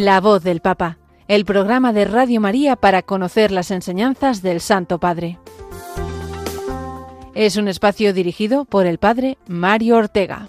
La 0.00 0.18
voz 0.22 0.42
del 0.42 0.62
Papa, 0.62 0.96
el 1.28 1.44
programa 1.44 1.92
de 1.92 2.06
Radio 2.06 2.40
María 2.40 2.74
para 2.74 3.02
conocer 3.02 3.52
las 3.52 3.70
enseñanzas 3.70 4.40
del 4.40 4.62
Santo 4.62 4.98
Padre. 4.98 5.38
Es 7.34 7.56
un 7.56 7.68
espacio 7.68 8.14
dirigido 8.14 8.64
por 8.64 8.86
el 8.86 8.96
Padre 8.96 9.36
Mario 9.46 9.98
Ortega. 9.98 10.48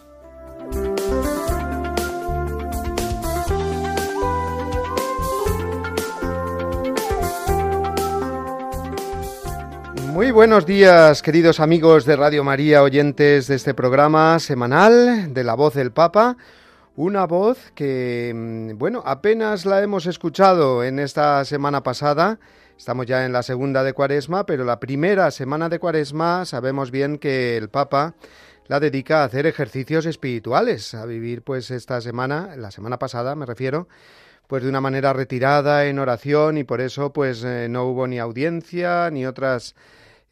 Muy 10.14 10.32
buenos 10.32 10.66
días, 10.66 11.22
queridos 11.22 11.60
amigos 11.60 12.06
de 12.06 12.16
Radio 12.16 12.46
María, 12.46 12.84
oyentes 12.84 13.48
de 13.48 13.56
este 13.56 13.74
programa 13.74 14.40
semanal 14.40 15.34
de 15.34 15.44
la 15.44 15.56
voz 15.56 15.74
del 15.74 15.92
Papa. 15.92 16.38
Una 16.98 17.26
voz 17.26 17.72
que, 17.74 18.34
mm, 18.36 18.78
bueno, 18.78 19.02
apenas 19.06 19.66
la 19.66 19.82
hemos 19.82 20.06
escuchado 20.08 20.84
en 20.84 21.00
esta 21.00 21.46
semana 21.46 21.84
pasada. 21.84 22.38
Estamos 22.78 23.06
ya 23.06 23.26
en 23.26 23.32
la 23.32 23.44
segunda 23.44 23.84
de 23.84 23.94
Cuaresma, 23.94 24.46
pero 24.46 24.66
la 24.66 24.82
primera 24.82 25.32
semana 25.32 25.70
de 25.70 25.80
Cuaresma 25.80 26.44
sabemos 26.44 26.92
bien 26.92 27.18
que 27.18 27.56
el 27.56 27.70
Papa 27.70 28.16
la 28.68 28.82
dedica 28.82 29.22
a 29.22 29.26
hacer 29.26 29.46
ejercicios 29.46 30.06
espirituales, 30.06 30.94
a 30.94 31.06
vivir 31.06 31.44
pues 31.44 31.72
esta 31.72 32.02
semana, 32.02 32.56
la 32.58 32.72
semana 32.72 33.00
pasada 33.00 33.36
me 33.36 33.46
refiero, 33.46 33.88
pues 34.48 34.64
de 34.64 34.70
una 34.70 34.82
manera 34.82 35.14
retirada 35.14 35.86
en 35.86 35.98
oración 35.98 36.58
y 36.58 36.66
por 36.66 36.82
eso 36.82 37.14
pues 37.14 37.42
eh, 37.46 37.68
no 37.70 37.86
hubo 37.86 38.06
ni 38.06 38.20
audiencia 38.20 39.10
ni 39.12 39.26
otras 39.26 39.76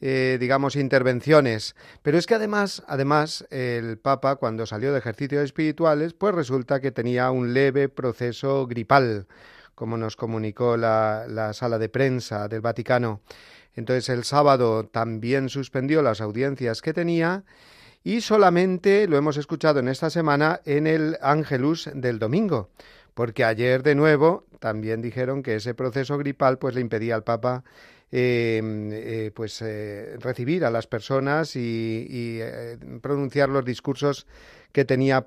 eh, 0.01 0.37
digamos, 0.39 0.75
intervenciones. 0.75 1.75
Pero 2.01 2.17
es 2.17 2.25
que 2.25 2.35
además, 2.35 2.83
además, 2.87 3.45
el 3.49 3.97
Papa, 3.97 4.37
cuando 4.37 4.65
salió 4.65 4.91
de 4.93 4.99
ejercicios 4.99 5.43
espirituales, 5.43 6.13
pues 6.13 6.33
resulta 6.33 6.79
que 6.79 6.91
tenía 6.91 7.31
un 7.31 7.53
leve 7.53 7.89
proceso 7.89 8.65
gripal, 8.67 9.27
como 9.75 9.97
nos 9.97 10.15
comunicó 10.15 10.77
la, 10.77 11.25
la 11.27 11.53
sala 11.53 11.77
de 11.77 11.89
prensa 11.89 12.47
del 12.47 12.61
Vaticano. 12.61 13.21
Entonces 13.75 14.09
el 14.09 14.23
sábado 14.23 14.85
también 14.85 15.49
suspendió 15.49 16.01
las 16.01 16.21
audiencias 16.21 16.81
que 16.81 16.93
tenía 16.93 17.43
y 18.03 18.21
solamente 18.21 19.07
lo 19.07 19.17
hemos 19.17 19.37
escuchado 19.37 19.79
en 19.79 19.87
esta 19.87 20.09
semana 20.09 20.61
en 20.65 20.87
el 20.87 21.17
Ángelus 21.21 21.89
del 21.93 22.19
domingo, 22.19 22.69
porque 23.13 23.43
ayer 23.43 23.83
de 23.83 23.95
nuevo 23.95 24.45
también 24.59 25.01
dijeron 25.01 25.43
que 25.43 25.55
ese 25.55 25.73
proceso 25.73 26.17
gripal 26.17 26.57
pues 26.57 26.75
le 26.75 26.81
impedía 26.81 27.15
al 27.15 27.23
Papa 27.23 27.63
Em, 28.11 28.89
eh, 28.91 29.31
pues 29.35 29.61
eh, 29.61 30.15
recibir 30.19 30.65
a 30.65 30.71
las 30.71 30.87
personas 30.87 31.55
y, 31.55 32.39
eh, 32.41 32.77
pronunciar 33.01 33.49
los 33.49 33.63
discursos 33.63 34.25
que 34.71 34.83
tenía 34.83 35.23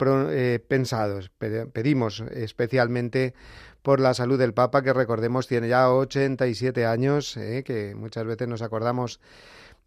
pensados. 0.69 1.31
Pedimos 1.73 2.21
especialmente 2.33 3.35
por 3.83 4.01
la 4.01 4.15
salud 4.15 4.39
del 4.39 4.55
Papa, 4.55 4.83
que 4.83 4.93
recordemos 4.93 5.49
tiene 5.49 5.69
ya 5.69 5.91
87 5.91 6.87
años, 6.87 7.35
que 7.65 7.95
muchas 7.97 8.25
veces 8.25 8.47
nos 8.47 8.63
acordamos 8.63 9.19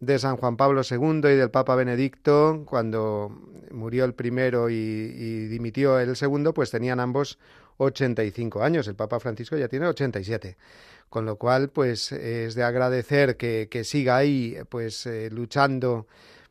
de 0.00 0.18
San 0.18 0.36
Juan 0.36 0.58
Pablo 0.58 0.82
II 0.88 1.20
y 1.24 1.36
del 1.36 1.50
Papa 1.50 1.74
Benedicto, 1.74 2.64
cuando 2.66 3.30
murió 3.70 4.04
el 4.04 4.12
primero 4.12 4.68
y, 4.68 4.74
y 4.74 5.46
dimitió 5.46 5.98
el 5.98 6.16
segundo, 6.16 6.52
pues 6.52 6.70
tenían 6.70 7.00
ambos 7.00 7.38
85 7.78 8.62
años. 8.62 8.88
El 8.88 8.94
Papa 8.94 9.20
Francisco 9.20 9.56
ya 9.56 9.68
tiene 9.68 9.86
87 9.86 10.56
con 11.08 11.24
lo 11.24 11.36
cual 11.36 11.70
pues 11.70 12.12
es 12.12 12.54
de 12.54 12.62
agradecer 12.62 13.36
que, 13.36 13.84
siga 13.84 14.16
ahí 14.16 14.56
pues 14.68 15.06
eh, 15.06 15.30
luchando 15.30 16.06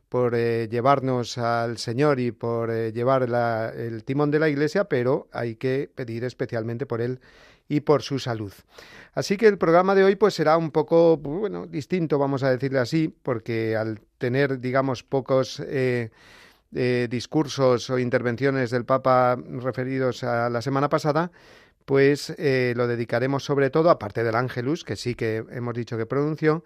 por 0.08 0.34
eh, 0.34 0.68
llevarnos 0.70 1.36
al 1.38 1.78
Señor 1.78 2.20
y 2.20 2.32
por 2.32 2.70
eh, 2.70 2.92
llevar 2.92 3.22
el 3.76 4.04
timón 4.04 4.30
de 4.30 4.38
la 4.38 4.48
Iglesia, 4.48 4.84
pero 4.84 5.28
hay 5.32 5.56
que 5.56 5.90
pedir 5.94 6.24
especialmente 6.24 6.86
por 6.86 7.00
él 7.00 7.20
y 7.68 7.80
por 7.80 8.02
su 8.02 8.18
salud. 8.18 8.52
Así 9.12 9.36
que 9.36 9.48
el 9.48 9.58
programa 9.58 9.94
de 9.94 10.04
hoy 10.04 10.16
pues 10.16 10.34
será 10.34 10.56
un 10.56 10.70
poco 10.70 11.16
bueno 11.16 11.66
distinto, 11.66 12.18
vamos 12.18 12.42
a 12.42 12.50
decirle 12.50 12.78
así, 12.78 13.12
porque 13.22 13.76
al 13.76 14.00
tener 14.18 14.60
digamos 14.60 15.02
pocos 15.02 15.62
discursos 16.70 17.90
o 17.90 17.98
intervenciones 17.98 18.70
del 18.70 18.84
Papa 18.84 19.36
referidos 19.36 20.22
a 20.22 20.50
la 20.50 20.62
semana 20.62 20.88
pasada, 20.88 21.32
pues 21.86 22.34
eh, 22.36 22.74
lo 22.76 22.86
dedicaremos 22.88 23.44
sobre 23.44 23.70
todo, 23.70 23.88
aparte 23.88 24.22
del 24.24 24.34
Ángelus, 24.34 24.84
que 24.84 24.96
sí 24.96 25.14
que 25.14 25.44
hemos 25.50 25.74
dicho 25.74 25.96
que 25.96 26.04
pronunció, 26.04 26.64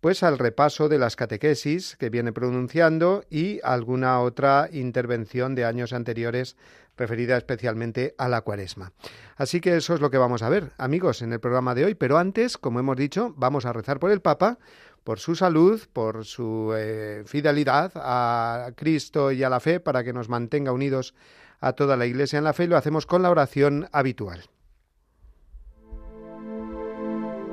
pues 0.00 0.22
al 0.22 0.38
repaso 0.38 0.88
de 0.88 0.98
las 0.98 1.16
catequesis 1.16 1.96
que 1.96 2.08
viene 2.08 2.32
pronunciando 2.32 3.24
y 3.28 3.60
alguna 3.62 4.20
otra 4.20 4.68
intervención 4.72 5.54
de 5.54 5.66
años 5.66 5.92
anteriores 5.92 6.56
referida 6.96 7.36
especialmente 7.36 8.14
a 8.16 8.28
la 8.28 8.42
cuaresma. 8.42 8.92
Así 9.36 9.60
que 9.60 9.76
eso 9.76 9.94
es 9.94 10.00
lo 10.00 10.10
que 10.10 10.18
vamos 10.18 10.42
a 10.42 10.48
ver, 10.48 10.70
amigos, 10.78 11.20
en 11.20 11.32
el 11.32 11.40
programa 11.40 11.74
de 11.74 11.86
hoy. 11.86 11.94
Pero 11.94 12.16
antes, 12.16 12.56
como 12.56 12.78
hemos 12.78 12.96
dicho, 12.96 13.34
vamos 13.36 13.66
a 13.66 13.72
rezar 13.72 13.98
por 13.98 14.10
el 14.10 14.20
Papa, 14.20 14.58
por 15.02 15.18
su 15.18 15.34
salud, 15.34 15.80
por 15.92 16.24
su 16.24 16.72
eh, 16.76 17.22
fidelidad 17.26 17.92
a 17.96 18.70
Cristo 18.76 19.32
y 19.32 19.42
a 19.42 19.50
la 19.50 19.60
fe, 19.60 19.80
para 19.80 20.04
que 20.04 20.12
nos 20.12 20.28
mantenga 20.28 20.72
unidos 20.72 21.14
a 21.60 21.72
toda 21.72 21.96
la 21.96 22.06
Iglesia 22.06 22.38
en 22.38 22.44
la 22.44 22.52
fe, 22.52 22.64
y 22.64 22.68
lo 22.68 22.76
hacemos 22.76 23.06
con 23.06 23.22
la 23.22 23.30
oración 23.30 23.88
habitual. 23.92 24.44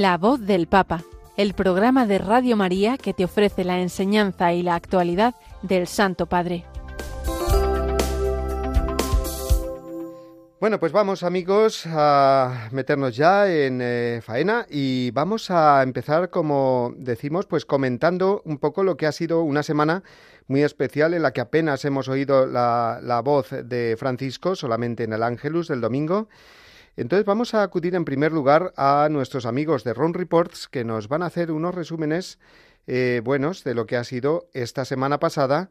La 0.00 0.16
voz 0.16 0.40
del 0.40 0.66
Papa, 0.66 1.04
el 1.36 1.52
programa 1.52 2.06
de 2.06 2.16
Radio 2.16 2.56
María 2.56 2.96
que 2.96 3.12
te 3.12 3.22
ofrece 3.22 3.64
la 3.64 3.80
enseñanza 3.80 4.54
y 4.54 4.62
la 4.62 4.74
actualidad 4.74 5.34
del 5.60 5.86
Santo 5.86 6.24
Padre. 6.24 6.64
Bueno, 10.58 10.80
pues 10.80 10.92
vamos 10.92 11.22
amigos 11.22 11.84
a 11.84 12.70
meternos 12.72 13.14
ya 13.14 13.46
en 13.52 13.80
eh, 13.82 14.20
faena 14.22 14.64
y 14.70 15.10
vamos 15.10 15.50
a 15.50 15.82
empezar, 15.82 16.30
como 16.30 16.94
decimos, 16.96 17.44
pues 17.44 17.66
comentando 17.66 18.40
un 18.46 18.56
poco 18.56 18.84
lo 18.84 18.96
que 18.96 19.06
ha 19.06 19.12
sido 19.12 19.42
una 19.42 19.62
semana 19.62 20.02
muy 20.46 20.62
especial 20.62 21.12
en 21.12 21.20
la 21.20 21.34
que 21.34 21.42
apenas 21.42 21.84
hemos 21.84 22.08
oído 22.08 22.46
la, 22.46 23.00
la 23.02 23.20
voz 23.20 23.50
de 23.50 23.96
Francisco, 23.98 24.56
solamente 24.56 25.04
en 25.04 25.12
el 25.12 25.22
Ángelus 25.22 25.68
del 25.68 25.82
domingo. 25.82 26.30
Entonces 26.96 27.24
vamos 27.24 27.54
a 27.54 27.62
acudir 27.62 27.94
en 27.94 28.04
primer 28.04 28.32
lugar 28.32 28.72
a 28.76 29.08
nuestros 29.10 29.46
amigos 29.46 29.84
de 29.84 29.94
Ron 29.94 30.14
Reports 30.14 30.68
que 30.68 30.84
nos 30.84 31.08
van 31.08 31.22
a 31.22 31.26
hacer 31.26 31.52
unos 31.52 31.74
resúmenes 31.74 32.38
eh, 32.86 33.20
buenos 33.22 33.62
de 33.62 33.74
lo 33.74 33.86
que 33.86 33.96
ha 33.96 34.04
sido 34.04 34.48
esta 34.52 34.84
semana 34.84 35.20
pasada 35.20 35.70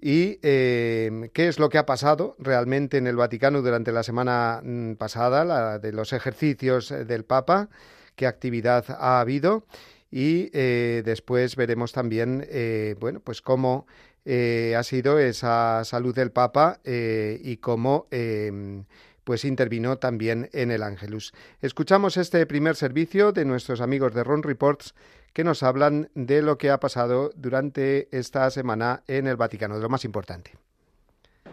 y 0.00 0.38
eh, 0.42 1.30
qué 1.32 1.48
es 1.48 1.58
lo 1.58 1.68
que 1.68 1.78
ha 1.78 1.86
pasado 1.86 2.36
realmente 2.38 2.98
en 2.98 3.06
el 3.06 3.16
Vaticano 3.16 3.62
durante 3.62 3.92
la 3.92 4.02
semana 4.02 4.60
mm, 4.62 4.94
pasada, 4.94 5.44
la 5.44 5.78
de 5.78 5.92
los 5.92 6.12
ejercicios 6.12 6.90
del 6.90 7.24
Papa, 7.24 7.68
qué 8.16 8.26
actividad 8.26 8.84
ha 8.90 9.20
habido 9.20 9.64
y 10.10 10.50
eh, 10.52 11.02
después 11.04 11.56
veremos 11.56 11.92
también 11.92 12.46
bueno 13.00 13.20
pues 13.20 13.42
cómo 13.42 13.86
ha 14.24 14.82
sido 14.84 15.18
esa 15.18 15.84
salud 15.84 16.14
del 16.14 16.30
Papa 16.30 16.80
y 16.84 17.56
cómo 17.56 18.06
pues 19.24 19.44
intervino 19.44 19.96
también 19.96 20.48
en 20.52 20.70
el 20.70 20.82
Ángelus. 20.82 21.32
Escuchamos 21.60 22.16
este 22.16 22.44
primer 22.46 22.76
servicio 22.76 23.32
de 23.32 23.44
nuestros 23.44 23.80
amigos 23.80 24.14
de 24.14 24.24
Ron 24.24 24.42
Reports 24.42 24.94
que 25.32 25.44
nos 25.44 25.62
hablan 25.62 26.10
de 26.14 26.42
lo 26.42 26.58
que 26.58 26.70
ha 26.70 26.80
pasado 26.80 27.32
durante 27.36 28.08
esta 28.16 28.50
semana 28.50 29.02
en 29.06 29.26
el 29.26 29.36
Vaticano, 29.36 29.76
de 29.76 29.82
lo 29.82 29.88
más 29.88 30.04
importante. 30.04 30.52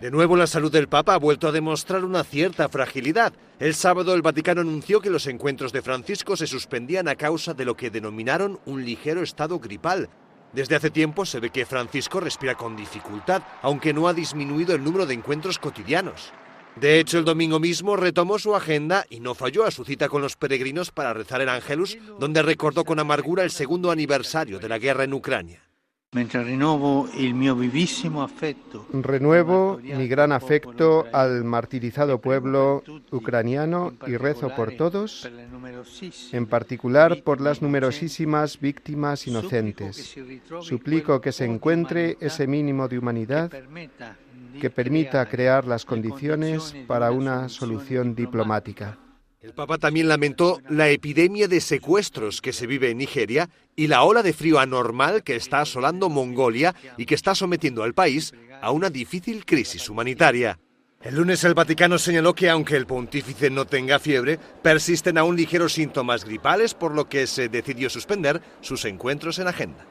De 0.02 0.12
nuevo, 0.12 0.38
la 0.38 0.48
salud 0.48 0.72
del 0.72 0.88
Papa 0.88 1.14
ha 1.14 1.20
vuelto 1.20 1.48
a 1.48 1.52
demostrar 1.52 2.06
una 2.06 2.24
cierta 2.24 2.70
fragilidad. 2.70 3.34
El 3.60 3.76
sábado 3.76 4.14
el 4.14 4.22
Vaticano 4.22 4.62
anunció 4.62 5.02
que 5.02 5.10
los 5.10 5.28
encuentros 5.28 5.74
de 5.74 5.82
Francisco 5.82 6.38
se 6.38 6.48
suspendían 6.48 7.10
a 7.10 7.16
causa 7.16 7.54
de 7.54 7.66
lo 7.66 7.76
que 7.76 7.90
denominaron 7.90 8.60
un 8.66 8.86
ligero 8.86 9.22
estado 9.22 9.60
gripal. 9.60 10.10
Desde 10.54 10.76
hace 10.76 10.90
tiempo 10.90 11.26
se 11.26 11.42
ve 11.42 11.50
que 11.50 11.66
Francisco 11.66 12.22
respira 12.22 12.56
con 12.56 12.78
dificultad, 12.78 13.44
aunque 13.62 13.94
no 13.94 14.08
ha 14.08 14.14
disminuido 14.14 14.74
el 14.74 14.84
número 14.84 15.06
de 15.06 15.16
encuentros 15.16 15.60
cotidianos. 15.60 16.34
De 16.76 17.00
hecho, 17.00 17.20
el 17.20 17.26
domingo 17.26 17.60
mismo 17.60 17.96
retomó 17.96 18.40
su 18.40 18.56
agenda 18.56 19.06
y 19.10 19.20
no 19.20 19.36
falló 19.36 19.66
a 19.66 19.72
su 19.72 19.84
cita 19.84 20.08
con 20.08 20.22
los 20.22 20.36
peregrinos 20.36 20.92
para 20.92 21.14
rezar 21.14 21.42
el 21.42 21.50
Ángelus, 21.50 21.98
donde 22.20 22.42
recordó 22.42 22.86
con 22.86 23.00
amargura 23.00 23.44
el 23.44 23.52
segundo 23.52 23.92
aniversario 23.92 24.60
de 24.60 24.70
la 24.70 24.78
guerra 24.78 25.04
en 25.04 25.14
Ucrania. 25.14 25.62
Renuevo 28.92 29.80
mi 29.84 30.08
gran 30.08 30.32
afecto 30.32 31.06
al 31.14 31.44
martirizado 31.44 32.20
pueblo 32.20 32.84
ucraniano 33.12 33.94
y 34.08 34.18
rezo 34.18 34.50
por 34.56 34.76
todos, 34.76 35.30
en 36.32 36.48
particular 36.48 37.22
por 37.22 37.42
las 37.42 37.62
numerosísimas 37.62 38.60
víctimas 38.60 39.28
inocentes. 39.28 40.18
Suplico 40.62 41.22
que 41.22 41.32
se 41.32 41.46
encuentre 41.46 42.18
ese 42.20 42.48
mínimo 42.48 42.88
de 42.88 42.98
humanidad 42.98 43.52
que 44.60 44.70
permita 44.70 45.26
crear 45.28 45.66
las 45.66 45.86
condiciones 45.86 46.76
para 46.88 47.12
una 47.12 47.50
solución 47.50 48.16
diplomática. 48.16 48.98
El 49.42 49.54
Papa 49.54 49.78
también 49.78 50.10
lamentó 50.10 50.60
la 50.70 50.90
epidemia 50.90 51.48
de 51.48 51.62
secuestros 51.62 52.42
que 52.42 52.52
se 52.52 52.68
vive 52.68 52.90
en 52.90 52.98
Nigeria 52.98 53.50
y 53.74 53.88
la 53.88 54.04
ola 54.04 54.22
de 54.22 54.34
frío 54.34 54.60
anormal 54.60 55.24
que 55.24 55.38
está 55.38 55.62
asolando 55.62 56.10
Mongolia 56.10 56.76
y 56.98 57.06
que 57.06 57.16
está 57.16 57.34
sometiendo 57.36 57.84
al 57.84 57.94
país 57.94 58.34
a 58.62 58.72
una 58.72 58.90
difícil 58.90 59.46
crisis 59.46 59.90
humanitaria. 59.90 60.60
El 61.02 61.16
lunes 61.16 61.42
el 61.46 61.54
Vaticano 61.54 61.98
señaló 61.98 62.36
que 62.36 62.50
aunque 62.50 62.76
el 62.76 62.86
pontífice 62.86 63.50
no 63.50 63.64
tenga 63.64 64.00
fiebre, 64.00 64.38
persisten 64.62 65.18
aún 65.18 65.38
ligeros 65.38 65.72
síntomas 65.72 66.26
gripales, 66.26 66.74
por 66.74 66.94
lo 66.94 67.08
que 67.08 67.26
se 67.26 67.48
decidió 67.48 67.90
suspender 67.90 68.42
sus 68.60 68.84
encuentros 68.84 69.40
en 69.40 69.48
agenda. 69.48 69.86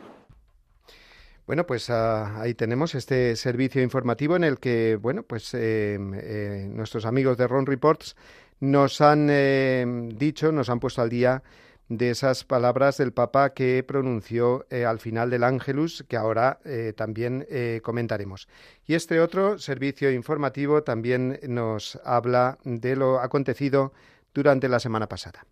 Bueno, 1.48 1.64
pues 1.64 1.88
ah, 1.88 2.42
ahí 2.42 2.52
tenemos 2.52 2.94
este 2.94 3.34
servicio 3.34 3.80
informativo 3.82 4.36
en 4.36 4.44
el 4.44 4.58
que, 4.58 4.96
bueno, 4.96 5.22
pues 5.22 5.54
eh, 5.54 5.98
eh, 5.98 6.68
nuestros 6.70 7.06
amigos 7.06 7.38
de 7.38 7.48
Ron 7.48 7.64
Reports 7.64 8.16
nos 8.60 9.00
han 9.00 9.28
eh, 9.30 9.86
dicho, 10.12 10.52
nos 10.52 10.68
han 10.68 10.78
puesto 10.78 11.00
al 11.00 11.08
día 11.08 11.42
de 11.88 12.10
esas 12.10 12.44
palabras 12.44 12.98
del 12.98 13.14
Papa 13.14 13.54
que 13.54 13.82
pronunció 13.82 14.66
al 14.86 14.98
final 14.98 15.30
del 15.30 15.42
Ángelus, 15.42 16.04
que 16.06 16.18
ahora 16.18 16.60
también 16.96 17.46
comentaremos. 17.82 18.46
Y 18.86 18.92
este 18.92 19.18
otro 19.18 19.58
servicio 19.58 20.12
informativo 20.12 20.82
también 20.82 21.40
nos 21.48 21.98
habla 22.04 22.58
de 22.64 22.94
lo 22.94 23.20
acontecido 23.20 23.94
durante 24.34 24.68
la 24.68 24.80
semana 24.80 25.08
pasada. 25.08 25.46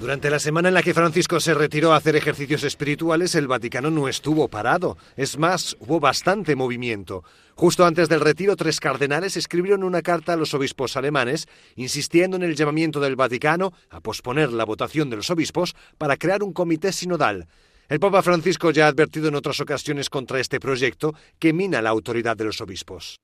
Durante 0.00 0.30
la 0.30 0.40
semana 0.40 0.68
en 0.68 0.74
la 0.74 0.82
que 0.82 0.94
Francisco 0.94 1.38
se 1.38 1.54
retiró 1.54 1.92
a 1.92 1.96
hacer 1.96 2.16
ejercicios 2.16 2.64
espirituales, 2.64 3.36
el 3.36 3.46
Vaticano 3.46 3.90
no 3.90 4.08
estuvo 4.08 4.48
parado. 4.48 4.96
Es 5.16 5.38
más, 5.38 5.76
hubo 5.78 6.00
bastante 6.00 6.56
movimiento. 6.56 7.22
Justo 7.54 7.86
antes 7.86 8.08
del 8.08 8.20
retiro, 8.20 8.56
tres 8.56 8.80
cardenales 8.80 9.36
escribieron 9.36 9.84
una 9.84 10.02
carta 10.02 10.32
a 10.32 10.36
los 10.36 10.54
obispos 10.54 10.96
alemanes, 10.96 11.46
insistiendo 11.76 12.36
en 12.36 12.42
el 12.42 12.56
llamamiento 12.56 12.98
del 12.98 13.14
Vaticano 13.14 13.72
a 13.90 14.00
posponer 14.00 14.52
la 14.52 14.64
votación 14.64 15.08
de 15.08 15.16
los 15.16 15.30
obispos 15.30 15.76
para 15.98 16.16
crear 16.16 16.42
un 16.42 16.52
comité 16.52 16.90
sinodal. 16.90 17.46
El 17.88 18.00
Papa 18.00 18.22
Francisco 18.22 18.70
ya 18.70 18.86
ha 18.86 18.88
advertido 18.88 19.28
en 19.28 19.34
otras 19.34 19.60
ocasiones 19.60 20.10
contra 20.10 20.40
este 20.40 20.58
proyecto 20.58 21.14
que 21.38 21.52
mina 21.52 21.82
la 21.82 21.90
autoridad 21.90 22.36
de 22.36 22.44
los 22.44 22.60
obispos. 22.60 23.20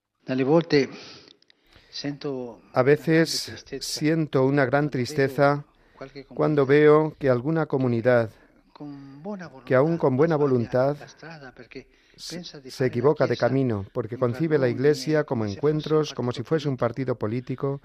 A 2.73 2.83
veces 2.83 3.65
siento 3.81 4.45
una 4.45 4.67
gran 4.67 4.91
tristeza 4.91 5.65
cuando 6.29 6.67
veo 6.67 7.15
que 7.19 7.29
alguna 7.29 7.67
comunidad 7.67 8.31
que 9.65 9.75
aún 9.75 9.99
con 9.99 10.17
buena 10.17 10.37
voluntad 10.37 10.97
se 12.17 12.87
equivoca 12.87 13.27
de 13.27 13.37
camino, 13.37 13.87
porque 13.93 14.17
concibe 14.17 14.59
la 14.59 14.69
Iglesia 14.69 15.25
como 15.25 15.47
encuentros, 15.47 16.15
como 16.15 16.33
si 16.33 16.43
fuese 16.43 16.69
un 16.69 16.77
partido 16.77 17.15
político, 17.17 17.81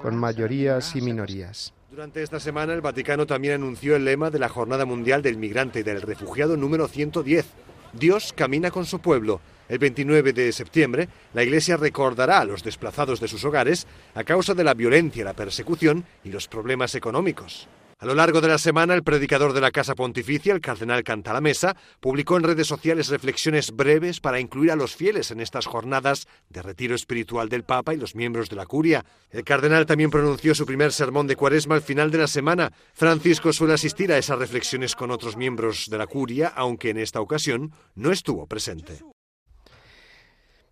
con 0.00 0.16
mayorías 0.16 0.94
y 0.96 1.00
minorías. 1.00 1.72
Durante 1.90 2.22
esta 2.22 2.40
semana 2.40 2.72
el 2.72 2.80
Vaticano 2.80 3.26
también 3.26 3.54
anunció 3.54 3.96
el 3.96 4.04
lema 4.04 4.30
de 4.30 4.38
la 4.38 4.48
Jornada 4.48 4.84
Mundial 4.84 5.22
del 5.22 5.38
Migrante 5.38 5.80
y 5.80 5.82
del 5.82 6.02
Refugiado 6.02 6.56
número 6.56 6.88
110. 6.88 7.46
Dios 7.92 8.32
camina 8.34 8.70
con 8.70 8.86
su 8.86 9.00
pueblo 9.00 9.40
el 9.70 9.78
29 9.78 10.32
de 10.32 10.52
septiembre, 10.52 11.08
la 11.32 11.44
Iglesia 11.44 11.76
recordará 11.76 12.40
a 12.40 12.44
los 12.44 12.62
desplazados 12.62 13.20
de 13.20 13.28
sus 13.28 13.44
hogares 13.44 13.86
a 14.14 14.24
causa 14.24 14.52
de 14.52 14.64
la 14.64 14.74
violencia, 14.74 15.24
la 15.24 15.32
persecución 15.32 16.04
y 16.24 16.30
los 16.30 16.48
problemas 16.48 16.94
económicos. 16.96 17.68
A 18.00 18.06
lo 18.06 18.14
largo 18.14 18.40
de 18.40 18.48
la 18.48 18.56
semana, 18.56 18.94
el 18.94 19.02
predicador 19.02 19.52
de 19.52 19.60
la 19.60 19.70
Casa 19.70 19.94
Pontificia, 19.94 20.54
el 20.54 20.62
cardenal 20.62 21.04
Cantalamesa, 21.04 21.76
publicó 22.00 22.38
en 22.38 22.44
redes 22.44 22.66
sociales 22.66 23.10
reflexiones 23.10 23.72
breves 23.72 24.20
para 24.20 24.40
incluir 24.40 24.72
a 24.72 24.76
los 24.76 24.96
fieles 24.96 25.30
en 25.30 25.38
estas 25.38 25.66
jornadas 25.66 26.26
de 26.48 26.62
retiro 26.62 26.94
espiritual 26.94 27.50
del 27.50 27.64
Papa 27.64 27.92
y 27.92 27.98
los 27.98 28.16
miembros 28.16 28.48
de 28.48 28.56
la 28.56 28.64
curia. 28.64 29.04
El 29.30 29.44
cardenal 29.44 29.84
también 29.84 30.08
pronunció 30.08 30.54
su 30.54 30.64
primer 30.64 30.92
sermón 30.92 31.26
de 31.26 31.36
cuaresma 31.36 31.74
al 31.74 31.82
final 31.82 32.10
de 32.10 32.18
la 32.18 32.26
semana. 32.26 32.72
Francisco 32.94 33.52
suele 33.52 33.74
asistir 33.74 34.10
a 34.12 34.18
esas 34.18 34.38
reflexiones 34.38 34.96
con 34.96 35.10
otros 35.10 35.36
miembros 35.36 35.88
de 35.90 35.98
la 35.98 36.06
curia, 36.06 36.48
aunque 36.56 36.88
en 36.88 36.96
esta 36.96 37.20
ocasión 37.20 37.70
no 37.94 38.12
estuvo 38.12 38.46
presente. 38.46 39.00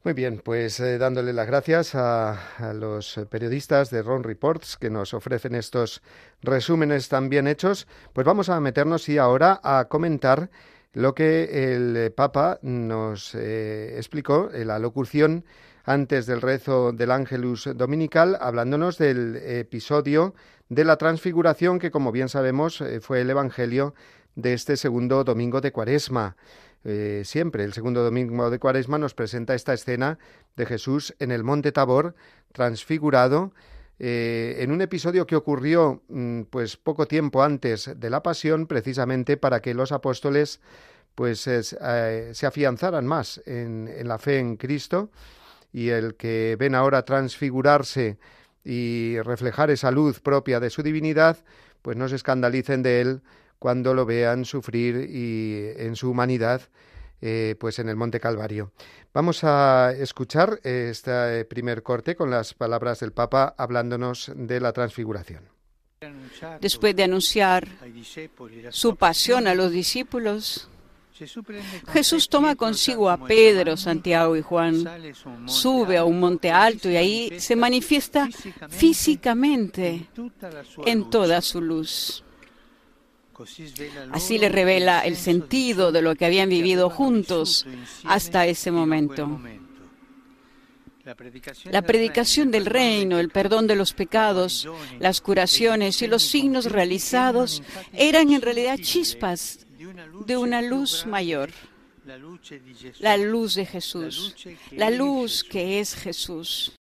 Muy 0.08 0.14
bien, 0.14 0.40
pues 0.42 0.80
eh, 0.80 0.96
dándole 0.96 1.34
las 1.34 1.46
gracias 1.46 1.94
a, 1.94 2.72
los 2.72 3.20
periodistas 3.28 3.90
de 3.90 4.00
Ron 4.00 4.24
Reports 4.24 4.78
que 4.78 4.88
nos 4.88 5.12
ofrecen 5.12 5.54
estos 5.54 6.00
resúmenes 6.40 7.10
tan 7.10 7.28
bien 7.28 7.46
hechos, 7.46 7.86
pues 8.14 8.26
vamos 8.26 8.48
a 8.48 8.58
meternos 8.58 9.06
y 9.10 9.18
ahora 9.18 9.60
a 9.62 9.84
comentar 9.90 10.48
lo 10.94 11.14
que 11.14 11.74
el 11.74 12.10
Papa 12.12 12.58
nos 12.62 13.34
eh, 13.34 13.98
explicó 13.98 14.48
en 14.50 14.68
la 14.68 14.78
locución 14.78 15.44
antes 15.84 16.24
del 16.24 16.40
rezo 16.40 16.92
del 16.92 17.10
Ángelus 17.10 17.68
Dominical, 17.74 18.38
hablándonos 18.40 18.96
del 18.96 19.36
episodio 19.36 20.34
de 20.70 20.84
la 20.84 20.96
transfiguración 20.96 21.78
que, 21.78 21.90
como 21.90 22.12
bien 22.12 22.30
sabemos, 22.30 22.80
eh, 22.80 23.00
fue 23.02 23.20
el 23.20 23.28
Evangelio 23.28 23.92
de 24.36 24.54
este 24.54 24.78
segundo 24.78 25.22
domingo 25.24 25.60
de 25.60 25.72
Cuaresma. 25.72 26.36
Eh, 26.84 27.22
siempre. 27.24 27.64
El 27.64 27.72
segundo 27.72 28.04
domingo 28.04 28.50
de 28.50 28.58
Cuaresma 28.58 28.98
nos 28.98 29.14
presenta 29.14 29.54
esta 29.54 29.74
escena 29.74 30.18
de 30.56 30.66
Jesús 30.66 31.14
en 31.18 31.32
el 31.32 31.42
monte 31.42 31.72
Tabor, 31.72 32.14
transfigurado, 32.52 33.52
eh, 33.98 34.58
en 34.60 34.70
un 34.70 34.80
episodio 34.80 35.26
que 35.26 35.34
ocurrió 35.34 36.02
mm, 36.08 36.42
pues 36.42 36.76
poco 36.76 37.06
tiempo 37.06 37.42
antes 37.42 37.90
de 37.96 38.10
la 38.10 38.22
pasión, 38.22 38.66
precisamente 38.66 39.36
para 39.36 39.60
que 39.60 39.74
los 39.74 39.90
apóstoles 39.90 40.60
pues 41.16 41.48
eh, 41.48 42.30
se 42.32 42.46
afianzaran 42.46 43.04
más 43.04 43.42
en, 43.44 43.88
en, 43.88 44.06
la 44.06 44.18
fe 44.18 44.38
en 44.38 44.56
Cristo. 44.56 45.10
Y 45.72 45.88
el 45.88 46.14
que 46.14 46.56
ven 46.58 46.76
ahora 46.76 47.04
transfigurarse 47.04 48.18
y 48.64 49.20
reflejar 49.20 49.70
esa 49.70 49.90
luz 49.90 50.20
propia 50.20 50.60
de 50.60 50.70
su 50.70 50.82
divinidad, 50.82 51.38
pues 51.82 51.96
no 51.96 52.08
se 52.08 52.16
escandalicen 52.16 52.82
de 52.82 53.00
él 53.00 53.22
cuando 53.58 53.94
lo 53.94 54.06
vean 54.06 54.44
sufrir 54.44 55.08
y 55.10 55.72
en 55.76 55.96
su 55.96 56.10
humanidad 56.10 56.62
eh, 57.20 57.56
pues 57.58 57.80
en 57.80 57.88
el 57.88 57.96
Monte 57.96 58.20
Calvario. 58.20 58.70
Vamos 59.12 59.42
a 59.42 59.92
escuchar 59.92 60.60
este 60.62 61.44
primer 61.46 61.82
corte 61.82 62.14
con 62.14 62.30
las 62.30 62.54
palabras 62.54 63.00
del 63.00 63.12
Papa 63.12 63.56
hablándonos 63.58 64.30
de 64.36 64.60
la 64.60 64.72
transfiguración. 64.72 65.42
Después 66.60 66.94
de 66.94 67.02
anunciar 67.02 67.66
su 68.70 68.94
pasión 68.94 69.48
a 69.48 69.54
los 69.56 69.72
discípulos, 69.72 70.68
Jesús 71.92 72.28
toma 72.28 72.54
consigo 72.54 73.10
a 73.10 73.16
Pedro, 73.24 73.76
Santiago 73.76 74.36
y 74.36 74.42
Juan, 74.42 74.84
sube 75.46 75.96
a 75.96 76.04
un 76.04 76.20
monte 76.20 76.52
alto 76.52 76.88
y 76.88 76.96
ahí 76.96 77.40
se 77.40 77.56
manifiesta 77.56 78.28
físicamente 78.68 80.08
en 80.86 81.10
toda 81.10 81.42
su 81.42 81.60
luz. 81.60 82.22
Así 84.12 84.38
le 84.38 84.48
revela 84.48 85.00
el 85.00 85.16
sentido 85.16 85.92
de 85.92 86.02
lo 86.02 86.14
que 86.14 86.26
habían 86.26 86.48
vivido 86.48 86.90
juntos 86.90 87.66
hasta 88.04 88.46
ese 88.46 88.70
momento. 88.70 89.40
La 91.70 91.82
predicación 91.82 92.50
del 92.50 92.66
reino, 92.66 93.18
el 93.18 93.30
perdón 93.30 93.66
de 93.66 93.76
los 93.76 93.94
pecados, 93.94 94.68
las 94.98 95.20
curaciones 95.20 96.02
y 96.02 96.06
los 96.06 96.22
signos 96.22 96.66
realizados 96.66 97.62
eran 97.94 98.30
en 98.32 98.42
realidad 98.42 98.78
chispas 98.78 99.66
de 100.26 100.36
una 100.36 100.60
luz 100.60 101.06
mayor, 101.06 101.50
la 102.98 103.16
luz 103.16 103.54
de 103.54 103.64
Jesús, 103.64 104.34
la 104.72 104.90
luz 104.90 105.44
que 105.44 105.80
es 105.80 105.94
Jesús. 105.94 106.77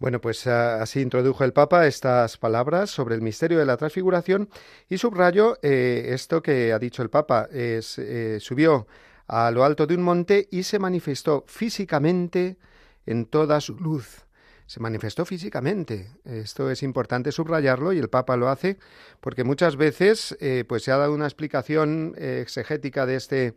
Bueno, 0.00 0.18
pues 0.18 0.46
ah, 0.46 0.80
así 0.80 1.02
introdujo 1.02 1.44
el 1.44 1.52
Papa 1.52 1.86
estas 1.86 2.38
palabras 2.38 2.88
sobre 2.88 3.14
el 3.14 3.20
misterio 3.20 3.58
de 3.58 3.66
la 3.66 3.76
transfiguración 3.76 4.48
y 4.88 4.96
subrayo 4.96 5.58
eh, 5.60 6.06
esto 6.14 6.42
que 6.42 6.72
ha 6.72 6.78
dicho 6.78 7.02
el 7.02 7.10
Papa, 7.10 7.50
es, 7.52 7.98
eh, 7.98 8.38
subió 8.40 8.86
a 9.28 9.50
lo 9.50 9.62
alto 9.62 9.86
de 9.86 9.94
un 9.94 10.02
monte 10.02 10.48
y 10.50 10.62
se 10.62 10.78
manifestó 10.78 11.44
físicamente 11.46 12.56
en 13.04 13.26
toda 13.26 13.60
su 13.60 13.74
luz. 13.74 14.24
Se 14.64 14.80
manifestó 14.80 15.26
físicamente. 15.26 16.08
Esto 16.24 16.70
es 16.70 16.82
importante 16.82 17.30
subrayarlo 17.30 17.92
y 17.92 17.98
el 17.98 18.08
Papa 18.08 18.38
lo 18.38 18.48
hace 18.48 18.78
porque 19.20 19.44
muchas 19.44 19.76
veces 19.76 20.34
eh, 20.40 20.64
pues 20.66 20.82
se 20.82 20.92
ha 20.92 20.96
dado 20.96 21.12
una 21.12 21.26
explicación 21.26 22.14
exegética 22.16 23.04
de 23.04 23.16
este 23.16 23.54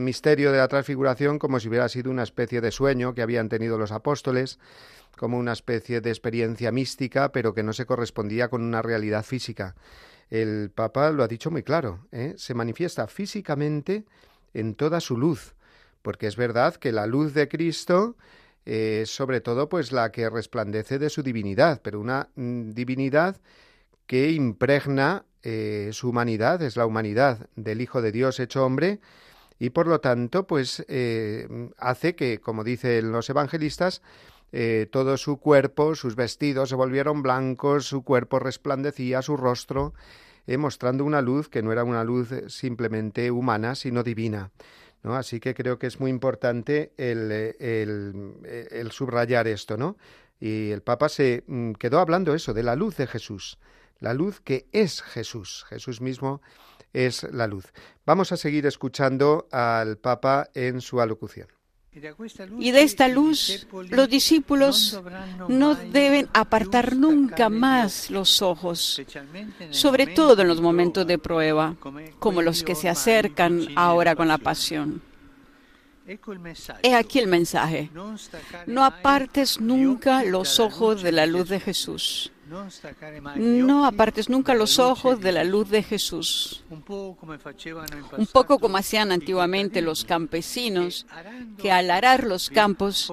misterio 0.00 0.50
de 0.50 0.58
la 0.58 0.66
transfiguración 0.66 1.38
como 1.38 1.60
si 1.60 1.68
hubiera 1.68 1.88
sido 1.88 2.10
una 2.10 2.24
especie 2.24 2.60
de 2.60 2.72
sueño 2.72 3.14
que 3.14 3.22
habían 3.22 3.48
tenido 3.48 3.78
los 3.78 3.92
apóstoles, 3.92 4.58
como 5.16 5.38
una 5.38 5.52
especie 5.52 6.00
de 6.00 6.10
experiencia 6.10 6.72
mística, 6.72 7.32
pero 7.32 7.54
que 7.54 7.62
no 7.62 7.72
se 7.72 7.86
correspondía 7.86 8.48
con 8.48 8.62
una 8.62 8.82
realidad 8.82 9.24
física. 9.24 9.74
El 10.30 10.70
Papa 10.74 11.10
lo 11.10 11.22
ha 11.22 11.28
dicho 11.28 11.50
muy 11.50 11.62
claro, 11.62 12.06
se 12.36 12.54
manifiesta 12.54 13.06
físicamente 13.06 14.04
en 14.54 14.74
toda 14.74 15.00
su 15.00 15.16
luz, 15.16 15.54
porque 16.02 16.26
es 16.26 16.36
verdad 16.36 16.74
que 16.76 16.92
la 16.92 17.06
luz 17.06 17.34
de 17.34 17.48
Cristo 17.48 18.16
es 18.64 19.10
sobre 19.10 19.40
todo 19.40 19.68
pues 19.68 19.92
la 19.92 20.10
que 20.10 20.30
resplandece 20.30 20.98
de 20.98 21.10
su 21.10 21.22
divinidad, 21.22 21.80
pero 21.82 22.00
una 22.00 22.30
mm, 22.34 22.70
divinidad 22.70 23.36
que 24.06 24.30
impregna 24.30 25.24
eh, 25.42 25.90
su 25.92 26.10
humanidad, 26.10 26.62
es 26.62 26.76
la 26.76 26.86
humanidad 26.86 27.48
del 27.56 27.80
Hijo 27.80 28.00
de 28.00 28.12
Dios 28.12 28.40
hecho 28.40 28.64
hombre, 28.64 29.00
y 29.58 29.70
por 29.70 29.86
lo 29.86 30.00
tanto, 30.00 30.46
pues 30.46 30.84
eh, 30.88 31.46
hace 31.78 32.16
que, 32.16 32.40
como 32.40 32.64
dicen 32.64 33.12
los 33.12 33.30
evangelistas, 33.30 34.02
eh, 34.56 34.86
todo 34.88 35.16
su 35.16 35.38
cuerpo, 35.38 35.96
sus 35.96 36.14
vestidos 36.14 36.68
se 36.68 36.76
volvieron 36.76 37.22
blancos, 37.22 37.86
su 37.86 38.04
cuerpo 38.04 38.38
resplandecía, 38.38 39.20
su 39.20 39.36
rostro, 39.36 39.94
mostrando 40.46 41.04
una 41.04 41.22
luz 41.22 41.48
que 41.48 41.60
no 41.60 41.72
era 41.72 41.82
una 41.82 42.04
luz 42.04 42.28
simplemente 42.46 43.32
humana, 43.32 43.74
sino 43.74 44.04
divina. 44.04 44.52
Así 45.02 45.40
que 45.40 45.54
creo 45.54 45.80
que 45.80 45.88
es 45.88 45.98
muy 45.98 46.08
importante 46.08 46.92
el, 46.96 47.32
el, 47.58 48.92
subrayar 48.92 49.48
esto, 49.48 49.76
¿no? 49.76 49.96
Y 50.38 50.70
el 50.70 50.82
Papa 50.82 51.08
se 51.08 51.42
mm, 51.48 51.72
quedó 51.72 51.98
hablando 51.98 52.32
eso, 52.32 52.54
de 52.54 52.62
la 52.62 52.76
luz 52.76 52.96
de 52.96 53.08
Jesús, 53.08 53.58
la 53.98 54.14
luz 54.14 54.40
que 54.40 54.68
es 54.70 55.02
Jesús. 55.02 55.64
Jesús 55.68 56.00
mismo 56.00 56.42
es 56.92 57.24
la 57.24 57.48
luz. 57.48 57.72
Vamos 58.06 58.30
a 58.30 58.36
seguir 58.36 58.66
escuchando 58.66 59.48
al 59.50 59.98
Papa 59.98 60.48
en 60.54 60.80
su 60.80 61.00
alocución. 61.00 61.48
Y 62.58 62.70
de 62.72 62.82
esta 62.82 63.08
luz 63.08 63.66
los 63.72 64.08
discípulos 64.08 65.00
no 65.48 65.74
deben 65.74 66.28
apartar 66.32 66.96
nunca 66.96 67.48
más 67.48 68.10
los 68.10 68.42
ojos, 68.42 69.00
sobre 69.70 70.08
todo 70.08 70.42
en 70.42 70.48
los 70.48 70.60
momentos 70.60 71.06
de 71.06 71.18
prueba, 71.18 71.76
como 72.18 72.42
los 72.42 72.62
que 72.62 72.74
se 72.74 72.88
acercan 72.88 73.68
ahora 73.76 74.16
con 74.16 74.28
la 74.28 74.38
pasión. 74.38 75.02
He 76.82 76.94
aquí 76.94 77.18
el 77.18 77.28
mensaje. 77.28 77.90
No 78.66 78.84
apartes 78.84 79.60
nunca 79.60 80.22
los 80.24 80.60
ojos 80.60 81.02
de 81.02 81.12
la 81.12 81.26
luz 81.26 81.48
de 81.48 81.60
Jesús. 81.60 82.30
No 82.46 83.86
apartes 83.86 84.28
nunca 84.28 84.54
los 84.54 84.78
ojos 84.78 85.20
de 85.20 85.32
la 85.32 85.44
luz 85.44 85.70
de 85.70 85.82
Jesús. 85.82 86.62
Un 86.70 88.26
poco 88.32 88.58
como 88.58 88.76
hacían 88.76 89.12
antiguamente 89.12 89.80
los 89.80 90.04
campesinos, 90.04 91.06
que 91.58 91.72
al 91.72 91.90
arar 91.90 92.24
los 92.24 92.50
campos 92.50 93.12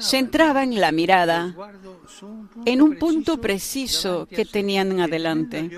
centraban 0.00 0.80
la 0.80 0.92
mirada 0.92 1.54
en 2.64 2.82
un 2.82 2.98
punto 2.98 3.40
preciso 3.40 4.26
que 4.26 4.44
tenían 4.44 5.00
adelante 5.00 5.70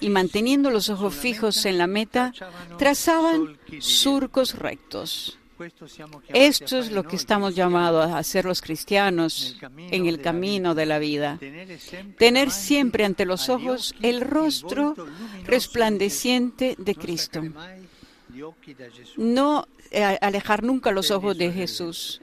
y 0.00 0.08
manteniendo 0.08 0.70
los 0.70 0.88
ojos 0.88 1.14
fijos 1.14 1.64
en 1.66 1.78
la 1.78 1.86
meta, 1.86 2.32
trazaban 2.78 3.58
surcos 3.80 4.54
rectos. 4.54 5.37
Esto 6.28 6.78
es 6.78 6.92
lo 6.92 7.02
que 7.04 7.16
estamos 7.16 7.54
llamados 7.54 8.06
a 8.06 8.18
hacer 8.18 8.44
los 8.44 8.60
cristianos 8.60 9.56
en 9.76 10.06
el 10.06 10.20
camino 10.20 10.74
de 10.74 10.86
la 10.86 10.98
vida. 10.98 11.38
Tener 12.18 12.50
siempre 12.50 13.04
ante 13.04 13.24
los 13.24 13.48
ojos 13.48 13.94
el 14.02 14.20
rostro 14.20 14.94
resplandeciente 15.44 16.76
de 16.78 16.94
Cristo. 16.94 17.42
No 19.16 19.66
eh, 19.90 20.18
alejar 20.20 20.62
nunca 20.62 20.92
los 20.92 21.10
ojos 21.10 21.36
de 21.36 21.50
Jesús. 21.50 22.20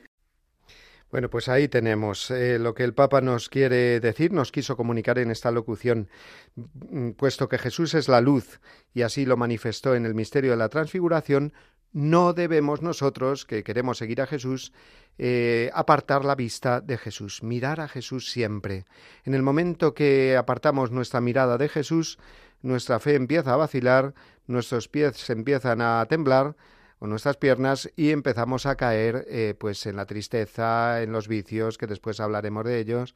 Bueno, 1.11 1.29
pues 1.29 1.47
ahí 1.47 1.67
tenemos 1.67 2.29
eh, 2.29 2.59
lo 2.59 2.73
que 2.73 2.83
el 2.83 2.93
Papa 2.93 3.21
nos 3.21 3.47
quiere 3.47 4.01
decir, 4.01 4.33
nos 4.33 4.51
quiso 4.51 4.75
comunicar 4.75 5.17
en 5.17 5.31
esta 5.31 5.49
locución, 5.49 6.09
mm, 6.55 7.11
puesto 7.11 7.47
que 7.47 7.57
Jesús 7.57 7.93
es 7.93 8.09
la 8.09 8.19
luz 8.19 8.59
y 8.93 9.03
así 9.03 9.25
lo 9.25 9.37
manifestó 9.37 9.95
en 9.95 10.05
el 10.05 10.13
misterio 10.13 10.51
de 10.51 10.57
la 10.57 10.67
transfiguración, 10.67 11.53
no 11.95 12.33
debemos 12.33 12.81
nosotros, 12.81 13.45
que 13.45 13.63
queremos 13.63 13.97
seguir 13.97 14.19
a 14.19 14.27
Jesús, 14.27 14.73
eh, 15.17 15.71
apartar 15.73 16.25
la 16.25 16.35
vista 16.35 16.81
de 16.81 16.97
Jesús, 16.97 17.41
mirar 17.41 17.79
a 17.79 17.87
Jesús 17.87 18.29
siempre. 18.29 18.83
En 19.23 19.33
el 19.33 19.41
momento 19.41 19.93
que 19.93 20.35
apartamos 20.35 20.91
nuestra 20.91 21.21
mirada 21.21 21.57
de 21.57 21.69
Jesús, 21.69 22.19
nuestra 22.61 22.99
fe 22.99 23.15
empieza 23.15 23.53
a 23.53 23.55
vacilar, 23.55 24.13
nuestros 24.45 24.89
pies 24.89 25.15
se 25.15 25.31
empiezan 25.31 25.79
a 25.79 26.05
temblar, 26.09 26.57
o 26.99 27.07
nuestras 27.07 27.37
piernas, 27.37 27.89
y 27.95 28.11
empezamos 28.11 28.65
a 28.65 28.75
caer 28.75 29.25
eh, 29.29 29.55
pues 29.57 29.85
en 29.85 29.95
la 29.95 30.05
tristeza, 30.05 31.01
en 31.01 31.13
los 31.13 31.29
vicios, 31.29 31.77
que 31.77 31.87
después 31.87 32.19
hablaremos 32.19 32.65
de 32.65 32.77
ellos, 32.77 33.15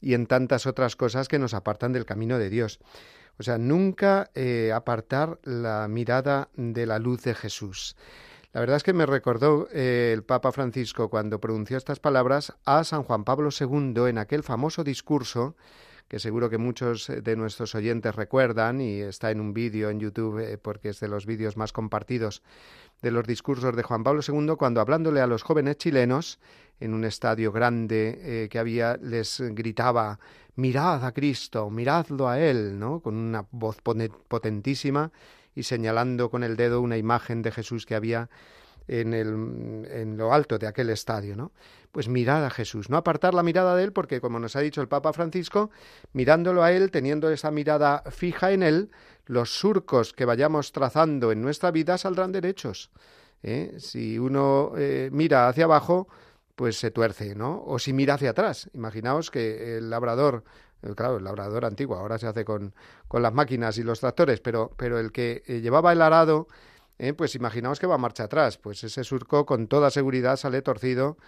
y 0.00 0.14
en 0.14 0.28
tantas 0.28 0.68
otras 0.68 0.94
cosas 0.94 1.26
que 1.26 1.40
nos 1.40 1.52
apartan 1.52 1.92
del 1.92 2.06
camino 2.06 2.38
de 2.38 2.48
Dios. 2.48 2.78
O 3.38 3.42
sea, 3.42 3.58
nunca 3.58 4.30
eh, 4.34 4.72
apartar 4.72 5.38
la 5.42 5.86
mirada 5.88 6.48
de 6.54 6.86
la 6.86 6.98
luz 6.98 7.22
de 7.22 7.34
Jesús. 7.34 7.96
La 8.52 8.60
verdad 8.60 8.76
es 8.76 8.84
que 8.84 8.92
me 8.92 9.06
recordó 9.06 9.68
eh, 9.72 10.12
el 10.14 10.22
Papa 10.22 10.52
Francisco 10.52 11.10
cuando 11.10 11.40
pronunció 11.40 11.76
estas 11.76 11.98
palabras 11.98 12.52
a 12.64 12.84
San 12.84 13.02
Juan 13.02 13.24
Pablo 13.24 13.50
II 13.50 14.08
en 14.08 14.18
aquel 14.18 14.44
famoso 14.44 14.84
discurso 14.84 15.56
que 16.08 16.18
seguro 16.18 16.50
que 16.50 16.58
muchos 16.58 17.08
de 17.08 17.36
nuestros 17.36 17.74
oyentes 17.74 18.14
recuerdan 18.14 18.80
y 18.80 19.00
está 19.00 19.30
en 19.30 19.40
un 19.40 19.54
vídeo 19.54 19.90
en 19.90 20.00
YouTube 20.00 20.38
eh, 20.38 20.58
porque 20.58 20.90
es 20.90 21.00
de 21.00 21.08
los 21.08 21.26
vídeos 21.26 21.56
más 21.56 21.72
compartidos 21.72 22.42
de 23.02 23.10
los 23.10 23.26
discursos 23.26 23.74
de 23.74 23.82
Juan 23.82 24.04
Pablo 24.04 24.20
II 24.26 24.54
cuando 24.58 24.80
hablándole 24.80 25.20
a 25.20 25.26
los 25.26 25.42
jóvenes 25.42 25.78
chilenos 25.78 26.38
en 26.80 26.94
un 26.94 27.04
estadio 27.04 27.52
grande 27.52 28.48
que 28.50 28.58
había 28.58 28.96
les 28.96 29.40
gritaba 29.40 30.18
mirad 30.56 31.04
a 31.04 31.12
Cristo, 31.12 31.70
miradlo 31.70 32.28
a 32.28 32.38
Él, 32.40 32.78
¿no? 32.78 33.00
Con 33.00 33.16
una 33.16 33.46
voz 33.50 33.78
potentísima 33.80 35.10
y 35.54 35.62
señalando 35.62 36.30
con 36.30 36.44
el 36.44 36.56
dedo 36.56 36.80
una 36.80 36.96
imagen 36.96 37.42
de 37.42 37.50
Jesús 37.50 37.86
que 37.86 37.94
había 37.94 38.28
en, 38.86 39.14
el, 39.14 39.86
en 39.90 40.16
lo 40.16 40.32
alto 40.32 40.58
de 40.58 40.66
aquel 40.66 40.90
estadio, 40.90 41.36
¿no? 41.36 41.52
Pues 41.90 42.08
mirad 42.08 42.44
a 42.44 42.50
Jesús, 42.50 42.90
no 42.90 42.96
apartar 42.96 43.34
la 43.34 43.42
mirada 43.42 43.76
de 43.76 43.84
Él, 43.84 43.92
porque 43.92 44.20
como 44.20 44.38
nos 44.38 44.56
ha 44.56 44.60
dicho 44.60 44.82
el 44.82 44.88
Papa 44.88 45.12
Francisco, 45.12 45.70
mirándolo 46.12 46.62
a 46.62 46.72
Él, 46.72 46.90
teniendo 46.90 47.30
esa 47.30 47.50
mirada 47.50 48.02
fija 48.10 48.52
en 48.52 48.62
Él, 48.62 48.90
los 49.26 49.58
surcos 49.58 50.12
que 50.12 50.24
vayamos 50.24 50.72
trazando 50.72 51.32
en 51.32 51.40
nuestra 51.40 51.70
vida 51.70 51.96
saldrán 51.96 52.32
derechos. 52.32 52.90
¿eh? 53.42 53.74
Si 53.78 54.18
uno 54.18 54.72
eh, 54.76 55.08
mira 55.12 55.48
hacia 55.48 55.64
abajo, 55.64 56.08
pues 56.54 56.78
se 56.78 56.90
tuerce, 56.90 57.34
¿no? 57.34 57.62
O 57.64 57.78
si 57.78 57.92
mira 57.92 58.14
hacia 58.14 58.30
atrás. 58.30 58.70
Imaginaos 58.74 59.30
que 59.30 59.78
el 59.78 59.90
labrador, 59.90 60.44
eh, 60.82 60.92
claro, 60.94 61.16
el 61.18 61.24
labrador 61.24 61.64
antiguo, 61.64 61.96
ahora 61.96 62.18
se 62.18 62.26
hace 62.26 62.44
con, 62.44 62.74
con 63.08 63.22
las 63.22 63.32
máquinas 63.32 63.78
y 63.78 63.82
los 63.82 64.00
tractores, 64.00 64.40
pero, 64.40 64.72
pero 64.76 64.98
el 64.98 65.12
que 65.12 65.42
eh, 65.46 65.60
llevaba 65.60 65.92
el 65.92 66.02
arado, 66.02 66.48
eh, 66.98 67.12
pues 67.12 67.34
imaginaos 67.34 67.80
que 67.80 67.86
va 67.86 67.96
a 67.96 67.98
marcha 67.98 68.24
atrás. 68.24 68.58
Pues 68.58 68.84
ese 68.84 69.04
surco 69.04 69.46
con 69.46 69.66
toda 69.66 69.90
seguridad 69.90 70.36
sale 70.36 70.62
torcido 70.62 71.18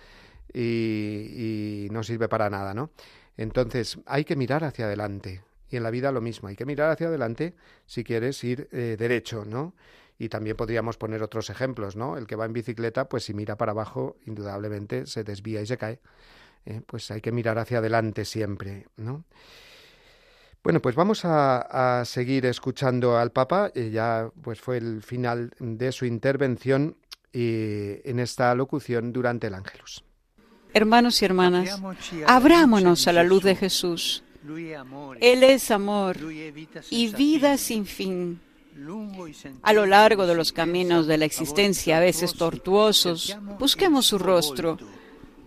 y, 0.52 1.87
y 1.87 1.88
no 1.90 2.02
sirve 2.02 2.28
para 2.28 2.49
nada, 2.50 2.75
¿no? 2.75 2.90
Entonces 3.37 3.99
hay 4.06 4.25
que 4.25 4.37
mirar 4.37 4.64
hacia 4.64 4.87
adelante. 4.87 5.42
Y 5.68 5.76
en 5.76 5.83
la 5.83 5.90
vida 5.90 6.12
lo 6.12 6.21
mismo, 6.21 6.49
hay 6.49 6.54
que 6.54 6.64
mirar 6.64 6.92
hacia 6.92 7.09
adelante 7.09 7.56
si 7.87 8.04
quieres 8.04 8.42
ir 8.45 8.68
derecho, 8.71 9.45
¿no? 9.45 9.75
Y 10.18 10.28
también 10.28 10.56
podríamos 10.56 10.96
poner 10.96 11.23
otros 11.23 11.50
ejemplos, 11.50 11.96
¿no? 11.96 12.16
El 12.16 12.26
que 12.26 12.37
va 12.37 12.46
en 12.46 12.52
bicicleta, 12.52 13.08
pues 13.08 13.25
si 13.25 13.35
mira 13.35 13.56
para 13.56 13.73
abajo, 13.73 14.16
indudablemente 14.25 15.06
se 15.06 15.25
desvía 15.25 15.61
y 15.61 15.66
se 15.66 15.76
cae. 15.76 16.00
¿eh? 16.64 16.80
Pues 16.87 17.11
hay 17.11 17.20
que 17.20 17.32
mirar 17.32 17.58
hacia 17.58 17.78
adelante 17.78 18.25
siempre, 18.25 18.87
¿no? 18.96 19.25
Bueno, 20.62 20.82
pues 20.82 20.96
vamos 20.96 21.20
a, 21.25 22.02
seguir 22.04 22.44
escuchando 22.46 23.16
al 23.16 23.30
Papa. 23.30 23.70
Eh, 23.75 23.90
ya 23.90 24.30
pues 24.42 24.61
fue 24.61 24.78
el 24.78 25.02
final 25.02 25.52
de 25.61 25.92
su 25.92 26.06
intervención 26.06 26.96
y 27.32 28.00
en 28.08 28.18
esta 28.18 28.54
locución 28.54 29.12
durante 29.12 29.46
el 29.46 29.54
Ángelus. 29.54 30.02
Hermanos 30.73 31.23
y 31.23 31.25
hermanas, 31.25 31.80
abrámonos 32.26 33.06
a 33.06 33.12
la 33.12 33.23
luz 33.23 33.44
de 33.44 33.54
Jesús. 33.54 34.25
Él 35.20 35.42
es 35.42 35.70
amor 35.70 36.16
y 36.90 37.08
vida 37.14 37.56
sin 37.56 37.87
fin. 37.87 38.40
A 39.62 39.73
lo 39.73 39.87
largo 39.87 40.26
de 40.26 40.35
los 40.35 40.52
caminos 40.52 41.06
de 41.06 41.18
la 41.18 41.25
existencia, 41.25 41.97
a 41.97 42.00
veces 42.00 42.35
tortuosos, 42.35 43.37
busquemos 43.59 44.06
su 44.06 44.18
rostro, 44.18 44.78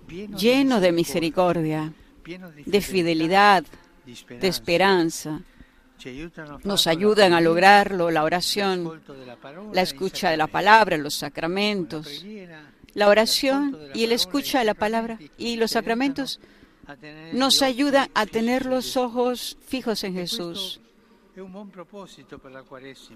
lleno 0.08 0.80
de 0.80 0.92
misericordia, 0.92 1.94
de 2.66 2.82
fidelidad, 2.82 3.64
de 4.06 4.48
esperanza. 4.48 5.42
Nos 6.64 6.88
ayudan 6.88 7.34
a 7.34 7.42
lograrlo 7.42 8.10
la 8.10 8.24
oración, 8.24 9.02
la 9.74 9.82
escucha 9.82 10.30
de 10.30 10.38
la 10.38 10.48
palabra, 10.48 10.98
los 10.98 11.16
sacramentos, 11.16 12.24
La 12.96 13.08
oración 13.08 13.78
y 13.94 14.06
el 14.06 14.12
escucha 14.12 14.62
a 14.62 14.64
la 14.64 14.74
palabra 14.74 15.20
y 15.38 15.58
los 15.58 15.72
sacramentos 15.72 16.40
nos 17.34 17.62
ayudan 17.62 18.10
a 18.16 18.26
tener 18.26 18.66
los 18.66 18.98
ojos 18.98 19.58
fijos 19.68 20.04
en 20.04 20.16
Jesús. 20.16 20.82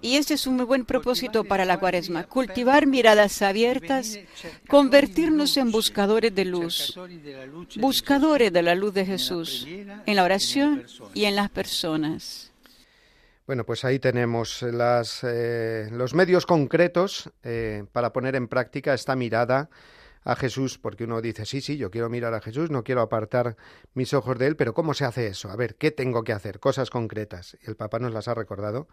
Y 0.01 0.15
este 0.15 0.33
es 0.35 0.47
un 0.47 0.55
muy 0.55 0.65
buen 0.65 0.85
propósito 0.85 1.43
para 1.43 1.65
la 1.65 1.79
cuaresma, 1.79 2.25
cultivar 2.25 2.87
miradas 2.87 3.41
abiertas, 3.41 4.19
convertirnos 4.67 5.57
en 5.57 5.71
buscadores 5.71 6.33
de 6.33 6.45
luz, 6.45 6.97
buscadores 7.77 8.51
de 8.53 8.61
la 8.61 8.75
luz 8.75 8.93
de 8.93 9.05
Jesús, 9.05 9.67
en 9.67 10.15
la 10.15 10.23
oración 10.23 10.85
y 11.13 11.25
en 11.25 11.35
las 11.35 11.49
personas. 11.49 12.51
Bueno, 13.45 13.65
pues 13.65 13.83
ahí 13.83 13.99
tenemos 13.99 14.61
las, 14.61 15.19
eh, 15.23 15.89
los 15.91 16.13
medios 16.13 16.45
concretos 16.45 17.29
eh, 17.43 17.83
para 17.91 18.13
poner 18.13 18.35
en 18.35 18.47
práctica 18.47 18.93
esta 18.93 19.17
mirada 19.17 19.69
a 20.23 20.35
Jesús, 20.35 20.77
porque 20.77 21.03
uno 21.03 21.21
dice, 21.21 21.45
sí, 21.45 21.61
sí, 21.61 21.77
yo 21.77 21.91
quiero 21.91 22.09
mirar 22.09 22.33
a 22.33 22.41
Jesús, 22.41 22.69
no 22.69 22.83
quiero 22.83 23.01
apartar 23.01 23.57
mis 23.93 24.13
ojos 24.13 24.37
de 24.37 24.47
él, 24.47 24.55
pero 24.55 24.73
¿cómo 24.73 24.93
se 24.93 25.05
hace 25.05 25.27
eso? 25.27 25.49
A 25.49 25.55
ver, 25.55 25.75
¿qué 25.75 25.91
tengo 25.91 26.23
que 26.23 26.33
hacer? 26.33 26.59
Cosas 26.59 26.89
concretas. 26.89 27.57
El 27.61 27.75
Papa 27.75 27.99
nos 27.99 28.13
las 28.13 28.27
ha 28.27 28.33
recordado. 28.33 28.87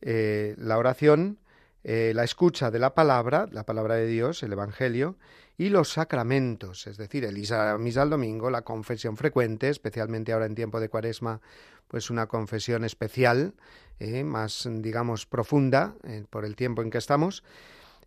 Eh, 0.00 0.54
la 0.58 0.78
oración, 0.78 1.38
la 1.84 2.22
escucha 2.22 2.70
de 2.70 2.78
la 2.78 2.94
palabra, 2.94 3.48
la 3.50 3.66
palabra 3.66 3.96
de 3.96 4.06
Dios, 4.06 4.44
el 4.44 4.52
Evangelio, 4.52 5.16
y 5.58 5.68
los 5.68 5.92
sacramentos, 5.92 6.86
es 6.86 6.96
decir, 6.96 7.24
el 7.24 7.34
misa 7.34 8.02
al 8.02 8.10
domingo, 8.10 8.50
la 8.50 8.62
confesión 8.62 9.16
frecuente, 9.16 9.68
especialmente 9.68 10.32
ahora 10.32 10.46
en 10.46 10.54
tiempo 10.54 10.80
de 10.80 10.88
cuaresma, 10.88 11.40
pues 11.88 12.10
una 12.10 12.26
confesión 12.26 12.84
especial, 12.84 13.54
eh, 14.00 14.24
más, 14.24 14.68
digamos, 14.68 15.26
profunda 15.26 15.94
eh, 16.04 16.24
por 16.30 16.44
el 16.44 16.56
tiempo 16.56 16.82
en 16.82 16.90
que 16.90 16.98
estamos. 16.98 17.44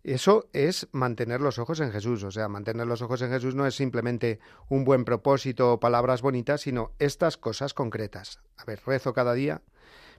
Eso 0.06 0.48
es 0.52 0.86
mantener 0.92 1.40
los 1.40 1.58
ojos 1.58 1.80
en 1.80 1.90
Jesús. 1.90 2.22
O 2.22 2.30
sea, 2.30 2.46
mantener 2.46 2.86
los 2.86 3.02
ojos 3.02 3.22
en 3.22 3.30
Jesús 3.30 3.56
no 3.56 3.66
es 3.66 3.74
simplemente 3.74 4.38
un 4.68 4.84
buen 4.84 5.04
propósito 5.04 5.72
o 5.72 5.80
palabras 5.80 6.22
bonitas, 6.22 6.60
sino 6.60 6.92
estas 7.00 7.36
cosas 7.36 7.74
concretas. 7.74 8.38
A 8.56 8.64
ver, 8.66 8.80
rezo 8.86 9.12
cada 9.14 9.34
día, 9.34 9.62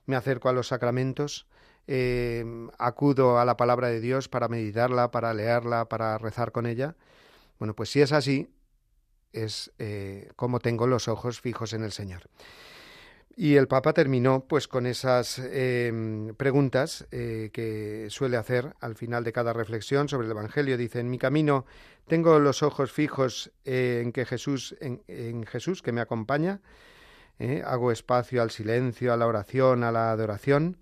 me 0.05 0.17
acerco 0.17 0.49
a 0.49 0.51
los 0.51 0.67
sacramentos, 0.67 1.47
eh, 1.87 2.43
acudo 2.77 3.39
a 3.39 3.45
la 3.45 3.55
palabra 3.55 3.87
de 3.87 4.01
Dios 4.01 4.27
para 4.27 4.49
meditarla, 4.49 5.09
para 5.09 5.33
leerla, 5.33 5.85
para 5.85 6.17
rezar 6.17 6.51
con 6.51 6.65
ella. 6.65 6.97
Bueno, 7.57 7.73
pues 7.73 7.89
si 7.89 8.01
es 8.01 8.11
así, 8.11 8.53
es 9.31 9.71
como 10.35 10.59
tengo 10.59 10.85
los 10.85 11.07
ojos 11.07 11.39
fijos 11.39 11.71
en 11.71 11.85
el 11.85 11.93
Señor. 11.93 12.23
Y 13.39 13.55
el 13.55 13.67
Papa 13.67 13.93
terminó 13.93 14.45
pues 14.47 14.67
con 14.67 14.87
esas 14.87 15.37
em, 15.37 16.33
preguntas 16.33 17.05
eh, 17.11 17.51
que 17.53 18.07
suele 18.09 18.35
hacer 18.35 18.73
al 18.81 18.95
final 18.95 19.23
de 19.23 19.31
cada 19.31 19.53
reflexión 19.53 20.09
sobre 20.09 20.25
el 20.25 20.31
Evangelio. 20.31 20.75
Dice, 20.75 20.99
en 21.01 21.11
mi 21.11 21.19
camino 21.19 21.67
tengo 22.07 22.39
los 22.39 22.63
ojos 22.63 22.91
fijos 22.91 23.51
en 23.63 24.11
que 24.11 24.25
Jesús, 24.25 24.75
en, 24.79 25.45
Jesús 25.45 25.83
que 25.83 25.91
me 25.91 26.01
acompaña. 26.01 26.61
Eh, 27.37 27.61
hago 27.63 27.91
espacio 27.91 28.41
al 28.41 28.49
silencio, 28.49 29.13
a 29.13 29.17
la 29.17 29.27
oración, 29.27 29.83
a 29.83 29.91
la 29.91 30.09
adoración. 30.09 30.77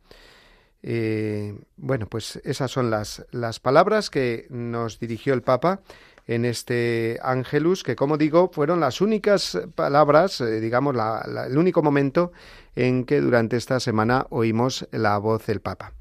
Eh, 0.81 1.59
bueno, 1.75 2.07
pues 2.07 2.37
esas 2.45 2.71
son 2.71 2.89
las, 2.89 3.25
las 3.31 3.59
palabras 3.59 4.09
que 4.09 4.47
nos 4.49 4.97
dirigió 5.01 5.33
el 5.33 5.41
Papa 5.41 5.81
en 6.27 6.45
este 6.45 7.19
Ángelus, 7.21 7.83
que 7.83 7.95
como 7.95 8.17
digo, 8.17 8.49
fueron 8.51 8.79
las 8.79 9.01
únicas 9.01 9.57
palabras, 9.75 10.41
eh, 10.41 10.59
digamos, 10.59 10.95
el 11.47 11.57
único 11.57 11.83
momento 11.83 12.31
en 12.75 13.05
que 13.05 13.21
durante 13.21 13.57
esta 13.57 13.79
semana 13.79 14.25
oímos 14.29 14.87
la 14.91 15.17
voz 15.17 15.45
del 15.45 15.61
Papa. 15.61 15.93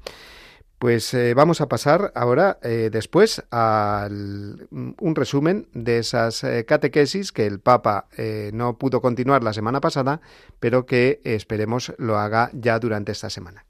Pues 0.79 1.13
eh, 1.13 1.33
vamos 1.33 1.61
a 1.61 1.69
pasar 1.69 2.11
ahora, 2.15 2.59
eh, 2.61 2.89
después, 2.91 3.41
a 3.49 4.07
un 4.09 5.15
resumen 5.15 5.67
de 5.73 5.99
esas 5.99 6.45
catequesis 6.67 7.31
que 7.31 7.45
el 7.45 7.59
Papa 7.59 8.07
no 8.51 8.77
pudo 8.77 9.01
continuar 9.01 9.41
la 9.41 9.53
semana 9.53 9.79
pasada, 9.79 10.19
pero 10.59 10.85
que 10.85 11.21
esperemos 11.23 11.93
lo 11.97 12.17
haga 12.17 12.49
ya 12.53 12.77
durante 12.79 13.13
esta 13.13 13.29
semana. 13.29 13.65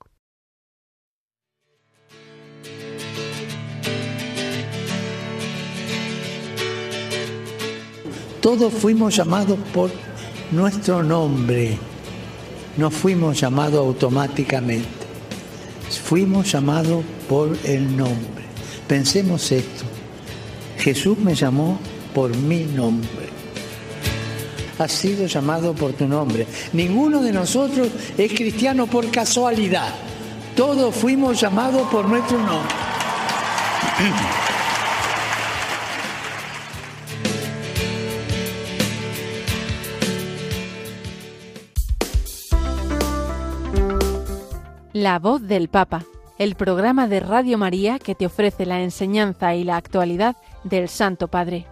Todos 8.46 8.72
fuimos 8.72 9.16
llamados 9.16 9.58
por 9.74 9.90
nuestro 10.52 11.02
nombre, 11.02 11.80
no 12.78 12.92
fuimos 12.92 13.40
llamados 13.42 13.80
automáticamente, 13.80 14.86
fuimos 16.04 16.52
llamados 16.52 17.04
por 17.28 17.58
el 17.64 17.98
nombre. 17.98 18.46
Pensemos 18.88 19.52
esto, 19.52 19.86
Jesús 20.78 21.18
me 21.18 21.34
llamó 21.34 21.80
por 22.14 22.38
mi 22.38 22.66
nombre. 22.66 23.30
Has 24.78 24.92
sido 24.92 25.26
llamado 25.26 25.74
por 25.74 25.94
tu 25.94 26.08
nombre. 26.08 26.46
Ninguno 26.72 27.24
de 27.24 27.32
nosotros 27.32 27.88
es 28.16 28.32
cristiano 28.32 28.86
por 28.86 29.10
casualidad. 29.10 29.92
Todos 30.56 30.94
fuimos 30.94 31.42
llamados 31.42 31.88
por 31.90 32.08
nuestro 32.08 32.38
nombre. 32.38 32.76
La 44.96 45.20
voz 45.20 45.42
del 45.42 45.68
Papa, 45.68 46.06
el 46.40 46.56
programa 46.56 47.10
de 47.10 47.20
Radio 47.20 47.58
María 47.58 48.00
que 48.00 48.16
te 48.16 48.26
ofrece 48.26 48.66
la 48.66 48.82
enseñanza 48.82 49.54
y 49.54 49.66
la 49.66 49.76
actualidad 49.76 50.38
del 50.64 50.88
Santo 50.88 51.28
Padre. 51.28 51.66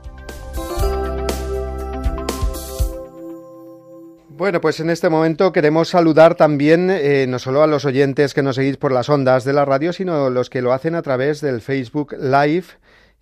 Bueno, 4.27 4.59
pues 4.59 4.81
en 4.81 4.89
este 4.89 5.07
momento 5.07 5.53
queremos 5.53 5.87
saludar 5.87 6.35
también 6.35 6.89
eh, 6.91 7.25
no 7.25 7.39
solo 7.39 7.63
a 7.63 7.67
los 7.67 7.85
oyentes 7.85 8.33
que 8.33 8.43
nos 8.43 8.57
seguís 8.57 8.75
por 8.75 8.91
las 8.91 9.07
ondas 9.07 9.45
de 9.45 9.53
la 9.53 9.63
radio, 9.63 9.93
sino 9.93 10.29
los 10.29 10.49
que 10.49 10.61
lo 10.61 10.73
hacen 10.73 10.93
a 10.93 11.01
través 11.01 11.39
del 11.39 11.61
Facebook 11.61 12.17
Live 12.19 12.65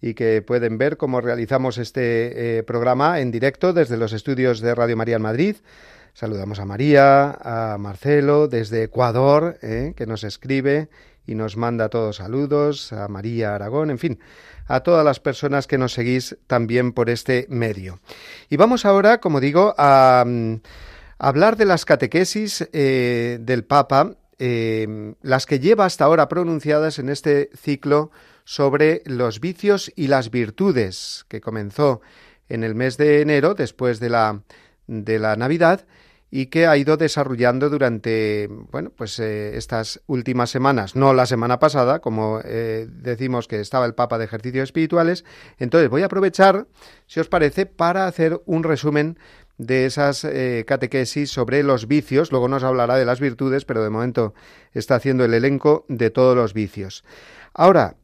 y 0.02 0.16
que 0.16 0.42
pueden 0.42 0.80
ver 0.80 0.98
cómo 0.98 1.22
realizamos 1.22 1.78
este 1.78 2.58
eh, 2.58 2.64
programa 2.64 3.20
en 3.20 3.30
directo 3.30 3.72
desde 3.72 3.98
los 3.98 4.14
estudios 4.14 4.62
de 4.62 4.74
Radio 4.74 4.98
María 4.98 5.18
en 5.18 5.22
Madrid 5.22 5.58
Saludamos 6.14 6.60
a 6.60 6.66
María, 6.66 7.32
a 7.32 7.78
Marcelo 7.78 8.48
desde 8.48 8.84
Ecuador, 8.84 9.58
¿eh? 9.62 9.94
que 9.96 10.06
nos 10.06 10.24
escribe 10.24 10.90
y 11.26 11.36
nos 11.36 11.56
manda 11.56 11.90
todos 11.90 12.18
saludos, 12.18 12.92
a 12.92 13.08
María 13.08 13.56
Aragón, 13.56 13.92
en 13.92 13.98
fin, 13.98 14.20
a 14.68 14.82
todas 14.82 15.06
las 15.06 15.20
personas 15.20 15.68
que 15.68 15.78
nos 15.78 15.94
seguís 15.94 16.38
también 16.48 16.92
por 16.92 17.10
este 17.10 17.46
medio. 17.50 18.00
Y 18.50 18.58
vamos 18.58 18.86
ahora, 18.86 19.20
como 19.20 19.40
digo, 19.40 19.74
a, 19.78 20.24
mm, 20.26 20.56
hablar 21.18 21.56
de 21.56 21.66
las 21.66 21.86
catequesis 21.86 22.68
eh, 22.74 23.38
del 23.40 23.64
Papa, 23.64 24.16
eh, 24.38 25.14
las 25.22 25.46
que 25.46 25.60
lleva 25.60 25.86
hasta 25.86 26.06
ahora 26.06 26.28
pronunciadas 26.28 27.00
en 27.00 27.10
este 27.10 27.52
ciclo 27.56 28.12
sobre 28.44 29.02
los 29.06 29.40
vicios 29.40 29.92
y 29.96 30.08
las 30.08 30.32
virtudes, 30.32 31.26
que 31.30 31.40
comenzó 31.42 32.02
en 32.50 32.64
el 32.64 32.76
mes 32.76 32.98
de 32.98 33.22
enero, 33.22 33.54
después 33.54 34.00
de 34.00 34.10
la, 34.10 34.42
de 34.88 35.20
la 35.20 35.36
Navidad, 35.36 35.86
y 36.34 36.46
que 36.46 36.66
ha 36.66 36.78
ido 36.78 36.96
desarrollando 36.96 37.70
durante, 37.70 38.48
bueno, 38.72 38.90
pues 38.96 39.20
eh, 39.20 39.58
estas 39.58 40.02
últimas 40.08 40.50
semanas, 40.50 40.96
no 40.96 41.14
la 41.14 41.26
semana 41.26 41.60
pasada, 41.60 42.00
como 42.00 42.40
eh, 42.46 42.88
decimos 42.90 43.50
que 43.50 43.60
estaba 43.60 43.86
el 43.86 43.94
Papa 43.94 44.18
de 44.18 44.26
ejercicios 44.26 44.64
espirituales. 44.64 45.26
Entonces 45.60 45.90
voy 45.90 46.04
a 46.04 46.06
aprovechar, 46.06 46.68
si 47.06 47.20
os 47.20 47.28
parece, 47.28 47.66
para 47.66 48.08
hacer 48.08 48.42
un 48.46 48.64
resumen 48.64 49.20
de 49.58 49.86
esas 49.86 50.24
eh, 50.24 50.64
catequesis 50.66 51.30
sobre 51.30 51.64
los 51.64 51.86
vicios. 51.86 52.32
Luego 52.32 52.48
nos 52.48 52.64
hablará 52.64 52.96
de 52.96 53.06
las 53.06 53.20
virtudes, 53.20 53.66
pero 53.66 53.84
de 53.84 53.90
momento 53.90 54.34
está 54.72 54.96
haciendo 54.96 55.26
el 55.26 55.34
elenco 55.34 55.86
de 55.90 56.12
todos 56.12 56.36
los 56.36 56.54
vicios. 56.54 57.04
Ahora, 57.54 57.98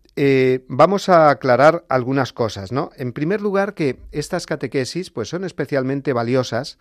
vamos 0.68 1.10
a 1.10 1.30
aclarar 1.30 1.86
algunas 1.90 2.34
cosas, 2.34 2.72
¿no? 2.72 2.90
En 2.98 3.14
primer 3.14 3.40
lugar, 3.40 3.76
que 3.76 4.00
estas 4.12 4.48
catequesis 4.48 5.12
pues 5.12 5.30
son 5.30 5.46
especialmente 5.46 6.12
valiosas 6.12 6.80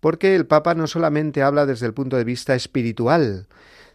porque 0.00 0.34
el 0.34 0.46
Papa 0.46 0.74
no 0.74 0.86
solamente 0.86 1.42
habla 1.42 1.66
desde 1.66 1.86
el 1.86 1.94
punto 1.94 2.16
de 2.16 2.24
vista 2.24 2.54
espiritual, 2.54 3.46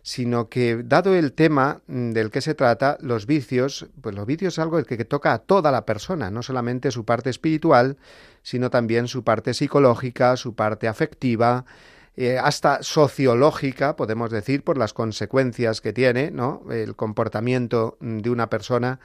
sino 0.03 0.49
que, 0.49 0.81
dado 0.83 1.15
el 1.15 1.33
tema 1.33 1.81
mm, 1.87 2.11
del 2.11 2.31
que 2.31 2.41
se 2.41 2.55
trata, 2.55 2.97
los 3.01 3.25
vicios, 3.25 3.87
pues 4.01 4.15
los 4.15 4.25
vicios 4.25 4.55
es 4.55 4.59
algo 4.59 4.83
que, 4.83 5.05
toca 5.05 5.33
a 5.33 5.39
toda 5.39 5.71
la 5.71 5.85
persona, 5.85 6.31
no 6.31 6.41
solamente 6.41 6.91
su 6.91 7.05
parte 7.05 7.29
espiritual, 7.29 7.97
sino 8.41 8.69
también 8.69 9.07
su 9.07 9.23
parte 9.23 9.53
psicológica, 9.53 10.35
su 10.37 10.55
parte 10.55 10.87
afectiva, 10.87 11.65
eh, 12.17 12.37
hasta 12.37 12.83
sociológica, 12.83 13.95
podemos 13.95 14.31
decir, 14.31 14.63
por 14.63 14.77
las 14.77 14.93
consecuencias 14.93 15.81
que 15.81 15.93
tiene, 15.93 16.31
¿no? 16.31 16.63
El 16.71 16.95
comportamiento 16.95 17.97
mm, 17.99 18.19
de 18.19 18.29
una 18.29 18.49
persona 18.49 18.99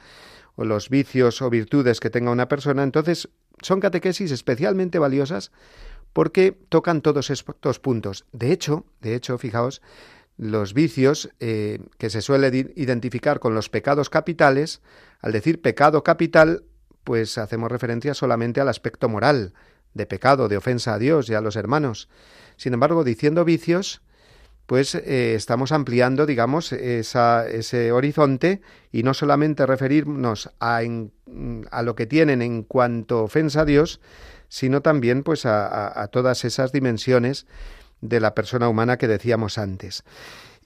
o 0.55 0.65
los 0.65 0.89
vicios 0.89 1.41
o 1.41 1.49
virtudes 1.49 1.99
que 1.99 2.09
tenga 2.09 2.31
una 2.31 2.47
persona. 2.47 2.83
Entonces, 2.83 3.29
son 3.61 3.79
catequesis 3.79 4.31
especialmente 4.31 4.99
valiosas 4.99 5.51
porque 6.17 6.57
tocan 6.69 7.01
todos 7.01 7.29
estos 7.29 7.79
puntos. 7.79 8.25
De 8.31 8.51
hecho, 8.51 8.87
de 9.01 9.13
hecho, 9.13 9.37
fijaos, 9.37 9.83
los 10.35 10.73
vicios 10.73 11.29
eh, 11.39 11.77
que 11.99 12.09
se 12.09 12.23
suele 12.23 12.47
identificar 12.75 13.39
con 13.39 13.53
los 13.53 13.69
pecados 13.69 14.09
capitales, 14.09 14.81
al 15.21 15.31
decir 15.31 15.61
pecado 15.61 16.03
capital, 16.03 16.63
pues 17.03 17.37
hacemos 17.37 17.71
referencia 17.71 18.15
solamente 18.15 18.59
al 18.59 18.67
aspecto 18.67 19.09
moral, 19.09 19.53
de 19.93 20.07
pecado, 20.07 20.47
de 20.47 20.57
ofensa 20.57 20.95
a 20.95 20.97
Dios 20.97 21.29
y 21.29 21.35
a 21.35 21.41
los 21.41 21.55
hermanos. 21.55 22.09
Sin 22.55 22.73
embargo, 22.73 23.03
diciendo 23.03 23.45
vicios, 23.45 24.01
pues 24.65 24.95
eh, 24.95 25.35
estamos 25.35 25.71
ampliando, 25.71 26.25
digamos, 26.25 26.71
ese 26.71 27.91
horizonte 27.91 28.61
y 28.91 29.03
no 29.03 29.13
solamente 29.13 29.67
referirnos 29.67 30.49
a, 30.59 30.81
a, 31.69 31.81
lo 31.83 31.95
que 31.95 32.07
tienen 32.07 32.41
en 32.41 32.63
cuanto 32.63 33.21
ofensa 33.21 33.61
a 33.61 33.65
Dios, 33.65 34.01
sino 34.49 34.81
también 34.81 35.23
pues 35.23 35.45
a, 35.45 36.07
todas 36.11 36.45
esas 36.45 36.71
dimensiones 36.71 37.45
de 38.01 38.19
la 38.19 38.35
persona 38.35 38.69
humana 38.69 38.97
que 38.97 39.07
decíamos 39.07 39.57
antes. 39.57 40.03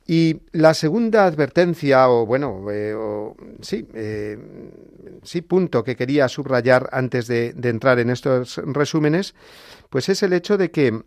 Y 0.07 0.41
la 0.51 0.73
segunda 0.73 1.25
advertencia, 1.25 2.09
o 2.09 2.25
bueno, 2.25 2.65
eh, 2.71 2.95
sí, 3.61 3.87
eh, 3.93 4.37
sí, 5.23 5.41
punto 5.41 5.83
que 5.83 5.95
quería 5.95 6.27
subrayar 6.27 6.89
antes 6.91 7.27
de, 7.27 7.55
entrar 7.63 7.99
en 7.99 8.09
estos 8.09 8.57
resúmenes, 8.65 9.35
pues 9.89 10.09
es 10.09 10.23
el 10.23 10.33
hecho 10.33 10.57
de 10.57 10.71
que 10.71 11.01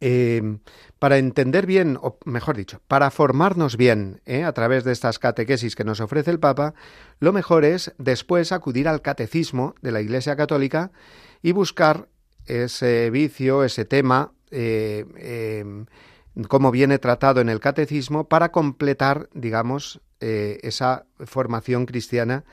eh, 0.00 0.58
para 0.98 1.18
entender 1.18 1.66
bien, 1.66 1.98
o 2.00 2.18
mejor 2.24 2.56
dicho, 2.56 2.80
para 2.88 3.10
formarnos 3.10 3.76
bien 3.76 4.20
a 4.44 4.52
través 4.52 4.84
de 4.84 4.92
estas 4.92 5.18
catequesis 5.18 5.76
que 5.76 5.84
nos 5.84 6.00
ofrece 6.00 6.30
el 6.30 6.40
Papa, 6.40 6.74
lo 7.20 7.32
mejor 7.32 7.64
es 7.64 7.94
después 7.98 8.52
acudir 8.52 8.88
al 8.88 9.02
catecismo 9.02 9.74
de 9.82 9.92
la 9.92 10.00
Iglesia 10.00 10.36
Católica 10.36 10.90
y 11.42 11.52
buscar 11.52 12.08
ese 12.46 13.10
vicio, 13.10 13.64
ese 13.64 13.84
tema, 13.84 14.32
como 16.48 16.70
viene 16.70 16.98
tratado 16.98 17.40
en 17.40 17.48
el 17.48 17.60
catecismo, 17.60 18.28
para 18.28 18.52
completar, 18.52 19.28
digamos, 19.34 20.00
eh, 20.20 20.60
esa 20.62 21.04
formación 21.18 21.84
cristiana 21.84 22.44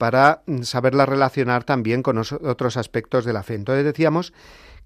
para 0.00 0.42
saberla 0.62 1.04
relacionar 1.04 1.64
también 1.64 2.02
con 2.02 2.16
otros 2.16 2.78
aspectos 2.78 3.26
de 3.26 3.34
la 3.34 3.42
fe. 3.42 3.54
Entonces 3.54 3.84
decíamos 3.84 4.32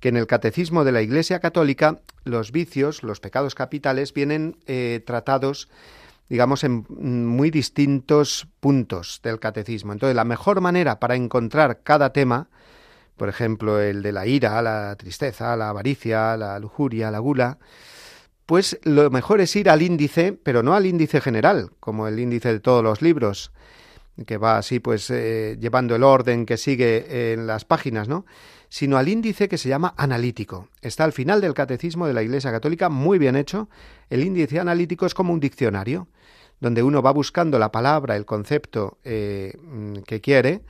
que 0.01 0.09
en 0.09 0.17
el 0.17 0.27
catecismo 0.27 0.83
de 0.83 0.91
la 0.91 1.03
Iglesia 1.03 1.39
Católica 1.39 2.01
los 2.25 2.51
vicios, 2.51 3.05
los 3.05 3.21
pecados 3.21 3.55
capitales, 3.55 4.13
vienen 4.13 4.57
eh, 4.67 5.05
tratados 5.07 5.69
digamos, 6.29 6.65
en 6.65 6.85
muy 7.27 7.51
distintos 7.51 8.49
puntos 8.59 9.21
del 9.23 9.39
catecismo. 9.39 9.93
Entonces, 9.93 10.17
la 10.17 10.25
mejor 10.25 10.61
manera 10.61 10.99
para 10.99 11.15
encontrar 11.15 11.83
cada 11.85 12.13
tema, 12.13 12.49
por 13.17 13.29
ejemplo, 13.29 13.79
el 13.79 14.03
de 14.03 14.11
la 14.11 14.27
ira, 14.27 14.61
la 14.63 14.97
tristeza, 14.97 15.55
la 15.55 15.69
avaricia, 15.69 16.37
la 16.37 16.59
lujuria, 16.59 17.11
la 17.11 17.19
gula, 17.19 17.59
pues 18.47 18.81
lo 18.83 19.11
mejor 19.11 19.43
es 19.43 19.55
ir 19.55 19.71
al 19.71 19.83
índice, 19.83 20.33
pero 20.33 20.63
no 20.63 20.75
al 20.75 20.87
índice 20.87 21.21
general, 21.21 21.71
como 21.79 22.09
el 22.09 22.19
índice 22.19 22.55
de 22.55 22.61
todos 22.61 22.83
los 22.83 23.03
libros, 23.03 23.53
que 24.27 24.37
va 24.39 24.59
así 24.59 24.81
pues 24.81 25.11
eh, 25.11 25.57
llevando 25.61 25.97
el 25.97 26.03
orden 26.03 26.47
que 26.47 26.57
sigue 26.57 27.33
en 27.33 27.47
las 27.47 27.65
páginas, 27.65 28.09
¿no? 28.09 28.25
sino 28.69 28.97
al 28.97 29.09
índice 29.09 29.49
que 29.49 29.59
se 29.59 29.69
llama 29.69 29.95
analítico. 29.97 30.69
Está 30.83 31.05
al 31.05 31.13
final 31.13 31.41
del 31.41 31.55
catecismo 31.55 32.07
de 32.07 32.13
la 32.13 32.23
Iglesia 32.23 32.51
Católica, 32.51 32.89
muy 32.89 33.19
bien 33.19 33.37
hecho. 33.37 33.69
El 34.11 34.25
índice 34.25 34.59
analítico 34.59 35.07
es 35.07 35.15
como 35.15 35.33
un 35.33 35.39
diccionario, 35.39 36.09
donde 36.61 36.83
uno 36.83 37.01
va 37.01 37.13
buscando 37.13 37.59
la 37.59 37.71
palabra, 37.71 38.17
el 38.17 38.25
concepto 38.25 38.99
eh, 39.05 39.57
que 40.07 40.21
quiere, 40.21 40.63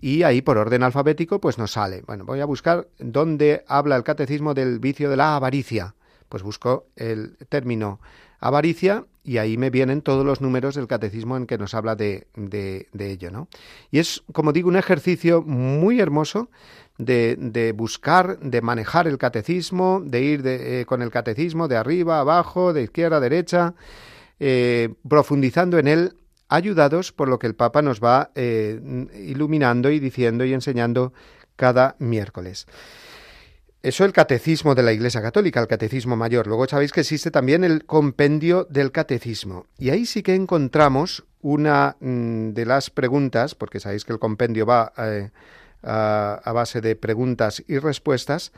y 0.00 0.24
ahí 0.24 0.42
por 0.42 0.58
orden 0.58 0.82
alfabético 0.82 1.40
pues 1.40 1.56
nos 1.56 1.72
sale. 1.72 2.02
Bueno, 2.06 2.24
voy 2.24 2.40
a 2.40 2.44
buscar 2.44 2.88
dónde 2.98 3.64
habla 3.66 3.96
el 3.96 4.02
catecismo 4.04 4.52
del 4.52 4.78
vicio 4.78 5.08
de 5.08 5.16
la 5.16 5.36
avaricia 5.36 5.94
pues 6.28 6.42
busco 6.42 6.86
el 6.96 7.36
término 7.48 8.00
avaricia 8.40 9.04
y 9.28 9.36
ahí 9.36 9.58
me 9.58 9.68
vienen 9.68 10.00
todos 10.00 10.24
los 10.24 10.40
números 10.40 10.74
del 10.74 10.86
catecismo 10.86 11.36
en 11.36 11.46
que 11.46 11.58
nos 11.58 11.74
habla 11.74 11.94
de, 11.96 12.28
de, 12.34 12.88
ello, 12.98 13.30
¿no? 13.30 13.48
Y 13.90 13.98
es, 13.98 14.22
como 14.32 14.54
digo, 14.54 14.70
un 14.70 14.76
ejercicio 14.76 15.42
muy 15.42 16.00
hermoso 16.00 16.48
de, 16.96 17.36
de 17.38 17.72
buscar, 17.72 18.38
de 18.40 18.62
manejar 18.62 19.06
el 19.06 19.18
catecismo, 19.18 20.00
de 20.02 20.22
ir 20.22 20.42
eh, 20.46 20.86
con 20.88 21.02
el 21.02 21.10
catecismo 21.10 21.68
de 21.68 21.76
arriba, 21.76 22.20
abajo, 22.20 22.72
de 22.72 22.84
izquierda 22.84 23.18
a 23.18 23.20
derecha, 23.20 23.74
eh, 24.40 24.94
profundizando 25.06 25.78
en 25.78 25.88
él, 25.88 26.14
ayudados 26.48 27.12
por 27.12 27.28
lo 27.28 27.38
que 27.38 27.48
el 27.48 27.54
Papa 27.54 27.82
nos 27.82 28.00
va 28.00 28.30
eh, 28.34 28.80
iluminando 29.26 29.90
y 29.90 29.98
diciendo 30.00 30.46
y 30.46 30.54
enseñando 30.54 31.12
cada 31.54 31.96
miércoles. 31.98 32.66
Eso 33.80 34.04
el 34.04 34.12
catecismo 34.12 34.74
de 34.74 34.82
la 34.82 34.92
Iglesia 34.92 35.22
Católica, 35.22 35.60
el 35.60 35.68
catecismo 35.68 36.16
mayor. 36.16 36.48
Luego 36.48 36.66
sabéis 36.66 36.90
que 36.90 37.00
existe 37.00 37.30
también 37.30 37.62
el 37.62 37.84
compendio 37.84 38.66
del 38.68 38.90
catecismo. 38.90 39.66
Y 39.78 39.90
ahí 39.90 40.04
sí 40.04 40.24
que 40.24 40.34
encontramos 40.34 41.24
una 41.42 41.96
mm, 42.00 42.50
de 42.50 42.66
las 42.66 42.90
preguntas, 42.90 43.54
porque 43.54 43.78
sabéis 43.78 44.04
que 44.04 44.12
el 44.12 44.18
compendio 44.18 44.66
va 44.66 44.92
eh, 44.98 45.30
a, 45.84 46.52
base 46.52 46.80
de 46.80 46.96
preguntas 46.96 47.62
y 47.68 47.78
respuestas, 47.78 48.50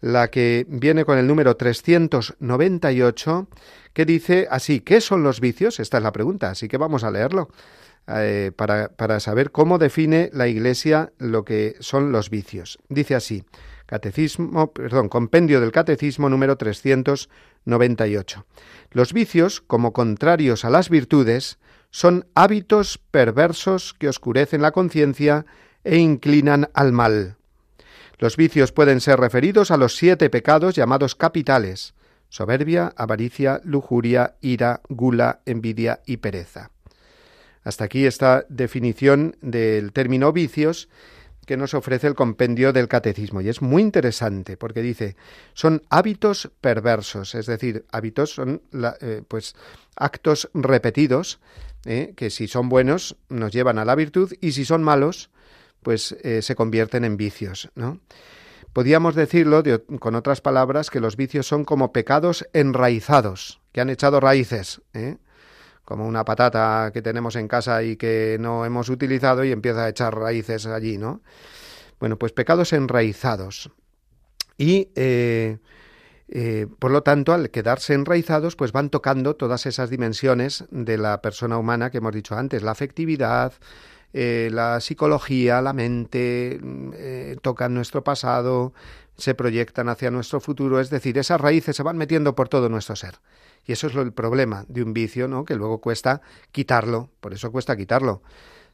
la 0.00 0.28
que 0.28 0.66
viene 0.68 1.04
con 1.04 1.16
el 1.16 1.28
número 1.28 1.56
398, 1.56 3.46
que 3.92 4.04
dice 4.04 4.48
así, 4.50 4.80
¿qué 4.80 5.00
son 5.00 5.22
los 5.22 5.40
vicios? 5.40 5.78
Esta 5.78 5.98
es 5.98 6.02
la 6.02 6.12
pregunta, 6.12 6.50
así 6.50 6.66
que 6.66 6.76
vamos 6.76 7.04
a 7.04 7.12
leerlo. 7.12 7.50
Eh, 8.08 8.52
para, 8.54 8.86
para 8.88 9.18
saber 9.18 9.50
cómo 9.50 9.78
define 9.78 10.30
la 10.32 10.46
Iglesia 10.46 11.12
lo 11.18 11.44
que 11.44 11.74
son 11.80 12.12
los 12.12 12.30
vicios. 12.30 12.78
Dice 12.88 13.16
así, 13.16 13.44
Catecismo, 13.86 14.72
perdón, 14.72 15.08
Compendio 15.08 15.60
del 15.60 15.72
Catecismo 15.72 16.28
número 16.28 16.56
398. 16.56 18.44
Los 18.90 19.12
vicios, 19.12 19.60
como 19.60 19.92
contrarios 19.92 20.64
a 20.64 20.70
las 20.70 20.90
virtudes, 20.90 21.58
son 21.90 22.26
hábitos 22.34 22.98
perversos 22.98 23.94
que 23.94 24.08
oscurecen 24.08 24.62
la 24.62 24.72
conciencia 24.72 25.46
e 25.84 25.98
inclinan 25.98 26.68
al 26.74 26.92
mal. 26.92 27.36
Los 28.18 28.36
vicios 28.36 28.72
pueden 28.72 29.00
ser 29.00 29.20
referidos 29.20 29.70
a 29.70 29.76
los 29.76 29.96
siete 29.96 30.30
pecados 30.30 30.74
llamados 30.74 31.14
capitales 31.14 31.94
soberbia, 32.28 32.92
avaricia, 32.96 33.60
lujuria, 33.64 34.36
ira, 34.40 34.80
gula, 34.88 35.40
envidia 35.46 36.00
y 36.06 36.18
pereza. 36.18 36.70
Hasta 37.62 37.84
aquí 37.84 38.06
esta 38.06 38.44
definición 38.48 39.36
del 39.40 39.92
término 39.92 40.32
vicios 40.32 40.88
que 41.46 41.56
nos 41.56 41.74
ofrece 41.74 42.08
el 42.08 42.14
compendio 42.14 42.72
del 42.72 42.88
catecismo. 42.88 43.40
Y 43.40 43.48
es 43.48 43.62
muy 43.62 43.80
interesante 43.80 44.56
porque 44.56 44.82
dice, 44.82 45.16
son 45.54 45.82
hábitos 45.88 46.50
perversos, 46.60 47.34
es 47.34 47.46
decir, 47.46 47.86
hábitos 47.92 48.34
son 48.34 48.62
eh, 49.00 49.22
pues 49.26 49.54
actos 49.94 50.50
repetidos 50.52 51.38
eh, 51.86 52.12
que 52.16 52.30
si 52.30 52.48
son 52.48 52.68
buenos 52.68 53.16
nos 53.28 53.52
llevan 53.52 53.78
a 53.78 53.84
la 53.84 53.94
virtud 53.94 54.32
y 54.40 54.52
si 54.52 54.64
son 54.64 54.82
malos 54.82 55.30
pues 55.82 56.16
eh, 56.24 56.42
se 56.42 56.56
convierten 56.56 57.04
en 57.04 57.16
vicios, 57.16 57.70
¿no? 57.76 58.00
Podríamos 58.72 59.14
decirlo 59.14 59.62
con 60.00 60.16
otras 60.16 60.42
palabras 60.42 60.90
que 60.90 61.00
los 61.00 61.16
vicios 61.16 61.46
son 61.46 61.64
como 61.64 61.92
pecados 61.92 62.46
enraizados, 62.52 63.62
que 63.72 63.80
han 63.80 63.88
echado 63.88 64.20
raíces, 64.20 64.82
como 65.86 66.04
una 66.04 66.24
patata 66.24 66.90
que 66.92 67.00
tenemos 67.00 67.36
en 67.36 67.46
casa 67.46 67.82
y 67.84 67.96
que 67.96 68.36
no 68.40 68.66
hemos 68.66 68.90
utilizado 68.90 69.44
y 69.44 69.52
empieza 69.52 69.84
a 69.84 69.88
echar 69.88 70.14
raíces 70.14 70.66
allí, 70.66 70.98
¿no? 70.98 71.22
Bueno, 72.00 72.18
pues 72.18 72.32
pecados 72.32 72.72
enraizados. 72.72 73.70
Y 74.58 74.90
eh, 74.96 75.58
eh, 76.28 76.66
por 76.80 76.90
lo 76.90 77.04
tanto, 77.04 77.32
al 77.32 77.50
quedarse 77.50 77.94
enraizados, 77.94 78.56
pues 78.56 78.72
van 78.72 78.90
tocando 78.90 79.36
todas 79.36 79.64
esas 79.64 79.88
dimensiones 79.88 80.64
de 80.70 80.98
la 80.98 81.22
persona 81.22 81.56
humana 81.56 81.90
que 81.90 81.98
hemos 81.98 82.12
dicho 82.12 82.34
antes, 82.34 82.64
la 82.64 82.72
afectividad, 82.72 83.52
eh, 84.12 84.50
la 84.52 84.80
psicología, 84.80 85.62
la 85.62 85.72
mente, 85.72 86.60
tocan 87.42 87.74
nuestro 87.74 88.02
pasado, 88.02 88.72
se 89.16 89.34
proyectan 89.34 89.88
hacia 89.88 90.10
nuestro 90.10 90.40
futuro, 90.40 90.80
es 90.80 90.90
decir, 90.90 91.18
esas 91.18 91.40
raíces 91.40 91.76
se 91.76 91.82
van 91.82 91.96
metiendo 91.96 92.34
por 92.34 92.48
todo 92.48 92.68
nuestro 92.68 92.96
ser. 92.96 93.20
Y 93.64 93.72
eso 93.72 93.86
es 93.86 93.94
lo, 93.94 94.02
el 94.02 94.12
problema 94.12 94.64
de 94.68 94.82
un 94.82 94.92
vicio, 94.92 95.28
¿no? 95.28 95.44
Que 95.44 95.56
luego 95.56 95.80
cuesta 95.80 96.20
quitarlo, 96.52 97.10
por 97.20 97.32
eso 97.32 97.50
cuesta 97.50 97.76
quitarlo. 97.76 98.22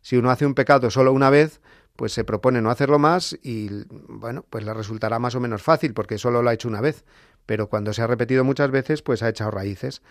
Si 0.00 0.16
uno 0.16 0.30
hace 0.30 0.44
un 0.44 0.54
pecado 0.54 0.90
solo 0.90 1.12
una 1.12 1.30
vez, 1.30 1.60
pues 1.96 2.12
se 2.12 2.24
propone 2.24 2.60
no 2.60 2.70
hacerlo 2.70 2.98
más 2.98 3.38
y, 3.42 3.68
bueno, 4.08 4.44
pues 4.48 4.64
le 4.64 4.74
resultará 4.74 5.18
más 5.18 5.34
o 5.34 5.40
menos 5.40 5.62
fácil 5.62 5.94
porque 5.94 6.18
solo 6.18 6.42
lo 6.42 6.50
ha 6.50 6.54
hecho 6.54 6.68
una 6.68 6.80
vez. 6.80 7.04
Pero 7.46 7.68
cuando 7.68 7.92
se 7.92 8.02
ha 8.02 8.06
repetido 8.06 8.44
muchas 8.44 8.70
veces, 8.70 9.02
pues 9.02 9.22
ha 9.22 9.28
echado 9.28 9.50
raíces. 9.50 10.02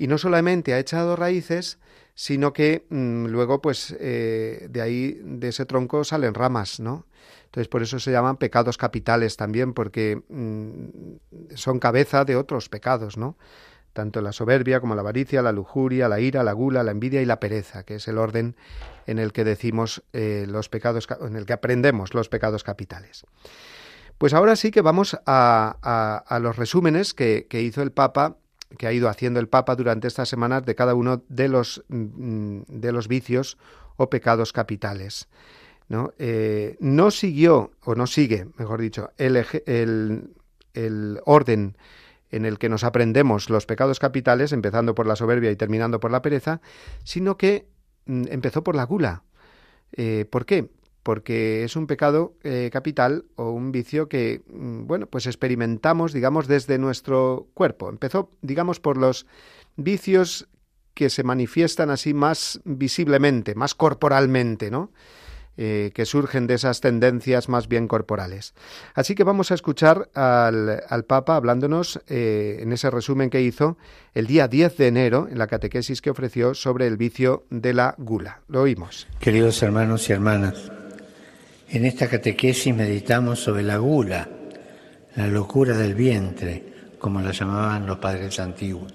Y 0.00 0.06
no 0.06 0.16
solamente 0.16 0.72
ha 0.72 0.78
echado 0.78 1.14
raíces, 1.14 1.78
sino 2.14 2.54
que 2.54 2.86
mm, 2.88 3.26
luego, 3.26 3.60
pues 3.60 3.94
eh, 4.00 4.66
de 4.70 4.80
ahí, 4.80 5.20
de 5.22 5.48
ese 5.48 5.66
tronco 5.66 6.04
salen 6.04 6.32
ramas, 6.32 6.80
¿no? 6.80 7.04
Entonces, 7.44 7.68
por 7.68 7.82
eso 7.82 7.98
se 7.98 8.10
llaman 8.10 8.38
pecados 8.38 8.78
capitales 8.78 9.36
también, 9.36 9.74
porque 9.74 10.22
mm, 10.26 11.54
son 11.54 11.78
cabeza 11.78 12.24
de 12.24 12.36
otros 12.36 12.70
pecados, 12.70 13.18
¿no? 13.18 13.36
tanto 13.92 14.22
la 14.22 14.32
soberbia 14.32 14.80
como 14.80 14.94
la 14.94 15.00
avaricia, 15.02 15.42
la 15.42 15.50
lujuria, 15.50 16.08
la 16.08 16.20
ira, 16.20 16.44
la 16.44 16.52
gula, 16.52 16.84
la 16.84 16.92
envidia 16.92 17.20
y 17.20 17.26
la 17.26 17.40
pereza, 17.40 17.82
que 17.82 17.96
es 17.96 18.08
el 18.08 18.16
orden 18.16 18.54
en 19.06 19.18
el 19.18 19.32
que 19.32 19.44
decimos 19.44 20.02
eh, 20.12 20.46
los 20.48 20.68
pecados, 20.68 21.08
en 21.20 21.34
el 21.34 21.44
que 21.44 21.52
aprendemos 21.52 22.14
los 22.14 22.28
pecados 22.28 22.62
capitales. 22.62 23.26
Pues 24.20 24.34
ahora 24.34 24.54
sí 24.54 24.70
que 24.70 24.82
vamos 24.82 25.18
a, 25.24 26.22
a, 26.28 26.38
los 26.40 26.56
resúmenes 26.56 27.14
que, 27.14 27.46
hizo 27.50 27.80
el 27.80 27.90
Papa, 27.90 28.36
que 28.78 28.86
ha 28.86 28.92
ido 28.92 29.08
haciendo 29.08 29.40
el 29.40 29.48
Papa 29.48 29.76
durante 29.76 30.08
estas 30.08 30.28
semanas 30.28 30.64
de 30.64 30.74
cada 30.74 30.94
uno 30.94 31.22
de 31.28 31.48
los, 31.48 31.84
mm, 31.88 32.60
de 32.68 32.92
los 32.92 33.08
vicios 33.08 33.58
o 33.96 34.10
pecados 34.10 34.52
capitales. 34.52 35.28
¿no? 35.88 36.12
Eh, 36.18 36.76
no 36.80 37.10
siguió, 37.10 37.72
o 37.84 37.94
no 37.94 38.06
sigue, 38.06 38.46
mejor 38.56 38.80
dicho, 38.80 39.10
el, 39.18 39.44
el, 39.66 40.30
el 40.72 41.20
orden 41.24 41.76
en 42.30 42.44
el 42.44 42.58
que 42.58 42.68
nos 42.68 42.84
aprendemos 42.84 43.50
los 43.50 43.66
pecados 43.66 43.98
capitales, 43.98 44.52
empezando 44.52 44.94
por 44.94 45.06
la 45.06 45.16
soberbia 45.16 45.50
y 45.50 45.56
terminando 45.56 45.98
por 45.98 46.12
la 46.12 46.22
pereza, 46.22 46.60
sino 47.02 47.36
que 47.36 47.66
mm, 48.06 48.24
empezó 48.30 48.62
por 48.62 48.76
la 48.76 48.84
gula. 48.84 49.24
Eh, 49.92 50.26
¿Por 50.30 50.46
qué? 50.46 50.70
Porque 51.02 51.64
es 51.64 51.76
un 51.76 51.86
pecado 51.86 52.34
eh, 52.42 52.68
capital 52.72 53.24
o 53.36 53.50
un 53.50 53.72
vicio 53.72 54.08
que, 54.08 54.42
mm, 54.46 54.86
bueno, 54.86 55.06
pues 55.06 55.26
experimentamos, 55.26 56.12
digamos, 56.12 56.46
desde 56.46 56.78
nuestro 56.78 57.48
cuerpo. 57.54 57.88
Empezó, 57.88 58.30
digamos, 58.42 58.80
por 58.80 58.96
los 58.96 59.26
vicios 59.76 60.48
que 60.94 61.08
se 61.08 61.22
manifiestan 61.22 61.90
así 61.90 62.12
más 62.12 62.60
visiblemente, 62.64 63.54
más 63.54 63.74
corporalmente, 63.74 64.70
¿no? 64.70 64.90
Eh, 65.62 65.90
que 65.94 66.06
surgen 66.06 66.46
de 66.46 66.54
esas 66.54 66.80
tendencias 66.80 67.50
más 67.50 67.68
bien 67.68 67.86
corporales. 67.86 68.54
Así 68.94 69.14
que 69.14 69.24
vamos 69.24 69.50
a 69.50 69.54
escuchar 69.54 70.08
al, 70.14 71.04
Papa 71.06 71.36
hablándonos 71.36 72.00
eh, 72.06 72.60
en 72.60 72.72
ese 72.72 72.88
resumen 72.88 73.28
que 73.28 73.42
hizo 73.42 73.76
el 74.14 74.26
día 74.26 74.48
10 74.48 74.78
de 74.78 74.86
enero 74.86 75.28
en 75.30 75.36
la 75.38 75.48
catequesis 75.48 76.00
que 76.00 76.08
ofreció 76.08 76.54
sobre 76.54 76.86
el 76.86 76.96
vicio 76.96 77.44
de 77.50 77.74
la 77.74 77.94
gula. 77.98 78.40
Lo 78.48 78.62
oímos. 78.62 79.06
Queridos 79.18 79.62
hermanos 79.62 80.08
y 80.08 80.12
hermanas, 80.14 80.70
en 81.72 81.84
esta 81.84 82.08
catequesis 82.08 82.74
meditamos 82.74 83.38
sobre 83.40 83.62
la 83.62 83.76
gula, 83.76 84.28
la 85.14 85.28
locura 85.28 85.76
del 85.76 85.94
vientre, 85.94 86.64
como 86.98 87.20
la 87.20 87.30
llamaban 87.30 87.86
los 87.86 87.98
padres 87.98 88.40
antiguos. 88.40 88.92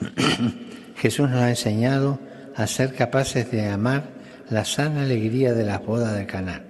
Jesús 0.96 1.28
nos 1.28 1.40
ha 1.40 1.50
enseñado 1.50 2.20
a 2.54 2.66
ser 2.68 2.94
capaces 2.94 3.50
de 3.50 3.66
amar 3.66 4.10
la 4.48 4.64
sana 4.64 5.02
alegría 5.02 5.52
de 5.54 5.64
las 5.64 5.84
bodas 5.84 6.16
de 6.16 6.26
Caná, 6.26 6.62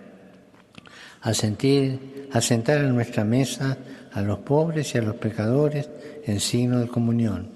a 1.20 1.30
a 1.30 2.40
sentar 2.40 2.78
en 2.78 2.94
nuestra 2.94 3.24
mesa 3.24 3.76
a 4.12 4.22
los 4.22 4.38
pobres 4.38 4.94
y 4.94 4.98
a 4.98 5.02
los 5.02 5.16
pecadores 5.16 5.90
en 6.24 6.40
signo 6.40 6.80
de 6.80 6.88
comunión, 6.88 7.50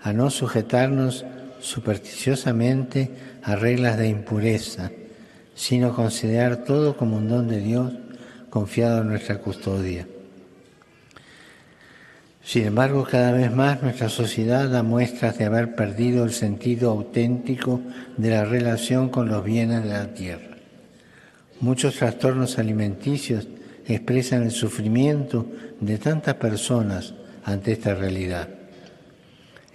a 0.00 0.12
no 0.12 0.30
sujetarnos 0.30 1.24
supersticiosamente 1.60 3.10
a 3.42 3.54
reglas 3.54 3.98
de 3.98 4.08
impureza, 4.08 4.90
sino 5.54 5.94
considerar 5.94 6.64
todo 6.64 6.96
como 6.96 7.16
un 7.16 7.28
don 7.28 7.48
de 7.48 7.60
Dios 7.60 7.92
confiado 8.50 9.02
en 9.02 9.08
nuestra 9.08 9.38
custodia. 9.38 10.06
Sin 12.44 12.66
embargo, 12.66 13.06
cada 13.08 13.32
vez 13.32 13.52
más 13.52 13.82
nuestra 13.82 14.08
sociedad 14.08 14.68
da 14.68 14.82
muestras 14.82 15.38
de 15.38 15.44
haber 15.44 15.76
perdido 15.76 16.24
el 16.24 16.32
sentido 16.32 16.90
auténtico 16.90 17.80
de 18.16 18.30
la 18.30 18.44
relación 18.44 19.10
con 19.10 19.28
los 19.28 19.44
bienes 19.44 19.84
de 19.84 19.90
la 19.90 20.12
tierra. 20.12 20.56
Muchos 21.60 21.94
trastornos 21.94 22.58
alimenticios 22.58 23.46
expresan 23.86 24.42
el 24.42 24.50
sufrimiento 24.50 25.46
de 25.80 25.98
tantas 25.98 26.34
personas 26.34 27.14
ante 27.44 27.72
esta 27.72 27.94
realidad. 27.94 28.48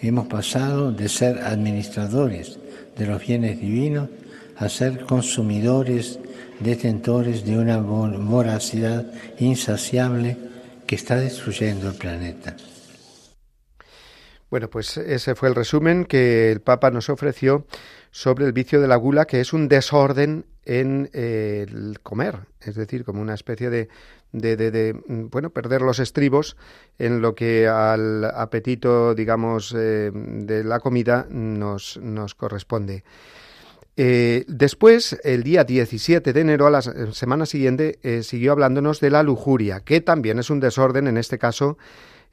Hemos 0.02 0.28
pasado 0.28 0.92
de 0.92 1.08
ser 1.10 1.40
administradores 1.40 2.60
de 2.98 3.08
los 3.08 3.26
bienes 3.26 3.60
divinos 3.60 4.10
a 4.58 4.70
ser 4.70 5.06
consumidores, 5.06 6.20
detentores 6.60 7.46
de 7.46 7.58
una 7.58 7.78
voracidad 7.78 9.06
insaciable 9.39 10.38
que 10.86 10.96
está 10.96 11.17
destruyendo 11.17 11.89
el 11.89 11.96
planeta. 11.96 12.56
Bueno, 14.50 14.70
pues 14.70 14.96
ese 14.98 15.36
fue 15.36 15.50
el 15.50 15.56
resumen 15.56 16.06
que 16.06 16.52
el 16.52 16.62
Papa 16.62 16.89
nos 16.89 17.10
ofreció 17.10 17.65
sobre 18.12 18.46
el 18.46 18.54
vicio 18.54 18.80
de 18.80 18.88
la 18.88 18.96
gula, 18.96 19.26
que 19.26 19.41
es 19.41 19.52
un 19.52 19.67
desorden 19.67 20.46
en 20.63 21.10
eh, 21.13 21.65
el 21.67 22.00
comer, 22.02 22.48
es 22.62 22.76
decir, 22.76 23.04
como 23.04 23.22
una 23.22 23.34
especie 23.34 23.70
de, 23.70 23.89
de, 24.32 24.96
bueno, 25.08 25.50
perder 25.50 25.82
los 25.82 26.00
estribos 26.00 26.56
en 26.98 27.22
lo 27.22 27.36
que 27.36 27.67
al 27.67 28.24
apetito, 28.24 29.13
digamos, 29.13 29.76
eh, 29.78 30.12
de 30.13 30.63
la 30.63 30.80
comida 30.80 31.28
nos, 31.30 31.98
nos 32.02 32.34
corresponde. 32.34 33.04
Eh, 34.00 34.46
después, 34.48 35.20
el 35.24 35.42
día 35.42 35.64
17 35.64 36.32
de 36.32 36.40
enero, 36.40 36.68
a 36.68 36.70
la 36.70 36.84
semana 36.84 37.48
siguiente, 37.48 37.98
eh, 38.04 38.22
siguió 38.22 38.52
hablándonos 38.52 39.00
de 39.00 39.10
la 39.10 39.24
lujuria, 39.24 39.80
que 39.80 40.02
también 40.02 40.38
es 40.38 40.52
un 40.52 40.60
desorden, 40.60 41.08
en 41.08 41.18
este 41.18 41.40
caso, 41.40 41.80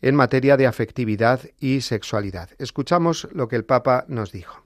en 0.02 0.14
materia 0.14 0.58
de 0.58 0.66
afectividad 0.66 1.40
y 1.58 1.80
sexualidad. 1.80 2.50
Escuchamos 2.58 3.28
lo 3.32 3.48
que 3.48 3.56
el 3.56 3.64
Papa 3.64 4.04
nos 4.08 4.30
dijo. 4.30 4.62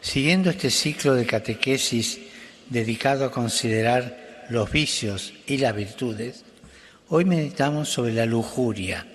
Siguiendo 0.00 0.48
este 0.48 0.70
ciclo 0.70 1.14
de 1.14 1.26
catequesis 1.26 2.18
dedicado 2.70 3.26
a 3.26 3.30
considerar 3.30 4.46
los 4.48 4.72
vicios 4.72 5.34
y 5.46 5.58
las 5.58 5.76
virtudes, 5.76 6.42
hoy 7.08 7.26
meditamos 7.26 7.90
sobre 7.90 8.14
la 8.14 8.24
lujuria. 8.24 9.06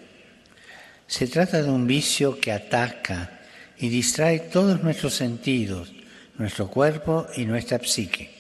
Se 1.08 1.26
trata 1.26 1.64
de 1.64 1.72
un 1.72 1.88
vicio 1.88 2.40
que 2.40 2.52
ataca 2.52 3.40
y 3.80 3.90
distrae 3.90 4.40
todos 4.40 4.84
nuestros 4.84 5.16
sentidos 5.16 5.92
nuestro 6.40 6.68
cuerpo 6.68 7.28
y 7.36 7.46
nuestra 7.46 7.80
psique. 7.80 8.32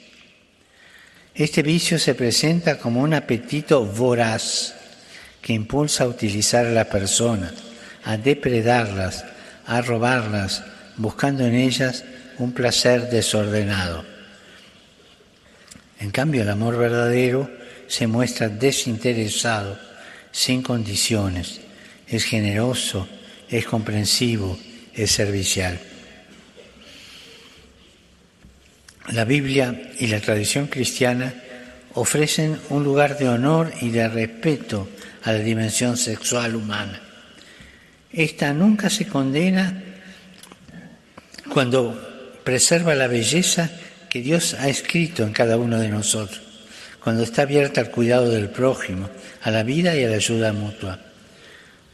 Este 1.35 1.61
vicio 1.61 1.99
se 1.99 2.15
presenta 2.15 2.79
como 2.79 3.01
un 3.01 3.13
apetito 3.13 3.85
voraz 3.85 4.73
que 5.41 5.53
impulsa 5.53 6.05
a 6.05 6.07
utilizar 6.07 6.65
a 6.65 6.71
las 6.71 6.87
personas, 6.87 7.53
a 8.03 8.17
depredarlas, 8.17 9.25
a 9.65 9.81
robarlas, 9.81 10.63
buscando 10.97 11.45
en 11.45 11.55
ellas 11.55 12.03
un 12.39 12.53
placer 12.53 13.09
desordenado. 13.09 14.03
En 15.99 16.11
cambio, 16.11 16.41
el 16.41 16.49
amor 16.49 16.77
verdadero 16.77 17.49
se 17.87 18.07
muestra 18.07 18.49
desinteresado, 18.49 19.77
sin 20.31 20.61
condiciones, 20.61 21.59
es 22.07 22.23
generoso, 22.23 23.07
es 23.49 23.65
comprensivo, 23.65 24.57
es 24.93 25.11
servicial. 25.11 25.79
La 29.11 29.25
Biblia 29.25 29.91
y 29.97 30.07
la 30.07 30.19
tradición 30.19 30.67
cristiana 30.67 31.33
ofrecen 31.95 32.59
un 32.69 32.83
lugar 32.83 33.17
de 33.17 33.27
honor 33.27 33.73
y 33.81 33.89
de 33.89 34.07
respeto 34.07 34.87
a 35.23 35.31
la 35.31 35.39
dimensión 35.39 35.97
sexual 35.97 36.55
humana. 36.55 37.01
Esta 38.11 38.53
nunca 38.53 38.89
se 38.89 39.07
condena 39.07 39.83
cuando 41.51 42.39
preserva 42.43 42.93
la 42.93 43.07
belleza 43.07 43.71
que 44.09 44.21
Dios 44.21 44.53
ha 44.53 44.69
escrito 44.69 45.23
en 45.23 45.33
cada 45.33 45.57
uno 45.57 45.79
de 45.79 45.89
nosotros, 45.89 46.41
cuando 47.03 47.23
está 47.23 47.43
abierta 47.43 47.81
al 47.81 47.91
cuidado 47.91 48.29
del 48.29 48.49
prójimo, 48.49 49.09
a 49.41 49.49
la 49.49 49.63
vida 49.63 49.95
y 49.95 50.03
a 50.03 50.09
la 50.09 50.15
ayuda 50.15 50.53
mutua. 50.53 50.99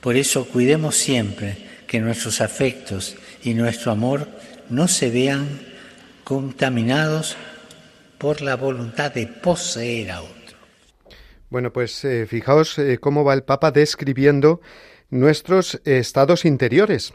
Por 0.01 0.17
eso 0.17 0.45
cuidemos 0.45 0.95
siempre 0.95 1.57
que 1.87 1.99
nuestros 1.99 2.41
afectos 2.41 3.15
y 3.43 3.53
nuestro 3.53 3.91
amor 3.91 4.27
no 4.69 4.87
se 4.87 5.09
vean 5.09 5.74
contaminados 6.25 7.37
por 8.17 8.41
la 8.41 8.55
voluntad 8.57 9.13
de 9.13 9.27
poseer 9.27 10.11
a 10.11 10.21
otro. 10.21 10.57
Bueno, 11.49 11.71
pues 11.71 12.03
eh, 12.03 12.25
fijaos 12.27 12.77
eh, 12.79 12.97
cómo 12.99 13.23
va 13.23 13.33
el 13.33 13.43
Papa 13.43 13.71
describiendo 13.71 14.59
nuestros 15.09 15.79
estados 15.85 16.43
interiores, 16.43 17.13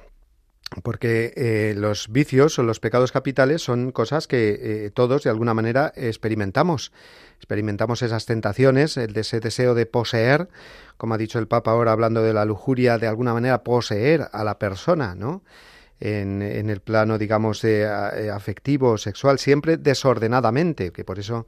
porque 0.84 1.34
eh, 1.36 1.74
los 1.76 2.08
vicios 2.08 2.58
o 2.58 2.62
los 2.62 2.78
pecados 2.78 3.10
capitales 3.10 3.60
son 3.62 3.90
cosas 3.90 4.28
que 4.28 4.92
todos 4.94 5.24
de 5.24 5.30
alguna 5.30 5.52
manera 5.52 5.92
experimentamos. 5.96 6.92
Experimentamos 7.36 8.02
esas 8.02 8.26
tentaciones, 8.26 8.96
el 8.96 9.12
de 9.12 9.22
ese 9.22 9.40
deseo 9.40 9.74
de 9.74 9.86
poseer, 9.86 10.48
como 10.96 11.14
ha 11.14 11.18
dicho 11.18 11.40
el 11.40 11.48
Papa 11.48 11.72
ahora 11.72 11.90
hablando 11.90 12.22
de 12.22 12.32
la 12.32 12.44
lujuria, 12.44 12.98
de 12.98 13.08
alguna 13.08 13.34
manera 13.34 13.64
poseer 13.64 14.28
a 14.32 14.44
la 14.44 14.58
persona, 14.58 15.16
¿no? 15.16 15.42
En, 16.00 16.70
el 16.70 16.80
plano, 16.80 17.18
digamos, 17.18 17.62
de, 17.62 17.82
eh, 17.82 18.30
afectivo, 18.30 18.96
sexual, 18.98 19.38
siempre 19.38 19.76
desordenadamente, 19.76 20.92
que 20.92 21.04
por 21.04 21.18
eso 21.18 21.46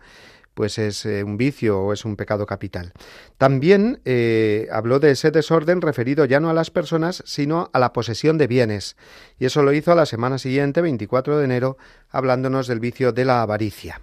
pues 0.55 0.77
es 0.77 1.07
eh, 1.07 1.25
un 1.25 1.39
vicio 1.39 1.81
o 1.81 1.95
es 1.95 2.05
un 2.05 2.15
pecado 2.15 2.45
capital. 2.45 2.93
También 3.39 4.01
eh, 4.05 4.69
habló 4.71 4.99
de 5.01 5.13
ese 5.13 5.31
desorden 5.31 5.81
referido 5.81 6.27
ya 6.27 6.41
no 6.41 6.51
a 6.51 6.55
las 6.55 6.71
personas, 6.71 7.23
sino 7.25 7.71
a 7.73 7.79
la 7.79 7.95
posesión 7.95 8.37
de 8.37 8.49
bienes. 8.49 8.97
Y 9.39 9.47
eso 9.47 9.63
lo 9.63 9.73
hizo 9.73 9.93
a 9.93 9.95
la 9.95 10.05
semana 10.05 10.37
siguiente, 10.37 10.83
24 10.83 11.39
de 11.39 11.45
enero, 11.47 11.79
hablándonos 12.11 12.67
del 12.67 12.81
vicio 12.81 13.13
de 13.13 13.25
la 13.25 13.41
avaricia. 13.41 14.03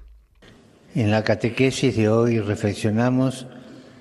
En 0.95 1.11
la 1.11 1.23
catequesis 1.23 1.95
de 1.95 2.09
hoy 2.09 2.39
reflexionamos 2.39 3.45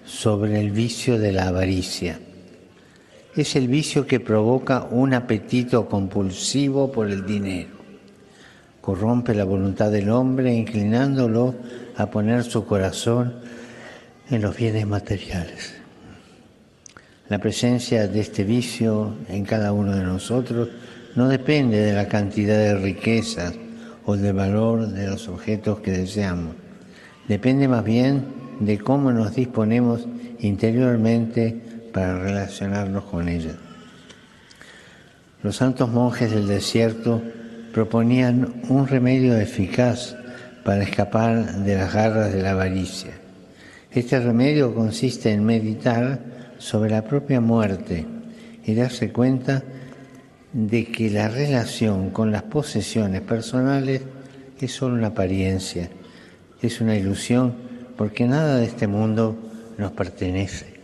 sobre 0.07 0.59
el 0.59 0.71
vicio 0.71 1.19
de 1.19 1.33
la 1.33 1.49
avaricia 1.49 2.19
es 3.43 3.57
el 3.57 3.69
vicio 3.69 4.07
que 4.07 4.21
provoca 4.21 4.87
un 4.91 5.15
apetito 5.15 5.89
compulsivo 5.89 6.91
por 6.91 7.09
el 7.09 7.25
dinero. 7.25 7.71
Corrompe 8.81 9.35
la 9.35 9.45
voluntad 9.45 9.91
del 9.91 10.11
hombre 10.11 10.55
inclinándolo 10.55 11.55
a 11.97 12.07
poner 12.07 12.45
su 12.45 12.65
corazón 12.65 13.35
en 14.31 14.43
los 14.43 14.57
bienes 14.57 14.87
materiales. 14.87 15.75
La 17.29 17.39
presencia 17.39 18.09
de 18.09 18.21
este 18.21 18.45
vicio 18.45 19.15
en 19.29 19.45
cada 19.45 19.73
uno 19.73 19.95
de 19.95 20.03
nosotros 20.03 20.71
no 21.15 21.29
depende 21.29 21.79
de 21.79 21.93
la 21.93 22.09
cantidad 22.09 22.57
de 22.57 22.77
riquezas 22.77 23.55
o 24.07 24.17
del 24.17 24.33
valor 24.33 24.89
de 24.89 25.07
los 25.07 25.29
objetos 25.29 25.81
que 25.81 25.91
deseamos. 25.91 26.55
depende 27.29 27.69
más 27.69 27.85
bien 27.85 28.25
de 28.61 28.79
cómo 28.79 29.13
nos 29.13 29.35
disponemos 29.35 30.07
interiormente 30.41 31.68
para 31.93 32.19
relacionarnos 32.19 33.05
con 33.05 33.29
ella. 33.29 33.53
Los 35.43 35.57
santos 35.57 35.89
monjes 35.91 36.31
del 36.31 36.47
desierto 36.47 37.23
proponían 37.73 38.63
un 38.69 38.87
remedio 38.89 39.37
eficaz 39.37 40.17
para 40.65 40.83
escapar 40.83 41.65
de 41.65 41.77
las 41.77 41.93
garras 41.93 42.33
de 42.33 42.43
la 42.43 42.51
avaricia. 42.51 43.13
Este 43.91 44.21
remedio 44.21 44.75
consiste 44.75 45.33
en 45.33 45.45
meditar 45.45 46.21
sobre 46.59 46.91
la 46.91 47.03
propia 47.03 47.41
muerte 47.41 48.05
y 48.65 48.75
darse 48.75 49.13
cuenta 49.13 49.63
de 50.53 50.87
que 50.87 51.11
la 51.11 51.29
relación 51.29 52.11
con 52.11 52.33
las 52.33 52.43
posesiones 52.43 53.21
personales 53.23 54.03
es 54.61 54.73
solo 54.73 54.95
una 54.95 55.09
apariencia, 55.09 55.89
es 56.61 56.81
una 56.81 56.97
ilusión, 56.97 57.55
porque 57.97 58.27
nada 58.27 58.59
de 58.59 58.67
este 58.67 58.87
mundo 58.87 59.37
nos 59.79 59.93
pertenece. 59.93 60.78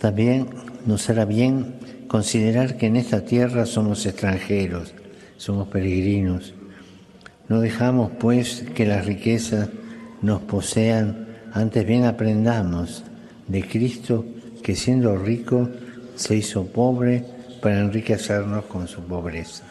También 0.00 0.48
nos 0.86 1.08
hará 1.10 1.24
bien 1.24 1.74
considerar 2.06 2.76
que 2.76 2.86
en 2.86 2.96
esta 2.96 3.24
tierra 3.24 3.66
somos 3.66 4.06
extranjeros, 4.06 4.94
somos 5.36 5.68
peregrinos. 5.68 6.54
No 7.48 7.60
dejamos 7.60 8.12
pues 8.18 8.64
que 8.74 8.86
las 8.86 9.06
riquezas 9.06 9.68
nos 10.22 10.42
posean, 10.42 11.28
antes 11.52 11.86
bien 11.86 12.04
aprendamos 12.04 13.04
de 13.46 13.62
Cristo 13.66 14.24
que 14.62 14.76
siendo 14.76 15.16
rico 15.16 15.68
se 16.14 16.36
hizo 16.36 16.66
pobre 16.66 17.24
para 17.62 17.80
enriquecernos 17.80 18.66
con 18.66 18.86
su 18.86 19.02
pobreza. 19.02 19.64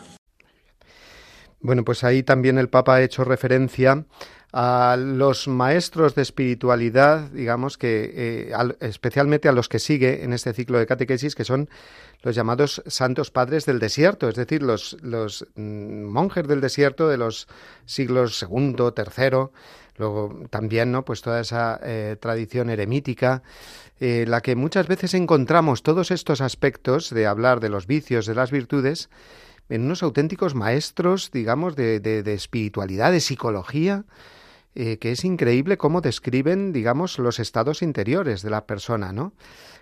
Bueno, 1.60 1.84
pues 1.84 2.04
ahí 2.04 2.24
también 2.24 2.58
el 2.58 2.70
Papa 2.70 2.96
ha 2.96 3.02
hecho 3.02 3.24
referencia 3.24 4.06
a 4.54 4.96
los 4.98 5.48
maestros 5.48 6.16
de 6.16 6.22
espiritualidad, 6.22 7.30
digamos 7.32 7.78
que 7.78 8.12
eh, 8.16 8.54
especialmente 8.80 9.50
a 9.50 9.52
los 9.52 9.68
que 9.68 9.80
sigue 9.80 10.24
en 10.24 10.32
este 10.32 10.54
ciclo 10.54 10.80
de 10.80 10.86
catequesis, 10.86 11.36
que 11.36 11.44
son 11.44 11.70
los 12.24 12.36
llamados 12.36 12.82
santos 12.88 13.30
padres 13.30 13.66
del 13.66 13.80
desierto, 13.80 14.30
es 14.30 14.36
decir, 14.36 14.64
los, 14.64 14.98
mm, 15.56 16.04
monjes 16.06 16.48
del 16.48 16.62
desierto 16.62 17.10
de 17.10 17.18
los 17.18 17.48
siglos 17.86 18.38
segundo, 18.38 18.94
tercero, 18.94 19.52
luego 19.98 20.46
también, 20.50 20.92
¿no? 20.92 21.04
Pues 21.04 21.22
toda 21.22 21.42
esa 21.42 21.80
eh, 21.84 22.16
tradición 22.20 22.70
eremítica, 22.70 23.44
eh, 24.00 24.26
la 24.28 24.42
que 24.42 24.56
muchas 24.56 24.88
veces 24.88 25.14
encontramos 25.14 25.84
todos 25.84 26.10
estos 26.12 26.40
aspectos 26.40 27.10
de 27.10 27.28
hablar 27.28 27.60
de 27.60 27.70
los 27.70 27.86
vicios, 27.86 28.26
de 28.26 28.36
las 28.36 28.52
virtudes, 28.52 29.10
en 29.70 29.84
unos 29.84 30.04
auténticos 30.04 30.56
maestros, 30.56 31.32
digamos, 31.32 31.76
de, 31.76 32.00
de 32.00 32.34
espiritualidad, 32.34 33.12
de 33.12 33.20
psicología, 33.20 34.06
eh, 34.80 35.00
que 35.00 35.12
es 35.12 35.26
increíble 35.26 35.76
cómo 35.76 36.02
describen, 36.02 36.72
digamos, 36.72 37.18
los 37.18 37.40
estados 37.40 37.82
interiores 37.82 38.44
de 38.44 38.52
la 38.52 38.68
persona, 38.68 39.12
¿no? 39.12 39.34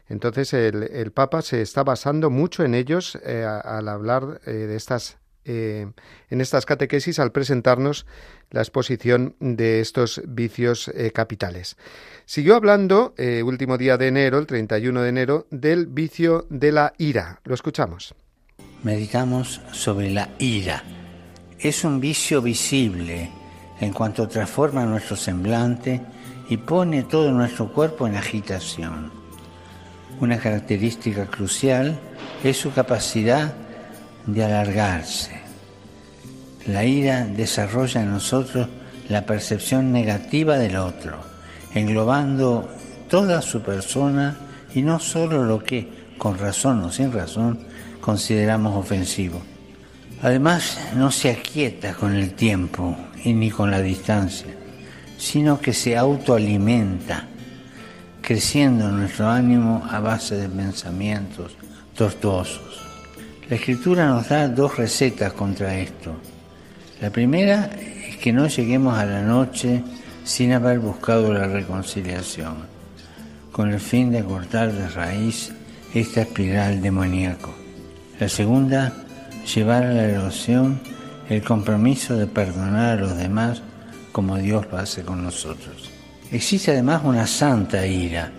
Entonces 0.07 0.53
el, 0.53 1.11
Papa 1.11 1.41
se 1.41 1.61
está 1.61 1.83
basando 1.83 2.29
mucho 2.29 2.63
en 2.63 2.73
ellos 2.75 3.19
eh, 3.25 3.43
al 3.43 3.89
hablar 3.89 4.39
eh, 4.45 4.51
de 4.51 4.77
estas 4.77 5.17
en 5.47 5.93
estas 6.41 6.65
catequesis 6.65 7.19
al 7.19 7.31
presentarnos 7.31 8.07
la 8.49 8.61
exposición 8.61 9.35
de 9.39 9.79
estos 9.79 10.23
vicios 10.25 10.91
capitales. 11.13 11.77
Siguió 12.25 12.55
hablando, 12.55 13.13
último 13.43 13.77
día 13.77 13.95
de 13.97 14.07
enero, 14.07 14.39
el 14.39 14.47
31 14.47 15.03
de 15.03 15.09
enero, 15.09 15.45
del 15.51 15.85
vicio 15.85 16.47
de 16.49 16.71
la 16.71 16.93
ira. 16.97 17.41
Lo 17.43 17.53
escuchamos. 17.53 18.15
Meditamos 18.81 19.61
sobre 19.71 20.09
la 20.09 20.31
ira. 20.39 20.83
Es 21.59 21.83
un 21.83 21.99
vicio 21.99 22.41
visible 22.41 23.29
en 23.79 23.93
cuanto 23.93 24.27
transforma 24.27 24.85
nuestro 24.85 25.15
semblante 25.15 26.01
y 26.49 26.57
pone 26.57 27.03
todo 27.03 27.31
nuestro 27.31 27.71
cuerpo 27.71 28.07
en 28.07 28.15
agitación. 28.15 29.11
Una 30.19 30.37
característica 30.37 31.25
crucial 31.25 31.99
es 32.43 32.57
su 32.57 32.71
capacidad 32.71 33.53
de 34.25 34.43
alargarse. 34.43 35.41
La 36.67 36.85
ira 36.85 37.25
desarrolla 37.25 38.01
en 38.01 38.11
nosotros 38.11 38.67
la 39.09 39.25
percepción 39.25 39.91
negativa 39.91 40.57
del 40.57 40.77
otro, 40.77 41.19
englobando 41.73 42.67
toda 43.09 43.41
su 43.41 43.61
persona 43.61 44.37
y 44.73 44.81
no 44.81 44.99
solo 44.99 45.43
lo 45.43 45.63
que, 45.63 45.87
con 46.17 46.39
razón 46.39 46.83
o 46.83 46.91
sin 46.91 47.11
razón, 47.11 47.59
consideramos 48.01 48.75
ofensivo. 48.75 49.41
Además, 50.21 50.77
no 50.95 51.11
se 51.11 51.29
aquieta 51.29 51.93
con 51.93 52.15
el 52.15 52.33
tiempo 52.33 52.97
y 53.23 53.33
ni 53.33 53.51
con 53.51 53.69
la 53.69 53.81
distancia, 53.81 54.53
sino 55.17 55.59
que 55.59 55.73
se 55.73 55.97
autoalimenta, 55.97 57.27
creciendo 58.21 58.91
nuestro 58.91 59.29
ánimo 59.29 59.87
a 59.89 59.99
base 59.99 60.35
de 60.35 60.49
pensamientos 60.49 61.55
tortuosos. 61.95 62.81
La 63.49 63.57
escritura 63.57 64.07
nos 64.07 64.29
da 64.29 64.47
dos 64.47 64.77
recetas 64.77 65.33
contra 65.33 65.77
esto. 65.77 66.15
La 67.01 67.11
primera 67.11 67.69
es 68.09 68.17
que 68.17 68.33
no 68.33 68.47
lleguemos 68.47 68.97
a 68.97 69.05
la 69.05 69.21
noche 69.21 69.83
sin 70.23 70.53
haber 70.53 70.79
buscado 70.79 71.31
la 71.31 71.45
reconciliación, 71.45 72.65
con 73.51 73.71
el 73.71 73.79
fin 73.79 74.11
de 74.11 74.23
cortar 74.23 74.71
de 74.71 74.87
raíz 74.89 75.51
esta 75.93 76.21
espiral 76.21 76.81
demoníaco. 76.81 77.53
La 78.19 78.27
segunda, 78.27 79.04
llevar 79.45 79.83
a 79.83 79.93
la 79.93 80.19
oración 80.19 80.79
el 81.29 81.41
compromiso 81.43 82.15
de 82.15 82.27
perdonar 82.27 82.97
a 82.97 83.01
los 83.01 83.17
demás 83.17 83.61
como 84.11 84.37
Dios 84.37 84.65
lo 84.71 84.77
hace 84.77 85.03
con 85.03 85.23
nosotros. 85.23 85.89
Existe 86.31 86.71
además 86.71 87.01
una 87.03 87.27
santa 87.27 87.85
ira, 87.85 88.31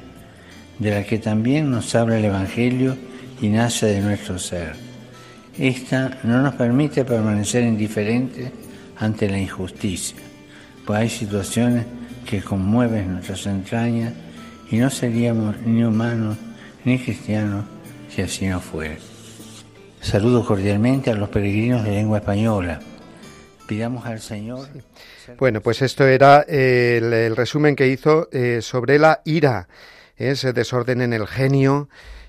de 0.79 0.91
la 0.91 1.05
que 1.05 1.19
también 1.19 1.71
nos 1.71 1.95
habla 1.95 2.19
el 2.19 2.25
Evangelio 2.25 2.97
y 3.41 3.49
nace 3.49 3.87
de 3.87 4.01
nuestro 4.01 4.39
ser. 4.39 4.75
Esta 5.59 6.19
no 6.25 6.43
nos 6.43 6.55
permite 6.55 7.05
permanecer 7.05 7.65
indiferentes 7.65 8.51
ante 8.99 9.29
la 9.29 9.39
injusticia, 9.39 10.19
pues 10.85 10.99
hay 10.99 11.09
situaciones 11.09 11.87
que 12.29 12.43
conmueven 12.43 13.13
nuestras 13.13 13.47
entrañas 13.47 14.13
y 14.71 14.77
no 14.77 14.91
seríamos 14.91 15.57
ni 15.65 15.85
humanos 15.85 16.37
ni 16.85 16.99
cristianos 16.99 17.65
si 18.15 18.23
así 18.23 18.47
no 18.47 18.61
fuera. 18.61 19.16
Saludo 20.01 20.45
cordialmente 20.45 21.11
a 21.11 21.15
los 21.15 21.29
peregrinos 21.29 21.85
de 21.85 21.91
lengua 21.91 22.19
española. 22.19 22.81
Pidamos 23.67 24.07
al 24.07 24.21
Señor. 24.21 24.69
Bueno, 25.39 25.61
pues 25.61 25.83
esto 25.83 26.07
era 26.07 26.43
el, 26.43 27.35
resumen 27.35 27.75
que 27.75 27.89
hizo 27.89 28.29
eh, 28.31 28.61
sobre 28.63 28.99
la 28.99 29.23
ira, 29.25 29.69
ese 30.17 30.53
desorden 30.53 31.03
en 31.03 31.13
el 31.13 31.27
genio, 31.27 31.89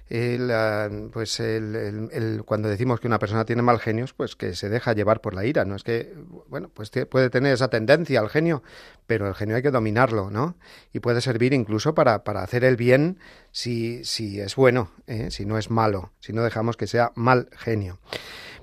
el, 0.10 1.10
pues 1.12 1.39
el, 1.39 2.43
cuando 2.46 2.70
decimos 2.70 3.00
que 3.00 3.08
una 3.08 3.20
persona 3.20 3.46
tiene 3.46 3.62
mal 3.62 3.80
genios, 3.80 4.13
pues 4.13 4.36
que 4.36 4.56
se 4.56 4.70
deja 4.70 4.93
llevar 4.93 5.22
por 5.22 5.34
la 5.34 5.46
ira. 5.46 5.65
No 5.65 5.76
es 5.76 5.84
que, 5.84 6.13
bueno, 6.48 6.70
pues 6.74 6.91
puede 7.10 7.30
tener 7.30 7.54
esa 7.54 7.70
tendencia 7.70 8.20
al 8.20 8.30
genio, 8.30 8.63
pero 9.06 9.28
el 9.28 9.36
genio 9.36 9.56
hay 9.56 9.62
que 9.62 9.72
dominarlo, 9.72 10.32
¿no? 10.32 10.56
Y 10.93 11.00
puede 11.00 11.22
servir 11.22 11.54
incluso 11.54 11.93
para, 11.93 12.24
para 12.24 12.41
hacer 12.41 12.63
el 12.63 12.78
bien 12.78 13.20
si, 13.52 14.04
si 14.06 14.39
es 14.39 14.56
bueno, 14.56 14.91
¿eh? 15.08 15.30
si 15.32 15.46
no 15.46 15.58
es 15.58 15.70
malo, 15.70 16.12
si 16.20 16.34
no 16.34 16.43
dejamos 16.43 16.78
que 16.78 16.88
sea 16.88 17.12
mal 17.15 17.50
genio. 17.52 18.00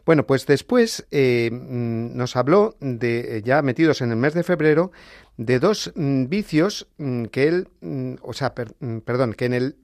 Bueno, 0.04 0.26
pues 0.26 0.46
después 0.46 1.06
eh, 1.10 1.50
mm, 1.50 2.16
nos 2.16 2.36
habló 2.36 2.76
de, 2.80 3.42
ya 3.44 3.62
metidos 3.62 4.02
en 4.02 4.10
el 4.10 4.16
mes 4.16 4.34
de 4.34 4.42
febrero, 4.42 4.92
de 5.36 5.58
dos 5.58 5.92
mm, 5.94 6.26
vicios 6.26 6.88
mm, 6.98 7.24
que 7.26 7.48
él, 7.48 7.68
o 8.22 8.32
sea, 8.32 8.54
perdón, 8.54 9.34
que 9.34 9.46
en 9.46 9.54
el, 9.54 9.76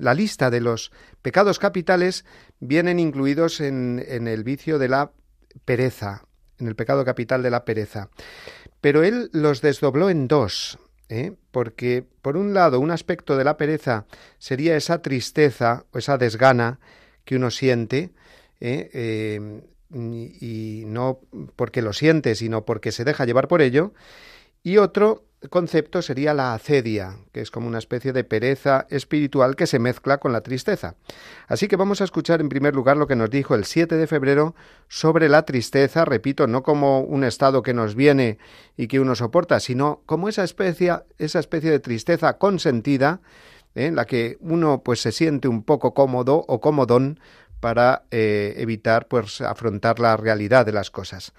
la 0.00 0.14
lista 0.14 0.50
de 0.50 0.60
los 0.60 0.92
pecados 1.22 1.58
capitales 1.58 2.24
vienen 2.58 2.98
incluidos 2.98 3.60
en, 3.60 4.04
en 4.06 4.28
el 4.28 4.44
vicio 4.44 4.78
de 4.78 4.88
la 4.88 5.12
pereza, 5.64 6.24
en 6.58 6.68
el 6.68 6.76
pecado 6.76 7.04
capital 7.04 7.42
de 7.42 7.50
la 7.50 7.64
pereza. 7.64 8.10
Pero 8.80 9.02
él 9.02 9.30
los 9.32 9.60
desdobló 9.60 10.10
en 10.10 10.26
dos, 10.26 10.78
¿eh? 11.08 11.34
porque 11.50 12.06
por 12.22 12.36
un 12.36 12.54
lado 12.54 12.80
un 12.80 12.90
aspecto 12.90 13.36
de 13.36 13.44
la 13.44 13.56
pereza 13.56 14.06
sería 14.38 14.76
esa 14.76 15.02
tristeza 15.02 15.84
o 15.92 15.98
esa 15.98 16.16
desgana 16.16 16.80
que 17.24 17.36
uno 17.36 17.50
siente, 17.50 18.12
¿eh? 18.60 18.90
Eh, 18.92 19.62
y 19.92 20.84
no 20.86 21.20
porque 21.56 21.82
lo 21.82 21.92
siente, 21.92 22.34
sino 22.34 22.64
porque 22.64 22.92
se 22.92 23.04
deja 23.04 23.24
llevar 23.24 23.48
por 23.48 23.60
ello, 23.60 23.92
y 24.62 24.76
otro 24.76 25.24
concepto 25.48 26.02
sería 26.02 26.34
la 26.34 26.52
acedia, 26.52 27.16
que 27.32 27.40
es 27.40 27.50
como 27.50 27.66
una 27.66 27.78
especie 27.78 28.12
de 28.12 28.24
pereza 28.24 28.86
espiritual 28.90 29.56
que 29.56 29.66
se 29.66 29.78
mezcla 29.78 30.18
con 30.18 30.32
la 30.32 30.42
tristeza. 30.42 30.96
Así 31.48 31.66
que 31.66 31.76
vamos 31.76 32.02
a 32.02 32.04
escuchar 32.04 32.42
en 32.42 32.50
primer 32.50 32.74
lugar 32.74 32.98
lo 32.98 33.06
que 33.06 33.16
nos 33.16 33.30
dijo 33.30 33.54
el 33.54 33.64
7 33.64 33.96
de 33.96 34.06
febrero 34.06 34.54
sobre 34.88 35.30
la 35.30 35.46
tristeza, 35.46 36.04
repito, 36.04 36.46
no 36.46 36.62
como 36.62 37.00
un 37.00 37.24
estado 37.24 37.62
que 37.62 37.72
nos 37.72 37.94
viene 37.94 38.38
y 38.76 38.86
que 38.86 39.00
uno 39.00 39.14
soporta, 39.14 39.60
sino 39.60 40.02
como 40.04 40.28
esa 40.28 40.44
especie, 40.44 40.92
esa 41.16 41.38
especie 41.38 41.70
de 41.70 41.80
tristeza 41.80 42.36
consentida, 42.36 43.22
¿eh? 43.74 43.86
en 43.86 43.96
la 43.96 44.04
que 44.04 44.36
uno 44.40 44.82
pues 44.82 45.00
se 45.00 45.12
siente 45.12 45.48
un 45.48 45.62
poco 45.62 45.94
cómodo 45.94 46.44
o 46.48 46.60
cómodón 46.60 47.18
para 47.60 48.04
eh, 48.10 48.54
evitar 48.56 49.06
pues 49.06 49.40
afrontar 49.40 50.00
la 50.00 50.16
realidad 50.16 50.66
de 50.66 50.72
las 50.72 50.90
cosas. 50.90 51.32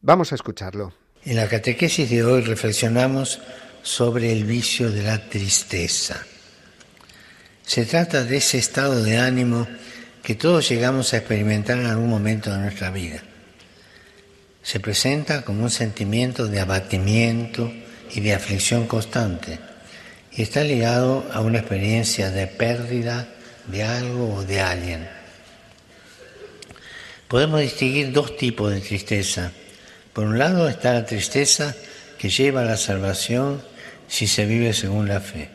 Vamos 0.00 0.32
a 0.32 0.34
escucharlo. 0.34 0.92
En 1.24 1.36
la 1.36 1.48
catequesis 1.48 2.08
de 2.08 2.24
hoy 2.24 2.42
reflexionamos 2.42 3.40
sobre 3.82 4.32
el 4.32 4.44
vicio 4.44 4.90
de 4.90 5.02
la 5.02 5.28
tristeza. 5.28 6.24
Se 7.64 7.84
trata 7.84 8.24
de 8.24 8.36
ese 8.36 8.58
estado 8.58 9.02
de 9.02 9.18
ánimo 9.18 9.66
que 10.22 10.34
todos 10.34 10.68
llegamos 10.68 11.12
a 11.12 11.18
experimentar 11.18 11.78
en 11.78 11.86
algún 11.86 12.08
momento 12.08 12.50
de 12.50 12.58
nuestra 12.58 12.90
vida. 12.90 13.22
Se 14.62 14.80
presenta 14.80 15.42
como 15.42 15.64
un 15.64 15.70
sentimiento 15.70 16.46
de 16.48 16.60
abatimiento 16.60 17.72
y 18.12 18.20
de 18.20 18.34
aflicción 18.34 18.86
constante 18.86 19.58
y 20.32 20.42
está 20.42 20.62
ligado 20.62 21.24
a 21.32 21.40
una 21.40 21.58
experiencia 21.58 22.30
de 22.30 22.46
pérdida 22.46 23.28
de 23.66 23.84
algo 23.84 24.34
o 24.34 24.44
de 24.44 24.60
alguien. 24.60 25.08
Podemos 27.28 27.60
distinguir 27.60 28.12
dos 28.12 28.36
tipos 28.36 28.72
de 28.72 28.80
tristeza. 28.80 29.50
Por 30.12 30.26
un 30.26 30.38
lado 30.38 30.68
está 30.68 30.92
la 30.94 31.06
tristeza 31.06 31.74
que 32.18 32.28
lleva 32.28 32.62
a 32.62 32.64
la 32.64 32.76
salvación 32.76 33.60
si 34.06 34.28
se 34.28 34.46
vive 34.46 34.72
según 34.72 35.08
la 35.08 35.20
fe, 35.20 35.48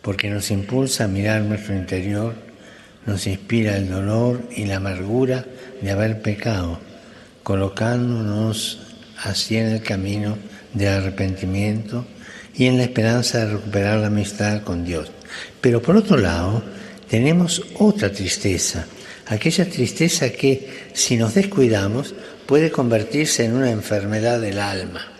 porque 0.00 0.30
nos 0.30 0.52
impulsa 0.52 1.04
a 1.04 1.08
mirar 1.08 1.42
nuestro 1.42 1.74
interior, 1.74 2.34
nos 3.04 3.26
inspira 3.26 3.76
el 3.76 3.90
dolor 3.90 4.42
y 4.54 4.64
la 4.64 4.76
amargura 4.76 5.44
de 5.80 5.90
haber 5.90 6.22
pecado, 6.22 6.78
colocándonos 7.42 8.78
así 9.24 9.56
en 9.56 9.66
el 9.66 9.82
camino 9.82 10.38
del 10.72 10.88
arrepentimiento 10.88 12.06
y 12.54 12.66
en 12.66 12.76
la 12.76 12.84
esperanza 12.84 13.38
de 13.38 13.54
recuperar 13.54 13.98
la 13.98 14.06
amistad 14.06 14.62
con 14.62 14.84
Dios. 14.84 15.10
Pero 15.60 15.82
por 15.82 15.96
otro 15.96 16.16
lado, 16.16 16.62
tenemos 17.08 17.60
otra 17.78 18.12
tristeza, 18.12 18.86
aquella 19.32 19.68
tristeza 19.68 20.30
que, 20.30 20.90
si 20.92 21.16
nos 21.16 21.34
descuidamos, 21.34 22.14
puede 22.46 22.70
convertirse 22.70 23.44
en 23.44 23.54
una 23.54 23.70
enfermedad 23.70 24.40
del 24.40 24.58
alma, 24.58 25.10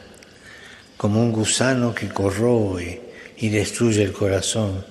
como 0.96 1.20
un 1.20 1.32
gusano 1.32 1.94
que 1.94 2.08
corroe 2.08 3.00
y 3.38 3.48
destruye 3.48 4.02
el 4.02 4.12
corazón. 4.12 4.84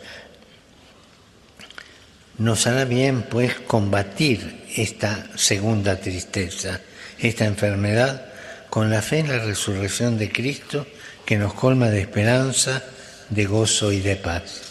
Nos 2.38 2.66
hará 2.66 2.86
bien, 2.86 3.24
pues, 3.30 3.54
combatir 3.68 4.66
esta 4.76 5.28
segunda 5.36 5.98
tristeza, 5.98 6.82
esta 7.20 7.46
enfermedad, 7.46 8.26
con 8.70 8.90
la 8.90 9.02
fe 9.02 9.20
en 9.20 9.28
la 9.28 9.40
resurrección 9.40 10.18
de 10.18 10.32
Cristo 10.32 10.88
que 11.26 11.38
nos 11.38 11.54
colma 11.54 11.90
de 11.90 12.02
esperanza, 12.02 12.84
de 13.30 13.46
gozo 13.46 13.92
y 13.92 14.00
de 14.00 14.16
paz. 14.16 14.71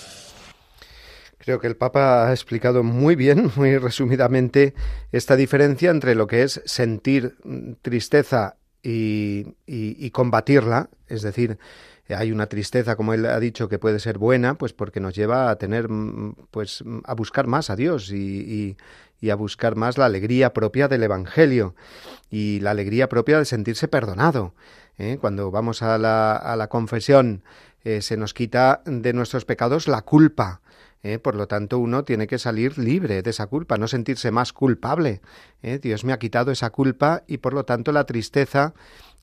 Creo 1.43 1.59
que 1.59 1.66
el 1.66 1.76
Papa 1.76 2.28
ha 2.28 2.32
explicado 2.32 2.82
muy 2.82 3.16
bien, 3.16 3.51
muy 3.57 3.78
resumidamente, 3.78 4.74
esta 5.11 5.36
diferencia 5.36 5.91
entre 5.91 6.14
lo 6.14 6.26
que 6.26 6.43
es 6.43 6.61
sentir 6.66 7.36
tristeza 7.82 8.57
y, 8.82 10.11
combatirla, 10.11 10.91
es 11.09 11.22
decir, 11.22 11.59
hay 12.09 12.32
una 12.32 12.47
tristeza, 12.47 12.97
como 12.97 13.14
él 13.14 13.24
ha 13.24 13.41
dicho, 13.41 13.68
que 13.68 13.78
puede 13.78 14.01
ser 14.01 14.18
buena, 14.18 14.55
pues 14.55 14.72
porque 14.72 15.01
nos 15.01 15.14
lleva 15.14 15.51
a 15.51 15.57
tener, 15.57 15.88
pues, 16.51 16.84
a 17.05 17.14
buscar 17.14 17.47
más 17.47 17.70
a 17.70 17.76
Dios 17.76 18.12
y, 18.12 18.76
a 19.30 19.34
buscar 19.34 19.76
más 19.76 19.97
la 19.97 20.07
alegría 20.07 20.53
propia 20.53 20.88
del 20.88 21.03
Evangelio 21.05 21.74
y 22.30 22.61
la 22.61 22.72
alegría 22.72 23.09
propia 23.09 23.38
de 23.38 23.45
sentirse 23.45 23.88
perdonado. 23.88 24.55
¿eh? 24.99 25.18
Cuando 25.20 25.51
vamos 25.51 25.82
a 25.82 25.99
la, 25.99 26.36
a 26.36 26.57
la 26.57 26.68
confesión, 26.68 27.43
eh, 27.82 28.03
se 28.03 28.16
nos 28.16 28.34
quita 28.34 28.82
de 28.84 29.12
nuestros 29.12 29.45
pecados 29.45 29.88
la 29.88 30.03
culpa. 30.03 30.59
¿Eh? 31.03 31.18
Por 31.18 31.34
lo 31.34 31.46
tanto, 31.46 31.78
uno 31.78 32.05
tiene 32.05 32.26
que 32.26 32.38
salir 32.38 32.78
libre 32.78 33.22
de 33.22 33.30
esa 33.30 33.46
culpa, 33.46 33.76
no 33.76 33.88
sentirse 33.88 34.30
más 34.30 34.53
culpable. 34.53 35.20
Dios 35.82 36.05
me 36.05 36.12
ha 36.12 36.18
quitado 36.18 36.51
esa 36.51 36.70
culpa 36.70 37.22
y, 37.26 37.38
por 37.38 37.55
lo 37.55 37.64
tanto, 37.64 37.92
la 37.92 38.05
tristeza 38.05 38.74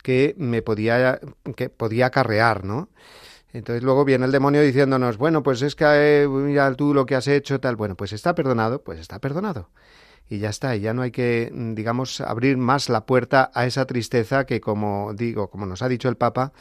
que 0.03 0.35
me 0.37 0.61
podía, 0.61 1.19
que 1.55 1.69
podía 1.69 2.07
acarrear, 2.07 2.63
¿no? 2.63 2.89
Entonces 3.53 3.83
luego 3.83 4.05
viene 4.05 4.25
el 4.25 4.31
demonio 4.31 4.61
diciéndonos, 4.61 5.17
bueno, 5.17 5.41
pues 5.41 5.61
es 5.61 5.75
que 5.75 6.27
mira 6.29 6.73
tú 6.75 6.93
lo 6.93 7.05
que 7.05 7.15
has 7.15 7.27
hecho, 7.27 7.59
tal. 7.59 7.75
Bueno, 7.75 7.95
pues 7.95 8.13
está 8.13 8.35
perdonado, 8.35 8.83
pues 8.83 8.99
está 8.99 9.19
perdonado 9.19 9.69
y 10.29 10.39
ya 10.39 10.49
está, 10.49 10.75
y 10.75 10.81
ya 10.81 10.93
no 10.93 11.01
hay 11.01 11.11
que, 11.11 11.49
mm, 11.53 11.73
digamos, 11.73 12.21
abrir 12.21 12.57
más 12.57 12.89
la 12.89 13.05
puerta 13.05 13.51
a 13.53 13.65
esa 13.65 13.85
tristeza 13.85 14.45
que, 14.45 14.59
como 14.59 15.13
digo, 15.13 15.49
como 15.49 15.65
nos 15.65 15.81
ha 15.81 15.87
dicho 15.87 16.09
el 16.09 16.17
Papa, 16.17 16.51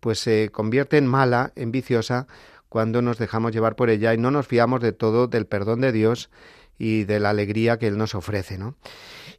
pues 0.00 0.20
se 0.20 0.50
convierte 0.50 0.98
en 0.98 1.06
mala, 1.06 1.52
en 1.56 1.72
viciosa, 1.72 2.26
cuando 2.74 3.02
nos 3.02 3.18
dejamos 3.18 3.52
llevar 3.52 3.76
por 3.76 3.88
ella 3.88 4.14
y 4.14 4.18
no 4.18 4.32
nos 4.32 4.48
fiamos 4.48 4.80
de 4.80 4.90
todo 4.90 5.28
del 5.28 5.46
perdón 5.46 5.80
de 5.80 5.92
Dios 5.92 6.28
y 6.76 7.04
de 7.04 7.20
la 7.20 7.30
alegría 7.30 7.78
que 7.78 7.86
Él 7.86 7.96
nos 7.96 8.16
ofrece, 8.16 8.58
¿no? 8.58 8.74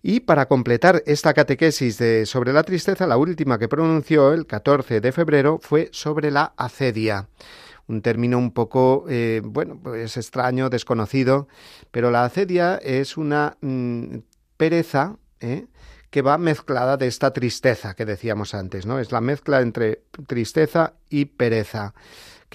Y 0.01 0.21
para 0.21 0.45
completar 0.45 1.03
esta 1.05 1.33
catequesis 1.33 1.97
de, 1.97 2.25
sobre 2.25 2.53
la 2.53 2.63
tristeza, 2.63 3.05
la 3.05 3.17
última 3.17 3.59
que 3.59 3.67
pronunció 3.67 4.31
el 4.31 4.47
14 4.47 5.01
de 5.01 5.11
febrero 5.11 5.59
fue 5.61 5.89
sobre 5.91 6.31
la 6.31 6.53
acedia 6.55 7.27
un 7.87 8.01
término 8.01 8.37
un 8.37 8.51
poco, 8.51 9.05
eh, 9.09 9.41
bueno, 9.43 9.77
pues 9.83 10.15
extraño, 10.15 10.69
desconocido, 10.69 11.49
pero 11.91 12.11
la 12.11 12.23
acedia 12.23 12.77
es 12.77 13.17
una 13.17 13.57
mm, 13.59 14.19
pereza 14.55 15.17
¿eh? 15.41 15.67
que 16.09 16.21
va 16.21 16.37
mezclada 16.37 16.95
de 16.95 17.07
esta 17.07 17.33
tristeza 17.33 17.95
que 17.95 18.05
decíamos 18.05 18.53
antes, 18.53 18.85
¿no? 18.85 18.97
Es 18.97 19.11
la 19.11 19.19
mezcla 19.19 19.59
entre 19.59 20.03
tristeza 20.25 20.93
y 21.09 21.25
pereza, 21.25 21.93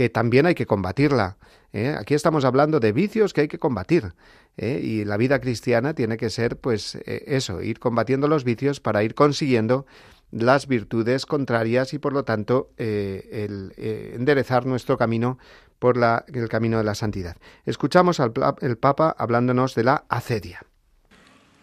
que 0.01 0.09
también 0.09 0.47
hay 0.47 0.55
que 0.55 0.65
combatirla. 0.65 1.37
¿eh? 1.75 1.95
Aquí 1.99 2.15
estamos 2.15 2.47
hablando 2.47 2.81
de 2.81 2.91
vicios 2.91 3.35
que 3.35 3.43
hay 3.43 3.49
que 3.49 3.59
combatir. 3.59 4.15
Y 4.57 5.05
la 5.05 5.19
vida 5.19 5.41
cristiana 5.41 5.93
tiene 5.93 6.17
que 6.17 6.31
ser, 6.31 6.57
pues, 6.57 6.97
eso, 7.05 7.61
ir 7.61 7.79
combatiendo 7.79 8.27
los 8.27 8.43
vicios 8.43 8.81
para 8.81 9.03
ir 9.03 9.15
consiguiendo 9.15 9.85
las 10.31 10.67
virtudes 10.67 11.27
contrarias 11.27 11.93
y 11.93 11.99
por 11.99 12.15
lo 12.15 12.25
tanto 12.25 12.71
eh, 12.79 13.29
el, 13.47 13.75
eh, 13.77 14.15
enderezar 14.15 14.65
nuestro 14.65 14.97
camino 14.97 15.39
por 15.79 15.99
el 16.33 16.49
camino 16.49 16.79
de 16.79 16.85
la 16.85 16.95
santidad. 16.95 17.37
Escuchamos 17.67 18.21
al 18.21 18.33
Papa 18.33 19.15
hablándonos 19.19 19.75
de 19.75 19.85
la 19.85 20.05
acedia. 20.09 20.63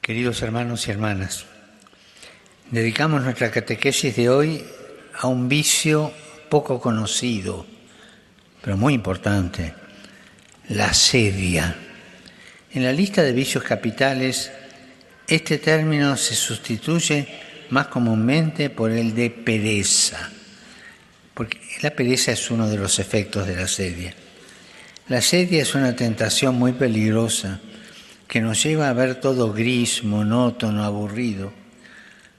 Queridos 0.02 0.44
hermanos 0.44 0.88
y 0.88 0.92
hermanas, 0.92 1.48
dedicamos 2.70 3.24
nuestra 3.24 3.50
catequesis 3.50 4.16
de 4.16 4.30
hoy 4.30 4.64
a 5.20 5.26
un 5.26 5.50
vicio 5.50 6.12
poco 6.52 6.80
conocido, 6.80 7.66
pero 8.68 8.76
muy 8.76 8.96
importante, 8.96 9.74
la 10.68 10.88
acedia. 10.88 11.74
En 12.74 12.84
la 12.84 12.92
lista 12.92 13.24
de 13.24 13.32
vicios 13.32 13.64
capitales, 13.64 14.52
este 15.26 15.58
término 15.58 16.18
se 16.18 16.36
sustituye 16.36 17.30
más 17.70 17.88
comúnmente 17.88 18.70
por 18.70 18.92
el 18.92 19.16
de 19.16 19.30
pereza, 19.30 20.32
porque 21.34 21.58
la 21.82 21.92
pereza 21.92 22.34
es 22.34 22.52
uno 22.52 22.68
de 22.68 22.76
los 22.76 23.00
efectos 23.00 23.48
de 23.48 23.56
la 23.56 23.70
sedia. 23.70 24.14
La 25.08 25.22
sedia 25.22 25.62
es 25.62 25.74
una 25.74 25.96
tentación 25.96 26.56
muy 26.56 26.74
peligrosa 26.74 27.62
que 28.28 28.42
nos 28.42 28.62
lleva 28.62 28.90
a 28.90 28.94
ver 28.94 29.22
todo 29.22 29.54
gris, 29.54 30.04
monótono, 30.04 30.84
aburrido. 30.84 31.54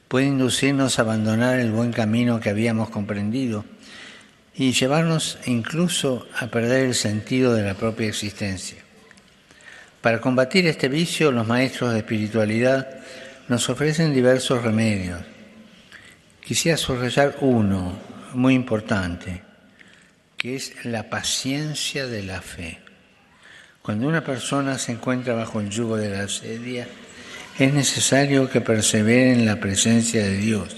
Puede 0.09 0.27
inducirnos 0.27 0.99
a 0.99 1.03
abandonar 1.03 1.59
el 1.59 1.71
buen 1.71 1.91
camino 1.91 2.39
que 2.39 2.51
habíamos 2.51 2.91
comprendido 2.91 3.65
y 4.59 4.73
llevarnos 4.73 5.39
incluso 5.47 6.27
a 6.37 6.49
perder 6.49 6.87
el 6.87 6.95
sentido 6.97 7.55
de 7.55 7.63
la 7.63 7.75
propia 7.75 8.09
existencia. 8.09 8.79
Para 10.03 10.21
combatir 10.21 10.67
este 10.67 10.89
vicio, 10.89 11.31
los 11.31 11.47
maestros 11.47 11.93
de 11.93 11.99
espiritualidad 12.01 12.89
nos 13.47 13.69
ofrecen 13.71 14.13
diversos 14.13 14.63
remedios. 14.65 15.21
Quisiera 16.45 16.77
subrayar 16.77 17.37
uno 17.41 17.97
muy 18.35 18.55
importante, 18.55 19.43
que 20.37 20.57
es 20.57 20.85
la 20.85 21.09
paciencia 21.09 22.09
de 22.09 22.25
la 22.25 22.43
fe. 22.43 22.81
Cuando 23.81 24.09
una 24.09 24.25
persona 24.25 24.77
se 24.77 24.93
encuentra 24.93 25.35
bajo 25.35 25.61
el 25.61 25.71
yugo 25.71 25.97
de 25.97 26.11
la 26.11 26.25
asedia, 26.25 26.89
es 27.59 27.73
necesario 27.73 28.51
que 28.51 28.61
persevere 28.61 29.33
en 29.33 29.47
la 29.47 29.61
presencia 29.61 30.23
de 30.25 30.37
Dios, 30.37 30.77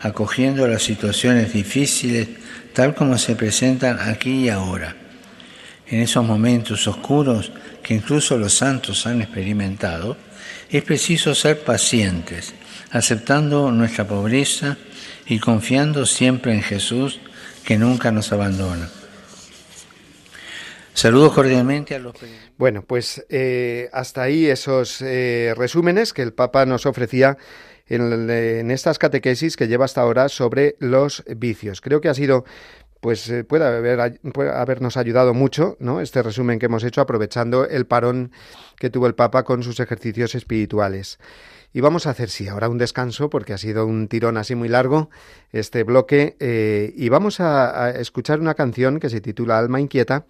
acogiendo 0.00 0.66
las 0.66 0.82
situaciones 0.82 1.52
difíciles 1.52 2.28
tal 2.76 2.94
como 2.94 3.16
se 3.16 3.34
presentan 3.36 3.98
aquí 3.98 4.44
y 4.44 4.48
ahora. 4.50 4.94
En 5.86 6.00
esos 6.02 6.22
momentos 6.26 6.86
oscuros 6.86 7.50
que 7.82 7.94
incluso 7.94 8.36
los 8.36 8.52
santos 8.52 9.06
han 9.06 9.22
experimentado, 9.22 10.18
es 10.68 10.82
preciso 10.82 11.34
ser 11.34 11.64
pacientes, 11.64 12.52
aceptando 12.90 13.70
nuestra 13.70 14.06
pobreza 14.06 14.76
y 15.24 15.38
confiando 15.38 16.04
siempre 16.04 16.52
en 16.52 16.62
Jesús, 16.62 17.18
que 17.64 17.78
nunca 17.78 18.12
nos 18.12 18.30
abandona. 18.32 18.90
Saludos 20.92 21.32
cordialmente 21.32 21.94
a 21.94 21.98
los 21.98 22.14
Bueno, 22.58 22.82
pues 22.82 23.24
eh, 23.30 23.88
hasta 23.94 24.22
ahí 24.22 24.46
esos 24.46 25.00
eh, 25.00 25.54
resúmenes 25.56 26.12
que 26.12 26.20
el 26.20 26.34
Papa 26.34 26.66
nos 26.66 26.84
ofrecía 26.84 27.38
en, 27.88 28.70
estas 28.70 28.98
catequesis 28.98 29.56
que 29.56 29.68
lleva 29.68 29.84
hasta 29.84 30.00
ahora 30.00 30.28
sobre 30.28 30.76
los 30.80 31.24
vicios. 31.36 31.80
Creo 31.80 32.00
que 32.00 32.08
ha 32.08 32.14
sido 32.14 32.44
pues 33.00 33.28
eh, 33.28 33.44
puede, 33.44 33.64
haber, 33.66 34.20
puede 34.32 34.50
habernos 34.50 34.96
ayudado 34.96 35.34
mucho, 35.34 35.76
¿no? 35.78 36.00
Este 36.00 36.22
resumen 36.22 36.58
que 36.58 36.66
hemos 36.66 36.82
hecho 36.82 37.00
aprovechando 37.00 37.68
el 37.68 37.86
parón 37.86 38.32
que 38.78 38.90
tuvo 38.90 39.06
el 39.06 39.14
Papa 39.14 39.44
con 39.44 39.62
sus 39.62 39.78
ejercicios 39.80 40.34
espirituales. 40.34 41.18
Y 41.76 41.82
vamos 41.82 42.06
a 42.06 42.10
hacer, 42.10 42.30
sí, 42.30 42.48
ahora 42.48 42.70
un 42.70 42.78
descanso 42.78 43.28
porque 43.28 43.52
ha 43.52 43.58
sido 43.58 43.86
un 43.86 44.08
tirón 44.08 44.38
así 44.38 44.54
muy 44.54 44.70
largo 44.70 45.10
este 45.52 45.82
bloque. 45.82 46.34
Eh, 46.40 46.94
y 46.96 47.10
vamos 47.10 47.38
a, 47.40 47.90
escuchar 47.90 48.40
una 48.40 48.54
canción 48.54 48.98
que 48.98 49.10
se 49.10 49.20
titula 49.20 49.58
Alma 49.58 49.78
Inquieta. 49.78 50.24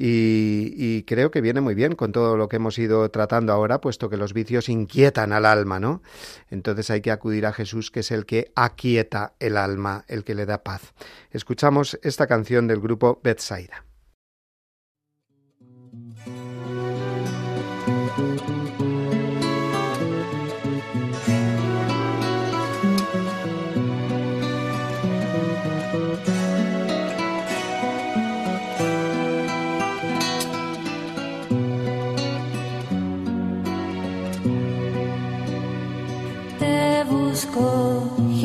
Y, 0.00 1.02
creo 1.08 1.32
que 1.32 1.40
viene 1.40 1.60
muy 1.60 1.74
bien 1.74 1.96
con 1.96 2.12
todo 2.12 2.36
lo 2.36 2.48
que 2.48 2.56
hemos 2.56 2.78
ido 2.78 3.10
tratando 3.10 3.52
ahora, 3.52 3.80
puesto 3.80 4.08
que 4.08 4.16
los 4.16 4.32
vicios 4.32 4.68
inquietan 4.68 5.32
al 5.32 5.44
alma, 5.44 5.80
¿no? 5.80 6.02
Entonces 6.50 6.88
hay 6.90 7.00
que 7.00 7.10
acudir 7.10 7.46
a 7.46 7.52
Jesús, 7.52 7.90
que 7.90 8.00
es 8.00 8.12
el 8.12 8.24
que 8.24 8.52
aquieta 8.54 9.32
el 9.40 9.56
alma, 9.56 10.04
el 10.06 10.22
que 10.22 10.36
le 10.36 10.46
da 10.46 10.62
paz. 10.62 10.94
Escuchamos 11.32 11.98
esta 12.02 12.28
canción 12.28 12.68
del 12.68 12.80
grupo 12.80 13.20
Betsaida. 13.24 13.87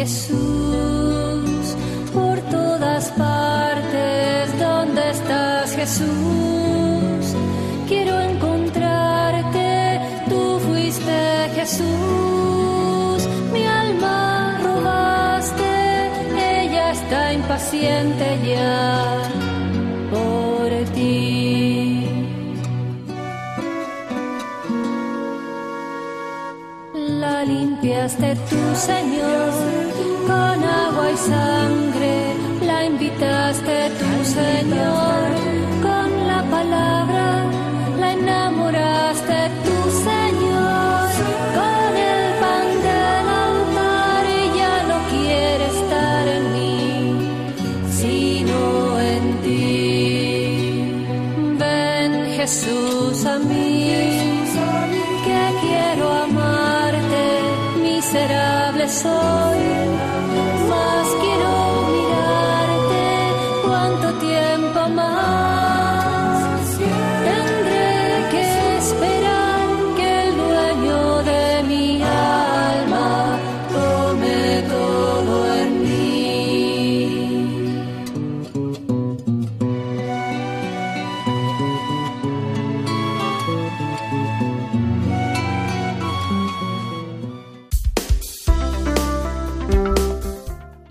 Jesús, 0.03 1.77
por 2.13 2.37
todas 2.51 3.09
partes, 3.11 4.59
¿dónde 4.59 5.11
estás 5.11 5.71
Jesús? 5.77 7.23
Quiero 7.87 8.19
encontrarte, 8.19 10.01
tú 10.27 10.59
fuiste 10.67 11.49
Jesús, 11.55 13.29
mi 13.53 13.65
alma 13.65 14.59
robaste, 14.61 15.71
ella 16.35 16.91
está 16.91 17.31
impaciente 17.31 18.32
Limpiaste 27.93 28.35
tú, 28.49 28.57
Señor 28.75 29.93
con 30.25 30.63
agua 30.63 31.11
y 31.11 31.17
sangre, 31.17 32.33
la 32.65 32.85
invitaste 32.85 33.91
tu 33.99 34.25
Señor, 34.25 35.12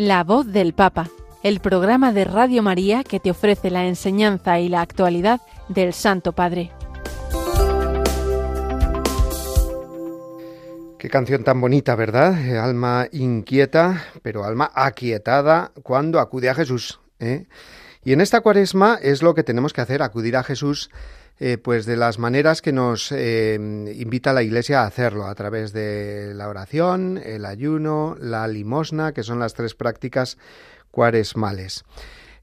La 0.04 0.24
voz 0.24 0.48
del 0.48 0.72
Papa, 0.72 1.10
el 1.44 1.60
programa 1.60 2.12
de 2.12 2.24
Radio 2.24 2.60
María 2.64 3.04
que 3.04 3.20
te 3.20 3.30
ofrece 3.30 3.70
la 3.70 3.86
enseñanza 3.86 4.58
y 4.58 4.68
la 4.68 4.80
actualidad 4.80 5.40
del 5.68 5.92
Santo 5.92 6.32
Padre. 6.32 6.72
Qué 10.98 11.08
canción 11.08 11.44
tan 11.44 11.60
bonita, 11.60 11.94
¿verdad? 11.94 12.36
Eh, 12.44 12.58
alma 12.58 13.06
inquieta, 13.12 14.02
pero 14.22 14.42
alma 14.42 14.72
aquietada 14.74 15.70
cuando 15.84 16.18
acude 16.18 16.48
a 16.48 16.56
Jesús. 16.56 16.98
¿eh? 17.20 17.46
Y 18.02 18.12
en 18.12 18.20
esta 18.20 18.40
cuaresma 18.40 18.98
es 19.00 19.22
lo 19.22 19.36
que 19.36 19.44
tenemos 19.44 19.72
que 19.72 19.82
hacer, 19.82 20.02
acudir 20.02 20.36
a 20.36 20.42
Jesús 20.42 20.90
eh, 21.44 21.58
pues 21.58 21.86
de 21.86 21.96
las 21.96 22.20
maneras 22.20 22.62
que 22.62 22.70
nos 22.70 23.10
eh, 23.10 23.58
invita 23.96 24.32
la 24.32 24.44
Iglesia 24.44 24.82
a 24.82 24.86
hacerlo, 24.86 25.26
a 25.26 25.34
través 25.34 25.72
de 25.72 26.34
la 26.36 26.48
oración, 26.48 27.18
el 27.18 27.46
ayuno, 27.46 28.16
la 28.20 28.46
limosna, 28.46 29.12
que 29.12 29.24
son 29.24 29.40
las 29.40 29.52
tres 29.52 29.74
prácticas 29.74 30.38
cuaresmales. 30.92 31.82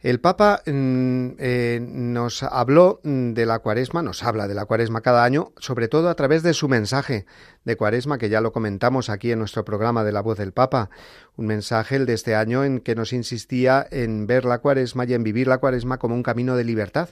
El 0.02 0.20
Papa 0.20 0.64
mm, 0.66 1.30
eh, 1.40 1.80
nos 1.82 2.44
habló 2.44 3.00
de 3.04 3.46
la 3.46 3.60
cuaresma, 3.60 4.02
nos 4.02 4.22
habla 4.22 4.50
de 4.50 4.54
la 4.54 4.66
cuaresma 4.66 5.00
cada 5.00 5.24
año, 5.24 5.54
sobre 5.60 5.88
todo 5.88 6.10
a 6.10 6.16
través 6.16 6.44
de 6.44 6.54
su 6.54 6.68
mensaje 6.68 7.26
de 7.64 7.78
cuaresma, 7.78 8.18
que 8.18 8.28
ya 8.28 8.42
lo 8.42 8.52
comentamos 8.52 9.10
aquí 9.10 9.32
en 9.32 9.40
nuestro 9.40 9.64
programa 9.64 10.04
de 10.04 10.12
la 10.12 10.22
voz 10.22 10.38
del 10.38 10.52
Papa, 10.52 10.90
un 11.38 11.46
mensaje 11.46 11.96
el 11.96 12.06
de 12.06 12.16
este 12.16 12.36
año 12.36 12.66
en 12.66 12.82
que 12.82 12.96
nos 12.96 13.14
insistía 13.14 13.88
en 13.92 14.28
ver 14.28 14.44
la 14.44 14.58
cuaresma 14.58 15.06
y 15.06 15.14
en 15.14 15.24
vivir 15.24 15.48
la 15.48 15.60
cuaresma 15.60 16.00
como 16.00 16.16
un 16.16 16.24
camino 16.24 16.58
de 16.58 16.66
libertad, 16.66 17.08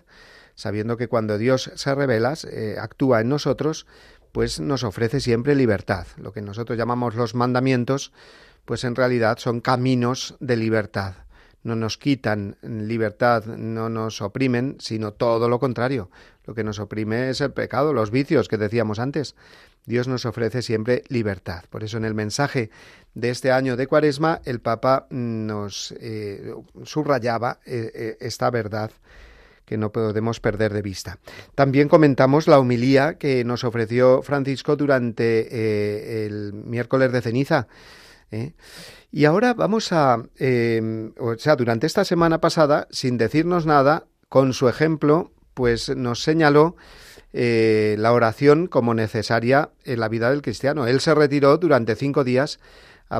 sabiendo 0.58 0.98
que 0.98 1.08
cuando 1.08 1.38
Dios 1.38 1.72
se 1.76 1.94
revela, 1.94 2.34
eh, 2.50 2.78
actúa 2.82 3.22
en 3.22 3.30
nosotros, 3.30 3.86
pues 4.32 4.60
nos 4.60 4.84
ofrece 4.84 5.20
siempre 5.20 5.54
libertad. 5.54 6.08
Lo 6.18 6.34
que 6.34 6.42
nosotros 6.42 6.78
llamamos 6.80 7.14
los 7.14 7.36
mandamientos, 7.36 8.12
pues 8.66 8.84
en 8.84 8.96
realidad 8.96 9.38
son 9.38 9.62
caminos 9.62 10.36
de 10.40 10.58
libertad. 10.58 11.14
No 11.62 11.76
nos 11.76 12.00
quitan 12.00 12.58
libertad, 12.64 13.46
no 13.46 13.90
nos 13.90 14.20
oprimen, 14.22 14.78
sino 14.80 15.14
todo 15.14 15.48
lo 15.48 15.60
contrario. 15.60 16.10
Lo 16.46 16.56
que 16.56 16.64
nos 16.64 16.80
oprime 16.80 17.30
es 17.30 17.40
el 17.40 17.52
pecado, 17.52 17.94
los 17.94 18.10
vicios 18.10 18.48
que 18.48 18.58
decíamos 18.58 18.98
antes. 18.98 19.36
Dios 19.86 20.08
nos 20.08 20.26
ofrece 20.26 20.64
siempre 20.64 21.04
libertad. 21.08 21.66
Por 21.70 21.84
eso 21.84 21.98
en 21.98 22.06
el 22.06 22.16
mensaje 22.16 22.72
de 23.14 23.30
este 23.30 23.52
año 23.52 23.78
de 23.78 23.86
Cuaresma 23.86 24.42
el 24.44 24.60
Papa 24.60 25.06
nos 25.12 25.94
eh, 26.00 26.52
subrayaba 26.84 27.60
eh, 27.66 28.18
esta 28.20 28.50
verdad 28.50 28.90
que 29.68 29.78
no 29.78 29.92
podemos 29.92 30.40
perder 30.40 30.74
de 30.74 30.82
vista. 30.82 31.20
También 31.54 31.90
comentamos 31.90 32.48
la 32.48 32.58
humilía 32.58 33.18
que 33.18 33.44
nos 33.44 33.66
ofreció 33.66 34.22
Francisco 34.22 34.78
durante 34.78 35.50
eh, 35.52 36.26
el 36.26 36.54
miércoles 36.54 37.12
de 37.12 37.22
ceniza. 37.22 37.68
¿eh? 38.32 38.54
Y 39.12 39.26
ahora 39.26 39.54
vamos 39.54 39.92
a, 39.92 40.24
eh, 40.40 41.12
o 41.20 41.38
sea, 41.38 41.58
durante 41.58 41.86
esta 41.86 42.06
semana 42.06 42.40
pasada, 42.40 42.88
sin 42.92 43.18
decirnos 43.18 43.66
nada, 43.66 44.06
con 44.30 44.54
su 44.54 44.70
ejemplo, 44.70 45.34
pues 45.54 45.94
nos 45.96 46.24
señaló 46.24 46.78
la 47.34 48.14
oración 48.14 48.66
como 48.66 48.96
necesaria 48.96 49.70
en 49.84 50.00
la 50.00 50.10
vida 50.10 50.32
del 50.32 50.42
cristiano. 50.42 50.88
Él 50.88 51.02
se 51.02 51.14
retiró 51.14 51.58
durante 51.58 51.96
cinco 51.96 52.24
días 52.24 52.60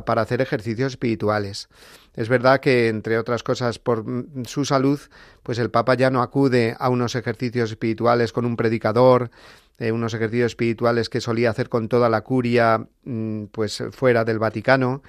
para 0.06 0.24
hacer 0.24 0.42
ejercicios 0.42 0.94
espirituales. 0.94 1.70
Es 2.18 2.30
verdad 2.30 2.60
que, 2.60 2.88
entre 2.88 3.20
otras 3.20 3.44
cosas, 3.44 3.78
por 3.78 4.04
su 4.48 4.66
salud, 4.66 5.00
pues 5.44 5.60
el 5.60 5.70
Papa 5.70 5.94
ya 5.94 6.10
no 6.10 6.24
acude 6.24 6.76
a 6.80 6.90
unos 6.90 7.16
ejercicios 7.16 7.70
espirituales 7.70 8.34
con 8.34 8.44
un 8.44 8.58
predicador, 8.58 9.30
eh, 9.78 9.92
unos 9.92 10.16
ejercicios 10.16 10.48
espirituales 10.54 11.10
que 11.10 11.22
solía 11.22 11.52
hacer 11.52 11.70
con 11.70 11.88
toda 11.88 12.10
la 12.10 12.22
curia, 12.22 12.88
mm, 13.04 13.46
pues 13.52 13.84
fuera 13.92 14.26
del 14.26 14.40
Vaticano. 14.40 15.04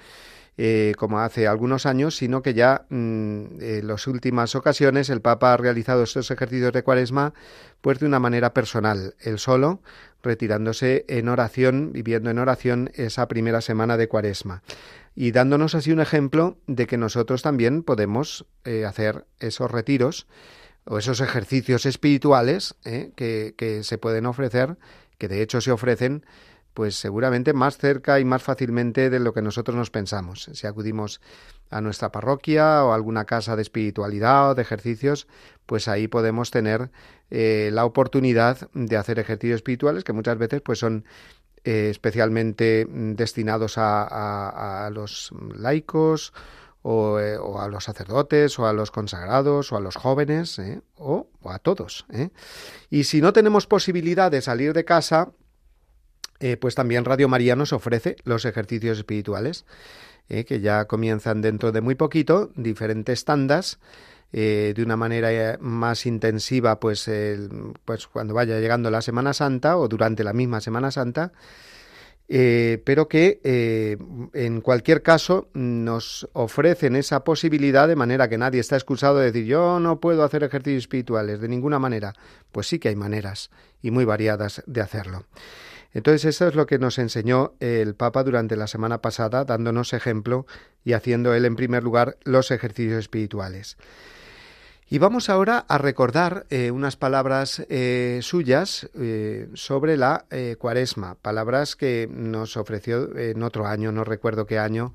Eh, 0.61 0.93
como 0.97 1.21
hace 1.21 1.47
algunos 1.47 1.85
años, 1.85 2.17
sino 2.17 2.41
que 2.41 2.53
ya 2.53 2.85
mm, 2.89 3.61
en 3.61 3.87
las 3.87 4.07
últimas 4.07 4.55
ocasiones 4.55 5.09
el 5.09 5.21
Papa 5.21 5.53
ha 5.53 5.57
realizado 5.57 6.03
estos 6.03 6.29
ejercicios 6.31 6.73
de 6.73 6.83
cuaresma 6.83 7.33
pues 7.79 7.99
de 7.99 8.05
una 8.05 8.19
manera 8.19 8.53
personal, 8.53 9.15
él 9.21 9.39
solo, 9.39 9.79
retirándose 10.21 11.05
en 11.07 11.29
oración, 11.29 11.93
viviendo 11.93 12.29
en 12.29 12.39
oración 12.39 12.91
esa 12.95 13.29
primera 13.29 13.61
semana 13.61 13.95
de 13.95 14.09
cuaresma 14.09 14.61
y 15.15 15.31
dándonos 15.31 15.75
así 15.75 15.91
un 15.91 15.99
ejemplo 15.99 16.57
de 16.67 16.87
que 16.87 16.97
nosotros 16.97 17.41
también 17.41 17.83
podemos 17.83 18.45
eh, 18.63 18.85
hacer 18.85 19.25
esos 19.39 19.69
retiros 19.69 20.27
o 20.85 20.97
esos 20.97 21.21
ejercicios 21.21 21.85
espirituales 21.85 22.75
eh, 22.85 23.11
que, 23.15 23.53
que 23.57 23.83
se 23.83 23.97
pueden 23.97 24.25
ofrecer, 24.25 24.77
que 25.17 25.27
de 25.27 25.41
hecho 25.41 25.61
se 25.61 25.71
ofrecen 25.71 26.25
pues 26.73 26.95
seguramente 26.95 27.53
más 27.53 27.77
cerca 27.77 28.19
y 28.19 28.25
más 28.25 28.43
fácilmente 28.43 29.09
de 29.09 29.19
lo 29.19 29.33
que 29.33 29.41
nosotros 29.41 29.75
nos 29.75 29.89
pensamos. 29.89 30.49
Si 30.53 30.65
acudimos 30.65 31.19
a 31.69 31.81
nuestra 31.81 32.11
parroquia 32.11 32.85
o 32.85 32.91
a 32.91 32.95
alguna 32.95 33.25
casa 33.25 33.55
de 33.55 33.61
espiritualidad 33.61 34.51
o 34.51 34.55
de 34.55 34.61
ejercicios, 34.61 35.27
pues 35.65 35.87
ahí 35.87 36.07
podemos 36.07 36.51
tener 36.51 36.89
eh, 37.31 37.69
la 37.73 37.85
oportunidad 37.85 38.69
de 38.73 38.97
hacer 38.97 39.19
ejercicios 39.19 39.57
espirituales 39.57 40.03
que 40.03 40.13
muchas 40.13 40.37
veces 40.37 40.61
pues 40.61 40.79
son 40.79 41.05
especialmente 41.63 42.87
mm, 42.89 43.13
destinados 43.13 43.75
a, 43.77 44.89
los 44.93 45.31
laicos 45.55 46.33
o, 46.81 47.17
a 47.59 47.67
los 47.67 47.83
sacerdotes 47.83 48.57
o 48.59 48.67
a 48.67 48.73
los 48.73 48.91
consagrados 48.91 49.71
o 49.71 49.77
a 49.77 49.79
los 49.79 49.95
jóvenes 49.95 50.59
o, 50.95 51.27
o, 51.41 51.51
a 51.51 51.59
todos. 51.59 52.05
Y 52.89 53.03
si 53.03 53.21
no 53.21 53.33
tenemos 53.33 53.67
posibilidad 53.67 54.31
de 54.31 54.41
salir 54.41 54.73
de 54.73 54.85
casa, 54.85 55.31
pues 56.61 56.75
también 56.75 57.03
Radio 57.05 57.27
María 57.27 57.55
nos 57.55 57.73
ofrece 57.73 58.15
los 58.23 58.45
ejercicios 58.45 58.97
espirituales. 58.97 59.65
Eh, 60.31 60.45
que 60.45 60.59
ya 60.61 60.85
comienzan 60.85 61.41
dentro 61.41 61.71
de 61.71 61.81
muy 61.81 61.95
poquito, 61.95 62.51
diferentes 62.55 63.25
tandas, 63.25 63.79
eh, 64.31 64.73
de 64.75 64.83
una 64.83 64.95
manera 64.95 65.31
eh, 65.31 65.57
más 65.59 66.05
intensiva, 66.05 66.79
pues, 66.79 67.09
pues 67.85 68.07
cuando 68.07 68.33
vaya 68.33 68.59
llegando 68.59 68.91
la 68.91 69.01
Semana 69.01 69.33
Santa 69.33 69.77
o 69.77 69.87
durante 69.87 70.23
la 70.23 70.33
misma 70.33 70.61
Semana 70.61 70.91
Santa, 70.91 71.31
pero 72.27 73.07
que 73.07 73.97
en 74.33 74.61
cualquier 74.61 75.01
caso 75.01 75.49
nos 75.53 76.29
ofrecen 76.33 76.95
esa 76.95 77.23
posibilidad 77.23 77.87
de 77.87 77.95
manera 77.95 78.29
que 78.29 78.37
nadie 78.37 78.59
está 78.59 78.75
excusado 78.75 79.17
de 79.17 79.31
decir 79.31 79.45
yo 79.45 79.79
no 79.79 79.99
puedo 79.99 80.23
hacer 80.23 80.43
ejercicios 80.43 80.83
espirituales 80.83 81.41
de 81.41 81.47
ninguna 81.47 81.79
manera. 81.79 82.13
Pues 82.51 82.67
sí 82.67 82.77
que 82.77 82.89
hay 82.89 82.95
maneras 82.95 83.49
y 83.81 83.89
muy 83.89 84.05
variadas 84.05 84.61
de 84.67 84.81
hacerlo. 84.81 85.25
Entonces 85.93 86.25
eso 86.25 86.47
es 86.47 86.55
lo 86.55 86.67
que 86.67 86.77
nos 86.77 86.99
enseñó 86.99 87.53
el 87.59 87.95
Papa 87.95 88.23
durante 88.23 88.55
la 88.55 88.67
semana 88.67 89.01
pasada, 89.01 89.43
dándonos 89.43 89.93
ejemplo 89.93 90.45
y 90.83 90.93
haciendo 90.93 91.33
él 91.33 91.45
en 91.45 91.55
primer 91.55 91.83
lugar 91.83 92.17
los 92.23 92.51
ejercicios 92.51 92.99
espirituales. 92.99 93.77
Y 94.91 94.97
vamos 94.97 95.29
ahora 95.29 95.65
a 95.67 95.77
recordar 95.77 96.47
eh, 96.49 96.71
unas 96.71 96.95
palabras 96.95 97.63
eh, 97.69 98.21
suyas 98.23 98.89
eh, 98.95 99.47
sobre 99.53 99.97
la 99.97 100.25
cuaresma, 100.57 101.13
palabras 101.13 101.75
que 101.75 102.09
nos 102.11 102.57
ofreció 102.57 103.15
en 103.15 103.43
otro 103.43 103.67
año, 103.67 103.91
no 103.91 104.03
recuerdo 104.03 104.47
qué 104.47 104.57
año, 104.57 104.93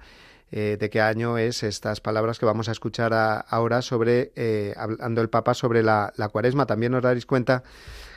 de 0.50 0.88
qué 0.90 1.00
año 1.00 1.36
es 1.36 1.64
estas 1.64 2.00
palabras 2.00 2.38
que 2.38 2.46
vamos 2.46 2.68
a 2.68 2.72
escuchar 2.72 3.12
ahora 3.48 3.82
sobre, 3.82 4.30
hablando 4.76 5.20
el 5.20 5.28
Papa 5.28 5.52
sobre 5.52 5.82
la, 5.82 6.12
cuaresma. 6.30 6.66
También 6.66 6.94
os 6.94 7.02
daréis 7.02 7.26
cuenta 7.26 7.64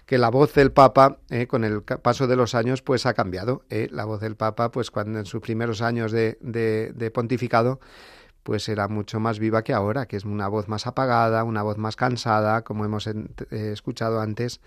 que 0.06 0.20
la 0.20 0.30
voz 0.30 0.54
del 0.54 0.72
Papa, 0.72 1.18
con 1.48 1.64
el 1.64 1.82
paso 1.82 2.28
de 2.28 2.36
los 2.36 2.54
años, 2.54 2.84
pues 2.84 3.08
ha 3.08 3.16
cambiado. 3.16 3.64
La 3.70 4.06
voz 4.06 4.22
del 4.22 4.36
Papa, 4.36 4.70
pues 4.70 4.92
cuando 4.92 5.18
en 5.18 5.26
sus 5.26 5.42
primeros 5.42 5.82
años 5.82 6.12
de, 6.12 7.12
pontificado, 7.12 7.80
pues 8.48 8.70
era 8.70 8.88
mucho 8.88 9.20
más 9.20 9.40
viva 9.40 9.62
que 9.62 9.74
ahora, 9.74 10.06
que 10.06 10.16
es 10.16 10.24
una 10.24 10.48
voz 10.48 10.70
más 10.70 10.88
apagada, 10.88 11.44
una 11.44 11.64
voz 11.64 11.78
más 11.78 11.98
cansada, 11.98 12.64
como 12.64 12.86
hemos 12.86 13.06
eh, 13.06 13.14
escuchado 13.52 14.22
antes 14.22 14.62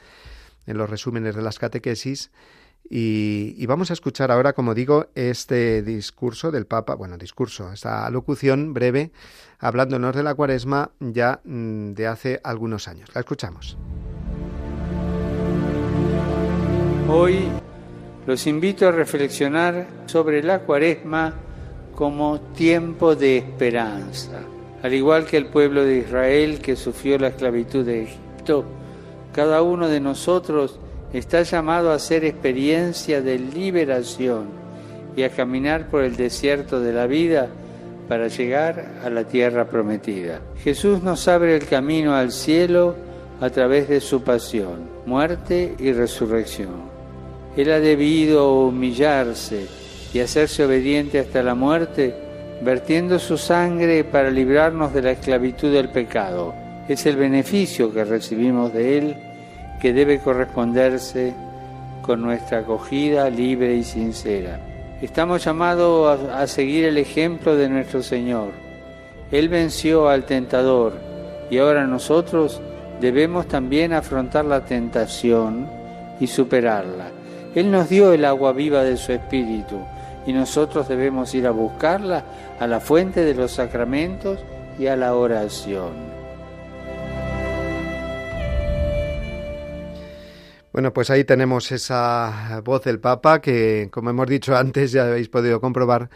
en 0.66 0.76
los 0.76 0.90
resúmenes 0.90 1.34
de 1.34 1.40
las 1.40 1.58
catequesis. 1.58 2.30
Y, 2.90 3.64
vamos 3.64 3.88
a 3.88 3.94
escuchar 3.94 4.30
ahora, 4.30 4.52
como 4.52 4.74
digo, 4.74 5.06
este 5.14 5.80
discurso 5.80 6.50
del 6.50 6.66
Papa, 6.66 6.94
bueno, 6.94 7.16
discurso, 7.16 7.72
esta 7.72 8.10
locución 8.10 8.74
breve, 8.74 9.12
hablándonos 9.58 10.14
de 10.14 10.24
la 10.24 10.34
cuaresma 10.34 10.90
ya 11.00 11.40
mm, 11.42 11.92
de 11.92 12.06
hace 12.06 12.38
algunos 12.44 12.86
años. 12.86 13.08
La 13.14 13.20
escuchamos. 13.20 13.78
Hoy 17.08 17.48
los 18.26 18.46
invito 18.46 18.86
a 18.86 18.92
reflexionar 18.92 19.86
sobre 20.04 20.42
la 20.42 20.66
cuaresma 20.66 21.32
como 22.00 22.40
tiempo 22.40 23.14
de 23.14 23.36
esperanza. 23.36 24.40
Al 24.82 24.94
igual 24.94 25.26
que 25.26 25.36
el 25.36 25.48
pueblo 25.48 25.84
de 25.84 25.98
Israel 25.98 26.58
que 26.62 26.74
sufrió 26.74 27.18
la 27.18 27.28
esclavitud 27.28 27.84
de 27.84 28.04
Egipto, 28.04 28.64
cada 29.34 29.60
uno 29.60 29.86
de 29.86 30.00
nosotros 30.00 30.78
está 31.12 31.42
llamado 31.42 31.90
a 31.90 31.96
hacer 31.96 32.24
experiencia 32.24 33.20
de 33.20 33.38
liberación 33.38 34.46
y 35.14 35.24
a 35.24 35.28
caminar 35.28 35.88
por 35.88 36.02
el 36.02 36.16
desierto 36.16 36.80
de 36.80 36.94
la 36.94 37.06
vida 37.06 37.48
para 38.08 38.28
llegar 38.28 38.92
a 39.04 39.10
la 39.10 39.24
tierra 39.24 39.66
prometida. 39.66 40.40
Jesús 40.64 41.02
nos 41.02 41.28
abre 41.28 41.54
el 41.54 41.66
camino 41.66 42.14
al 42.14 42.32
cielo 42.32 42.96
a 43.42 43.50
través 43.50 43.90
de 43.90 44.00
su 44.00 44.22
pasión, 44.22 44.88
muerte 45.04 45.74
y 45.78 45.92
resurrección. 45.92 46.80
Él 47.58 47.70
ha 47.70 47.78
debido 47.78 48.54
humillarse 48.54 49.79
y 50.12 50.20
hacerse 50.20 50.64
obediente 50.64 51.18
hasta 51.18 51.42
la 51.42 51.54
muerte, 51.54 52.14
vertiendo 52.62 53.18
su 53.18 53.38
sangre 53.38 54.04
para 54.04 54.30
librarnos 54.30 54.92
de 54.92 55.02
la 55.02 55.12
esclavitud 55.12 55.72
del 55.72 55.88
pecado. 55.88 56.54
Es 56.88 57.06
el 57.06 57.16
beneficio 57.16 57.92
que 57.92 58.04
recibimos 58.04 58.72
de 58.72 58.98
Él 58.98 59.16
que 59.80 59.92
debe 59.92 60.20
corresponderse 60.20 61.32
con 62.02 62.20
nuestra 62.20 62.58
acogida 62.58 63.30
libre 63.30 63.74
y 63.76 63.84
sincera. 63.84 64.60
Estamos 65.00 65.44
llamados 65.44 66.20
a, 66.30 66.46
seguir 66.46 66.84
el 66.84 66.98
ejemplo 66.98 67.56
de 67.56 67.68
nuestro 67.68 68.02
Señor. 68.02 68.50
Él 69.30 69.48
venció 69.48 70.08
al 70.08 70.24
tentador 70.24 70.94
y 71.50 71.58
ahora 71.58 71.86
nosotros 71.86 72.60
debemos 73.00 73.46
también 73.46 73.92
afrontar 73.92 74.44
la 74.44 74.64
tentación 74.64 75.66
y 76.18 76.26
superarla 76.26 77.20
él 77.54 77.70
nos 77.70 77.88
dio 77.88 78.12
el 78.12 78.24
agua 78.24 78.52
viva 78.52 78.84
de 78.84 78.96
su 78.96 79.12
Espíritu 79.12 79.80
y 80.26 80.32
nosotros 80.32 80.88
debemos 80.88 81.34
ir 81.34 81.46
a 81.46 81.50
buscarla 81.50 82.24
a 82.58 82.66
la 82.66 82.80
fuente 82.80 83.24
de 83.24 83.34
los 83.34 83.52
sacramentos 83.52 84.38
y 84.78 84.86
a 84.86 84.96
la 84.96 85.14
oración. 85.14 86.10
Bueno, 90.72 90.92
pues 90.92 91.10
ahí 91.10 91.24
tenemos 91.24 91.72
esa 91.72 92.62
voz 92.64 92.84
del 92.84 93.00
Papa 93.00 93.40
que, 93.40 93.88
como 93.90 94.10
hemos 94.10 94.28
dicho 94.28 94.56
antes, 94.56 94.92
ya 94.92 95.08
habéis 95.08 95.28
podido 95.28 95.60
comprobar, 95.60 96.10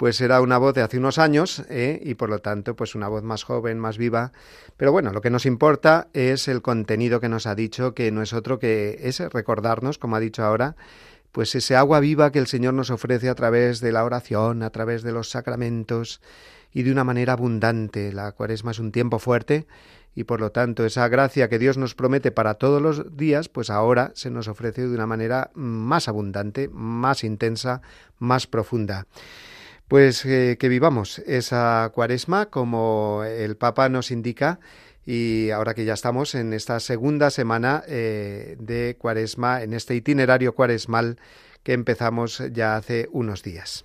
pues 0.00 0.22
era 0.22 0.40
una 0.40 0.56
voz 0.56 0.72
de 0.72 0.80
hace 0.80 0.96
unos 0.96 1.18
años 1.18 1.62
¿eh? 1.68 2.00
y 2.02 2.14
por 2.14 2.30
lo 2.30 2.38
tanto 2.38 2.74
pues 2.74 2.94
una 2.94 3.08
voz 3.08 3.22
más 3.22 3.44
joven, 3.44 3.78
más 3.78 3.98
viva. 3.98 4.32
Pero 4.78 4.92
bueno, 4.92 5.12
lo 5.12 5.20
que 5.20 5.28
nos 5.28 5.44
importa 5.44 6.08
es 6.14 6.48
el 6.48 6.62
contenido 6.62 7.20
que 7.20 7.28
nos 7.28 7.46
ha 7.46 7.54
dicho, 7.54 7.92
que 7.92 8.10
no 8.10 8.22
es 8.22 8.32
otro 8.32 8.58
que 8.58 8.98
es 9.02 9.20
recordarnos, 9.20 9.98
como 9.98 10.16
ha 10.16 10.20
dicho 10.20 10.42
ahora, 10.42 10.76
pues 11.32 11.54
ese 11.54 11.76
agua 11.76 12.00
viva 12.00 12.32
que 12.32 12.38
el 12.38 12.46
Señor 12.46 12.74
nos 12.74 12.90
ofrece 12.90 13.28
a 13.28 13.34
través 13.34 13.80
de 13.80 13.92
la 13.92 14.04
oración, 14.04 14.62
a 14.62 14.70
través 14.70 15.02
de 15.02 15.12
los 15.12 15.30
sacramentos 15.30 16.20
y 16.72 16.82
de 16.82 16.92
una 16.92 17.04
manera 17.04 17.34
abundante. 17.34 18.12
La 18.12 18.32
cuaresma 18.32 18.72
es 18.72 18.78
un 18.78 18.92
tiempo 18.92 19.18
fuerte 19.18 19.66
y 20.14 20.24
por 20.24 20.40
lo 20.40 20.50
tanto 20.50 20.84
esa 20.84 21.08
gracia 21.08 21.48
que 21.48 21.58
Dios 21.58 21.78
nos 21.78 21.94
promete 21.94 22.32
para 22.32 22.54
todos 22.54 22.82
los 22.82 23.16
días, 23.16 23.48
pues 23.48 23.70
ahora 23.70 24.10
se 24.14 24.30
nos 24.30 24.48
ofrece 24.48 24.82
de 24.82 24.94
una 24.94 25.06
manera 25.06 25.50
más 25.54 26.08
abundante, 26.08 26.68
más 26.68 27.22
intensa, 27.22 27.80
más 28.18 28.46
profunda. 28.46 29.06
Pues 29.86 30.24
eh, 30.24 30.56
que 30.58 30.68
vivamos 30.68 31.18
esa 31.20 31.90
cuaresma 31.92 32.46
como 32.46 33.24
el 33.24 33.56
Papa 33.56 33.88
nos 33.88 34.10
indica 34.10 34.60
y 35.12 35.50
ahora 35.50 35.74
que 35.74 35.84
ya 35.84 35.94
estamos 35.94 36.36
en 36.36 36.52
esta 36.52 36.78
segunda 36.78 37.30
semana 37.30 37.82
eh, 37.88 38.54
de 38.60 38.96
cuaresma, 38.96 39.60
en 39.60 39.74
este 39.74 39.96
itinerario 39.96 40.54
cuaresmal 40.54 41.18
que 41.64 41.72
empezamos 41.72 42.40
ya 42.52 42.76
hace 42.76 43.08
unos 43.10 43.42
días. 43.42 43.84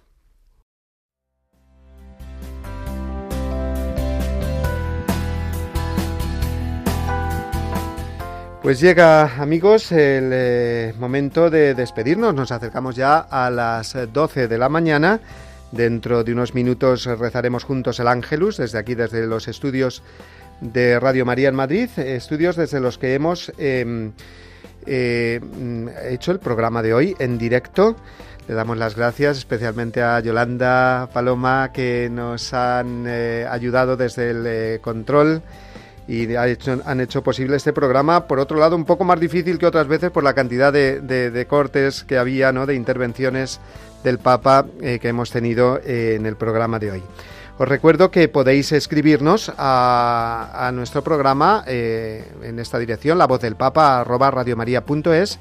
Pues 8.61 8.79
llega, 8.79 9.41
amigos, 9.41 9.91
el 9.91 10.29
eh, 10.31 10.93
momento 10.99 11.49
de 11.49 11.73
despedirnos. 11.73 12.35
Nos 12.35 12.51
acercamos 12.51 12.95
ya 12.95 13.17
a 13.17 13.49
las 13.49 13.97
12 14.13 14.47
de 14.47 14.57
la 14.59 14.69
mañana 14.69 15.21
Dentro 15.75 16.23
de 16.23 16.31
unos 16.31 16.53
minutos 16.53 17.05
rezaremos 17.05 17.65
juntos 17.65 17.99
el 17.99 18.07
Ángelus, 18.07 18.55
desde 18.55 18.77
aquí, 18.77 18.95
desde 18.95 19.27
los 19.27 19.49
estudios 19.49 20.03
de 20.61 20.99
Radio 20.99 21.25
María 21.25 21.49
en 21.49 21.55
Madrid, 21.55 21.89
estudios 21.97 22.55
desde 22.55 22.79
los 22.79 22.97
que 22.97 23.13
hemos 23.13 23.51
em, 23.57 24.11
eh, 24.85 25.39
hecho 26.09 26.31
el 26.31 26.39
programa 26.39 26.81
de 26.81 26.93
hoy 26.93 27.15
en 27.19 27.37
directo. 27.37 27.95
Le 28.47 28.53
damos 28.53 28.77
las 28.77 28.95
gracias 28.95 29.39
especialmente 29.39 30.03
a 30.03 30.19
Yolanda 30.19 31.09
Paloma 31.11 31.71
que 31.73 32.09
nos 32.11 32.53
han 32.53 33.05
eh, 33.07 33.47
ayudado 33.49 33.97
desde 33.97 34.29
el 34.29 34.43
eh, 34.45 34.79
control 34.81 35.41
y 36.07 36.35
han 36.35 37.01
hecho 37.01 37.23
posible 37.23 37.57
este 37.57 37.73
programa. 37.73 38.27
Por 38.27 38.39
otro 38.39 38.59
lado, 38.59 38.75
un 38.75 38.85
poco 38.85 39.03
más 39.03 39.19
difícil 39.19 39.57
que 39.57 39.65
otras 39.65 39.87
veces 39.87 40.11
por 40.11 40.23
la 40.23 40.35
cantidad 40.35 40.71
de, 40.71 41.01
de 41.01 41.45
cortes 41.47 42.03
que 42.03 42.19
había, 42.19 42.51
¿no? 42.51 42.67
de 42.67 42.75
intervenciones 42.75 43.59
del 44.05 44.19
Papa 44.19 44.65
eh, 44.81 44.99
que 44.99 45.09
hemos 45.09 45.31
tenido 45.31 45.81
eh, 45.83 46.15
en 46.15 46.25
el 46.25 46.37
programa 46.37 46.79
de 46.79 46.91
hoy. 46.91 47.03
Os 47.57 47.69
recuerdo 47.69 48.11
que 48.11 48.27
podéis 48.27 48.73
escribirnos 48.73 49.49
a, 49.57 50.71
nuestro 50.73 51.03
programa 51.05 51.63
eh, 51.65 52.29
en 52.43 52.59
esta 52.59 52.77
dirección, 52.77 53.17
la 53.17 53.27
voz 53.27 53.39
del 53.39 53.55
Papa, 53.55 54.01
arroba 54.01 54.29
radiomaria.es, 54.29 55.39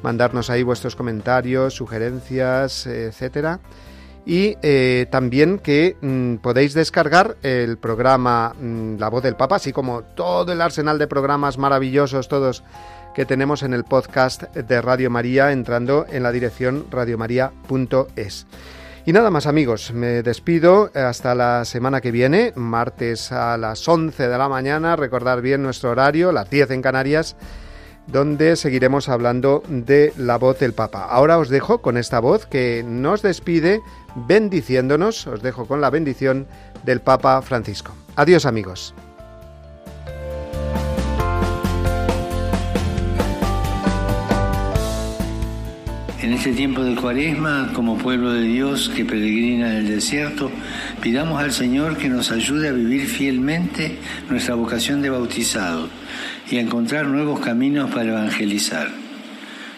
mandarnos 0.00 0.48
ahí 0.48 0.62
vuestros 0.62 0.94
comentarios, 0.94 1.74
sugerencias, 1.74 2.86
etcétera. 2.86 3.58
y 4.24 4.56
eh, 4.62 5.06
también 5.10 5.58
que 5.58 5.96
mm, 6.00 6.36
podéis 6.36 6.72
descargar 6.72 7.36
el 7.42 7.78
programa 7.78 8.54
mm, 8.60 8.98
La 8.98 9.08
voz 9.08 9.24
del 9.24 9.34
Papa, 9.34 9.56
así 9.56 9.72
como 9.72 10.02
todo 10.02 10.52
el 10.52 10.60
arsenal 10.60 11.00
de 11.00 11.08
programas 11.08 11.58
maravillosos, 11.58 12.28
todos 12.28 12.62
que 13.16 13.24
tenemos 13.24 13.64
en 13.64 13.74
el 13.74 13.82
podcast 13.82 14.44
de 14.54 14.82
Radio 14.82 15.10
María, 15.10 15.50
entrando 15.50 16.06
en 16.08 16.22
la 16.22 16.30
dirección 16.30 16.86
radiomaria.es. 16.92 18.46
Y 19.06 19.12
nada 19.12 19.30
más 19.30 19.46
amigos, 19.46 19.92
me 19.92 20.24
despido 20.24 20.90
hasta 20.92 21.36
la 21.36 21.64
semana 21.64 22.00
que 22.00 22.10
viene, 22.10 22.52
martes 22.56 23.30
a 23.30 23.56
las 23.56 23.86
11 23.86 24.26
de 24.26 24.36
la 24.36 24.48
mañana, 24.48 24.96
recordar 24.96 25.42
bien 25.42 25.62
nuestro 25.62 25.90
horario, 25.90 26.32
las 26.32 26.50
10 26.50 26.72
en 26.72 26.82
Canarias 26.82 27.36
donde 28.08 28.56
seguiremos 28.56 29.08
hablando 29.08 29.62
de 29.68 30.12
la 30.16 30.38
voz 30.38 30.58
del 30.58 30.72
Papa. 30.72 31.04
Ahora 31.04 31.38
os 31.38 31.48
dejo 31.48 31.82
con 31.82 31.96
esta 31.96 32.20
voz 32.20 32.46
que 32.46 32.84
nos 32.86 33.22
despide 33.22 33.80
bendiciéndonos, 34.14 35.26
os 35.26 35.42
dejo 35.42 35.66
con 35.66 35.80
la 35.80 35.90
bendición 35.90 36.46
del 36.84 37.00
Papa 37.00 37.42
Francisco. 37.42 37.92
Adiós 38.16 38.46
amigos. 38.46 38.94
En 46.22 46.32
este 46.32 46.52
tiempo 46.52 46.82
de 46.82 46.94
cuaresma, 46.94 47.72
como 47.74 47.98
pueblo 47.98 48.32
de 48.32 48.42
Dios 48.42 48.88
que 48.88 49.04
peregrina 49.04 49.70
en 49.70 49.76
el 49.76 49.88
desierto, 49.88 50.50
pidamos 51.02 51.42
al 51.42 51.52
Señor 51.52 51.98
que 51.98 52.08
nos 52.08 52.30
ayude 52.32 52.68
a 52.68 52.72
vivir 52.72 53.06
fielmente 53.06 53.98
nuestra 54.30 54.54
vocación 54.54 55.02
de 55.02 55.10
bautizado 55.10 55.90
y 56.50 56.56
a 56.56 56.62
encontrar 56.62 57.06
nuevos 57.06 57.40
caminos 57.40 57.90
para 57.90 58.08
evangelizar. 58.08 58.88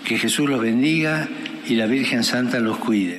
Que 0.05 0.17
Jesús 0.17 0.49
los 0.49 0.61
bendiga 0.61 1.29
y 1.67 1.75
la 1.75 1.87
Virgen 1.87 2.23
Santa 2.23 2.61
los 2.61 2.79
cuide. 2.79 3.19